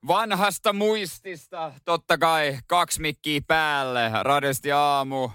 Vanhasta 0.07 0.73
muistista, 0.73 1.73
totta 1.85 2.17
kai, 2.17 2.57
kaksi 2.67 3.01
mikkiä 3.01 3.41
päälle, 3.47 4.11
radiosti 4.23 4.71
aamu. 4.71 5.29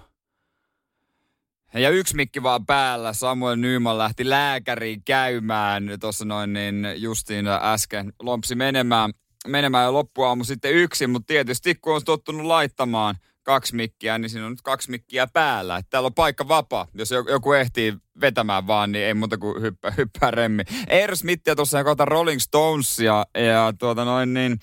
Ja 1.75 1.91
yksi 1.91 2.17
mikki 2.17 2.43
vaan 2.43 2.67
päällä. 2.67 3.13
Samuel 3.13 3.57
Nyman 3.57 3.99
lähti 3.99 4.31
lääkäriin 4.31 5.03
käymään 5.05 5.91
tuossa 6.01 6.25
noin 6.25 6.53
niin 6.53 6.87
justiin 6.97 7.47
äsken. 7.63 8.13
Lompsi 8.23 8.55
menemään, 8.55 9.13
menemään 9.47 9.85
ja 9.85 9.93
loppuaamu 9.93 10.45
sitten 10.45 10.73
yksin, 10.73 11.11
mutta 11.11 11.27
tietysti 11.27 11.75
kun 11.75 11.95
on 11.95 12.05
tottunut 12.05 12.47
laittamaan 12.47 13.15
kaksi 13.47 13.77
mikkiä, 13.77 14.19
niin 14.19 14.31
siinä 14.31 14.47
on 14.47 14.53
nyt 14.53 14.63
kaksi 14.63 14.91
mikkiä 14.91 15.27
päällä. 15.27 15.77
Että 15.77 15.91
täällä 15.91 16.07
on 16.07 16.15
paikka 16.15 16.49
vapaa. 16.49 16.87
Jos 16.95 17.11
jo- 17.11 17.25
joku 17.29 17.53
ehtii 17.53 17.95
vetämään 18.21 18.67
vaan, 18.67 18.93
niin 18.93 19.05
ei 19.05 19.15
muuta 19.15 19.39
kuin 19.39 19.63
hyppää, 19.63 19.91
hyppää 19.99 20.31
remmi. 20.31 20.63
Aerosmithia 20.91 21.57
tuossa 21.57 21.85
kohta 21.85 22.05
Rolling 22.05 22.41
Stonesia 22.41 23.25
ja 23.35 23.75
tuota 23.79 24.05
noin 24.05 24.35
niin... 24.35 24.59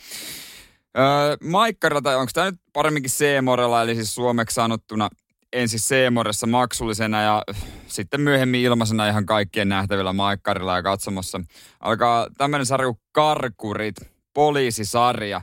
Öö, 0.97 1.37
Maikkarilla, 1.43 2.01
tai 2.01 2.15
onko 2.15 2.31
tämä 2.33 2.51
nyt 2.51 2.59
paremminkin 2.73 3.11
C-morella, 3.11 3.81
eli 3.81 3.95
siis 3.95 4.15
suomeksi 4.15 4.53
sanottuna 4.53 5.09
ensin 5.53 5.79
C-moressa 5.79 6.47
maksullisena 6.47 7.21
ja 7.21 7.43
sitten 7.87 8.21
myöhemmin 8.21 8.61
ilmaisena 8.61 9.07
ihan 9.07 9.25
kaikkien 9.25 9.69
nähtävillä 9.69 10.13
Maikkarilla 10.13 10.75
ja 10.75 10.83
katsomossa. 10.83 11.41
Alkaa 11.79 12.27
tämmöinen 12.37 12.65
sarja 12.65 12.85
kuin 12.85 12.99
Karkurit, 13.11 13.95
poliisisarja. 14.33 15.41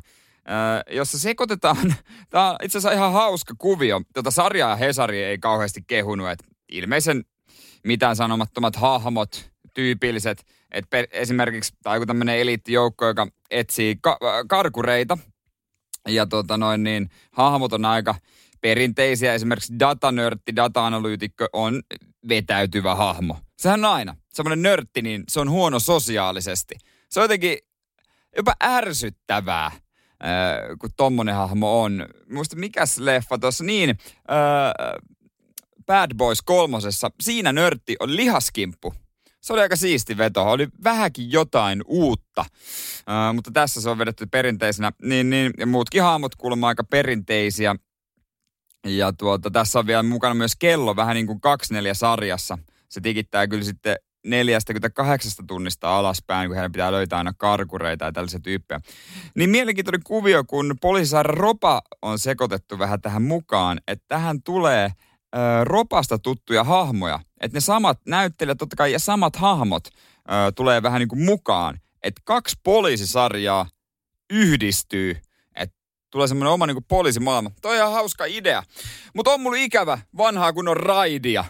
Jossa 0.91 1.19
sekoitetaan, 1.19 1.95
tämä 2.31 2.51
on 2.51 2.57
itse 2.63 2.79
asiassa 2.79 2.97
ihan 2.97 3.13
hauska 3.13 3.55
kuvio. 3.59 4.03
Tota 4.15 4.31
sarjaa 4.31 4.77
Hesari 4.77 5.25
ei 5.25 5.39
kauheasti 5.39 5.85
kehunut, 5.87 6.31
että 6.31 6.45
ilmeisen 6.69 7.25
mitään 7.85 8.17
sanomattomat 8.17 8.77
hahmot, 8.77 9.51
tyypilliset, 9.75 10.47
että 10.71 10.89
per, 10.91 11.07
esimerkiksi 11.13 11.73
tai 11.83 11.97
joku 11.97 12.07
tämmöinen 12.07 12.39
eliittijoukko, 12.39 13.07
joka 13.07 13.27
etsii 13.51 13.97
ka- 14.01 14.19
karkureita, 14.49 15.19
ja 16.09 16.27
tota 16.27 16.57
noin 16.57 16.83
niin, 16.83 17.11
hahmot 17.33 17.73
on 17.73 17.85
aika 17.85 18.15
perinteisiä. 18.61 19.35
Esimerkiksi 19.35 19.79
datanörtti, 19.79 20.57
data-analyytikko 20.57 21.47
on 21.53 21.83
vetäytyvä 22.29 22.95
hahmo. 22.95 23.37
Sehän 23.59 23.85
on 23.85 23.93
aina. 23.93 24.17
Semmoinen 24.33 24.63
nörtti, 24.63 25.03
niin 25.03 25.25
se 25.29 25.41
on 25.41 25.51
huono 25.51 25.79
sosiaalisesti. 25.79 26.75
Se 27.09 27.21
on 27.21 27.25
jotenkin 27.25 27.59
jopa 28.37 28.53
ärsyttävää, 28.63 29.71
äh, 30.25 30.79
kun 30.79 30.91
tommonen 30.97 31.35
hahmo 31.35 31.83
on. 31.83 32.07
Muista 32.33 32.57
mikäs 32.57 32.99
leffa 32.99 33.39
tuossa, 33.39 33.65
niin, 33.65 33.91
äh, 33.91 35.17
Bad 35.87 36.11
Boys 36.17 36.43
kolmosessa, 36.43 37.11
siinä 37.21 37.53
nörtti 37.53 37.97
on 38.01 38.17
lihaskimppu. 38.17 38.95
Se 39.41 39.53
oli 39.53 39.63
aika 39.63 39.77
siisti 39.77 40.17
veto. 40.17 40.51
Oli 40.51 40.69
vähänkin 40.85 41.33
jotain 41.33 41.83
uutta. 41.87 42.41
Uh, 42.41 43.35
mutta 43.35 43.51
tässä 43.51 43.81
se 43.81 43.91
on 43.91 43.99
vedetty 43.99 44.27
perinteisenä. 44.27 44.93
Niin, 45.03 45.31
niin, 45.31 45.53
ja 45.59 45.67
muutkin 45.67 46.03
hahmot 46.03 46.37
kuulemma 46.37 46.69
aika 46.69 46.85
perinteisiä. 46.85 47.77
Ja 48.87 49.13
tuota, 49.13 49.51
tässä 49.51 49.79
on 49.79 49.87
vielä 49.87 50.03
mukana 50.03 50.35
myös 50.35 50.57
kello, 50.57 50.97
vähän 50.97 51.15
niin 51.15 51.27
kuin 51.27 51.41
24 51.41 51.95
sarjassa. 51.95 52.59
Se 52.89 53.01
tikittää 53.01 53.47
kyllä 53.47 53.65
sitten 53.65 53.97
48 54.27 55.33
tunnista 55.47 55.99
alaspäin, 55.99 56.49
kun 56.49 56.55
heidän 56.57 56.73
pitää 56.73 56.93
löytää 56.93 57.19
aina 57.19 57.33
karkureita 57.39 58.05
ja 58.05 58.13
tällaisia 58.13 58.41
tyyppejä. 58.41 58.81
Niin 59.35 59.51
mielenkiintoinen 59.51 60.03
kuvio, 60.05 60.45
kun 60.45 60.77
poliisisaira 60.81 61.35
Ropa 61.35 61.83
on 62.03 62.19
sekoitettu 62.19 62.79
vähän 62.79 63.01
tähän 63.01 63.23
mukaan, 63.23 63.81
että 63.87 64.05
tähän 64.09 64.43
tulee– 64.43 64.93
ö, 65.37 65.65
ropasta 65.65 66.19
tuttuja 66.19 66.65
hahmoja. 66.65 67.21
Että 67.41 67.57
ne 67.57 67.61
samat 67.61 67.99
näyttelijät 68.07 68.59
totta 68.59 68.77
kai 68.77 68.93
ja 68.93 68.99
samat 68.99 69.37
hahmot 69.37 69.89
ö, 69.89 70.53
tulee 70.53 70.83
vähän 70.83 71.01
niin 71.01 71.09
kuin 71.09 71.25
mukaan. 71.25 71.81
Että 72.03 72.23
kaksi 72.25 72.57
poliisisarjaa 72.63 73.67
yhdistyy. 74.33 75.17
Tulee 76.11 76.29
semmoinen 76.29 76.53
oma 76.53 76.67
niin 76.67 76.75
kuin 76.75 76.85
poliisimaailma. 76.89 77.51
Toi 77.63 77.71
on 77.71 77.77
ihan 77.77 77.93
hauska 77.93 78.25
idea. 78.25 78.63
Mutta 79.15 79.31
on 79.31 79.41
mulla 79.41 79.57
ikävä 79.57 79.99
vanhaa 80.17 80.53
kun 80.53 80.69
on 80.69 80.77
raidia. 80.77 81.45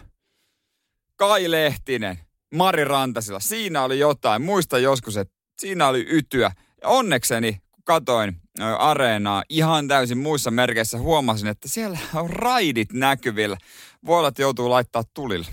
Kai 1.15 1.51
Lehtinen, 1.51 2.19
Mari 2.55 2.83
Rantasilla. 2.83 3.39
Siinä 3.39 3.83
oli 3.83 3.99
jotain. 3.99 4.41
Muista 4.41 4.79
joskus, 4.79 5.17
että 5.17 5.33
siinä 5.59 5.87
oli 5.87 6.05
ytyä. 6.09 6.51
Ja 6.81 6.87
onnekseni, 6.87 7.53
kun 7.71 7.83
katoin 7.83 8.35
areenaa 8.79 9.43
ihan 9.49 9.87
täysin 9.87 10.17
muissa 10.17 10.51
merkeissä, 10.51 10.97
huomasin, 10.97 11.47
että 11.47 11.69
siellä 11.69 11.99
on 12.15 12.29
raidit 12.29 12.93
näkyvillä. 12.93 13.57
Voi 14.05 14.17
olla, 14.17 14.27
että 14.27 14.41
joutuu 14.41 14.69
laittaa 14.69 15.03
tulille. 15.13 15.47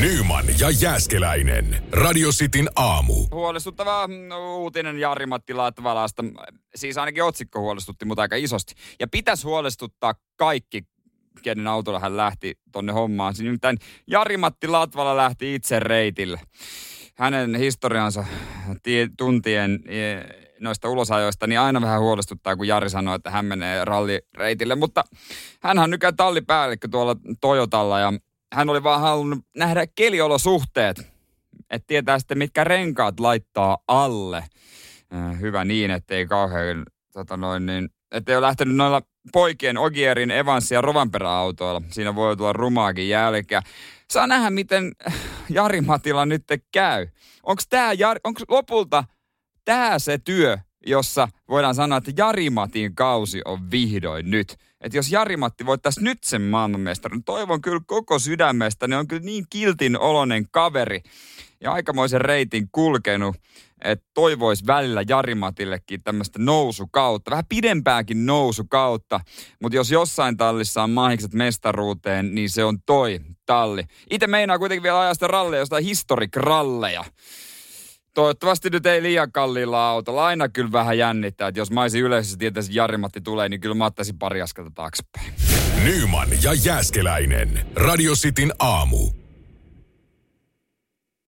Nyman 0.00 0.44
ja 0.58 0.70
Jääskeläinen. 0.70 1.84
Radio 1.92 2.30
Cityn 2.30 2.68
aamu. 2.76 3.14
Huolestuttava 3.30 4.08
uutinen 4.56 4.98
Jari-Matti 4.98 5.54
Latvalasta. 5.54 6.24
Siis 6.74 6.98
ainakin 6.98 7.24
otsikko 7.24 7.60
huolestutti 7.60 8.04
mutta 8.04 8.22
aika 8.22 8.36
isosti. 8.36 8.74
Ja 9.00 9.08
pitäisi 9.08 9.44
huolestuttaa 9.44 10.14
kaikki, 10.36 10.82
kenen 11.42 11.66
autolla 11.66 12.00
hän 12.00 12.16
lähti 12.16 12.58
tonne 12.72 12.92
hommaan. 12.92 13.34
Nimittäin 13.38 13.78
Jari-Matti 14.06 14.68
Latvala 14.68 15.16
lähti 15.16 15.54
itse 15.54 15.80
reitille. 15.80 16.40
Hänen 17.14 17.54
historiansa 17.54 18.24
tuntien 19.18 19.80
noista 20.60 20.88
ulosajoista, 20.88 21.46
niin 21.46 21.60
aina 21.60 21.80
vähän 21.80 22.00
huolestuttaa, 22.00 22.56
kun 22.56 22.68
Jari 22.68 22.90
sanoo, 22.90 23.14
että 23.14 23.30
hän 23.30 23.44
menee 23.44 23.84
rallireitille. 23.84 24.74
Mutta 24.74 25.04
hän 25.62 25.78
on 25.78 25.90
nykyään 25.90 26.16
tallipäällikkö 26.16 26.88
tuolla 26.90 27.16
Toyotalla 27.40 28.00
ja 28.00 28.12
hän 28.54 28.70
oli 28.70 28.82
vaan 28.82 29.00
halunnut 29.00 29.38
nähdä 29.56 29.86
keliolosuhteet, 29.94 30.98
että 31.70 31.86
tietää 31.86 32.18
sitten 32.18 32.38
mitkä 32.38 32.64
renkaat 32.64 33.20
laittaa 33.20 33.78
alle. 33.88 34.44
Hyvä 35.40 35.64
niin, 35.64 35.90
ettei 35.90 36.26
kauhean, 36.26 36.82
tota 37.12 37.36
noin, 37.36 37.66
niin, 37.66 37.88
ettei 38.14 38.36
ole 38.36 38.46
lähtenyt 38.46 38.76
noilla 38.76 39.02
poikien 39.32 39.78
Ogierin, 39.78 40.30
Evans 40.30 40.70
ja 40.70 40.80
Rovanperä-autoilla. 40.80 41.82
Siinä 41.90 42.14
voi 42.14 42.36
tulla 42.36 42.52
rumaakin 42.52 43.08
jälkeä. 43.08 43.62
Saa 44.10 44.26
nähdä, 44.26 44.50
miten 44.50 44.92
Jari 45.50 45.80
Matilla 45.80 46.26
nyt 46.26 46.44
käy. 46.72 47.06
Onko 47.42 47.62
tämä 47.70 47.90
onko 48.24 48.40
lopulta 48.48 49.04
tämä 49.64 49.98
se 49.98 50.18
työ, 50.18 50.58
jossa 50.86 51.28
voidaan 51.48 51.74
sanoa, 51.74 51.98
että 51.98 52.12
Jari-Matin 52.16 52.94
kausi 52.94 53.40
on 53.44 53.70
vihdoin 53.70 54.30
nyt. 54.30 54.56
Että 54.80 54.98
jos 54.98 55.12
Jari-Matti 55.12 55.66
voittaisi 55.66 56.04
nyt 56.04 56.24
sen 56.24 56.42
maailmanmestarin, 56.42 57.24
toivon 57.24 57.60
kyllä 57.60 57.80
koko 57.86 58.18
sydämestä, 58.18 58.88
ne 58.88 58.96
on 58.96 59.08
kyllä 59.08 59.22
niin 59.22 59.44
kiltin 59.50 59.98
olonen 59.98 60.46
kaveri 60.50 61.00
ja 61.60 61.72
aikamoisen 61.72 62.20
reitin 62.20 62.68
kulkenut, 62.72 63.36
että 63.84 64.06
toivois 64.14 64.66
välillä 64.66 65.02
Jarimatillekin 65.08 66.02
tämmöistä 66.02 66.38
nousukautta, 66.38 67.30
vähän 67.30 67.46
pidempääkin 67.48 68.26
nousukautta, 68.26 69.20
mutta 69.62 69.76
jos 69.76 69.90
jossain 69.90 70.36
tallissa 70.36 70.82
on 70.82 70.90
mahikset 70.90 71.32
mestaruuteen, 71.32 72.34
niin 72.34 72.50
se 72.50 72.64
on 72.64 72.78
toi 72.86 73.20
talli. 73.46 73.84
Itse 74.10 74.26
meinaa 74.26 74.58
kuitenkin 74.58 74.82
vielä 74.82 75.00
ajaa 75.00 75.14
sitä 75.14 75.26
ralleja, 75.26 75.60
jostain 75.60 75.84
historikralleja. 75.84 77.04
Toivottavasti 78.14 78.70
nyt 78.70 78.86
ei 78.86 79.02
liian 79.02 79.32
kalliilla 79.32 79.88
autolla. 79.88 80.26
Aina 80.26 80.48
kyllä 80.48 80.72
vähän 80.72 80.98
jännittää, 80.98 81.48
että 81.48 81.60
jos 81.60 81.70
mä 81.70 81.82
olisin 81.82 82.02
yleisössä 82.02 82.38
tietäisin, 82.38 82.70
että 82.70 82.78
Jari-Matti 82.78 83.20
tulee, 83.20 83.48
niin 83.48 83.60
kyllä 83.60 83.74
mä 83.74 83.86
ottaisin 83.86 84.18
pari 84.18 84.42
askelta 84.42 84.70
taaksepäin. 84.74 85.34
Nyman 85.84 86.28
ja 86.42 86.54
Jääskeläinen. 86.64 87.66
Radio 87.76 88.12
Cityn 88.12 88.52
aamu. 88.58 89.23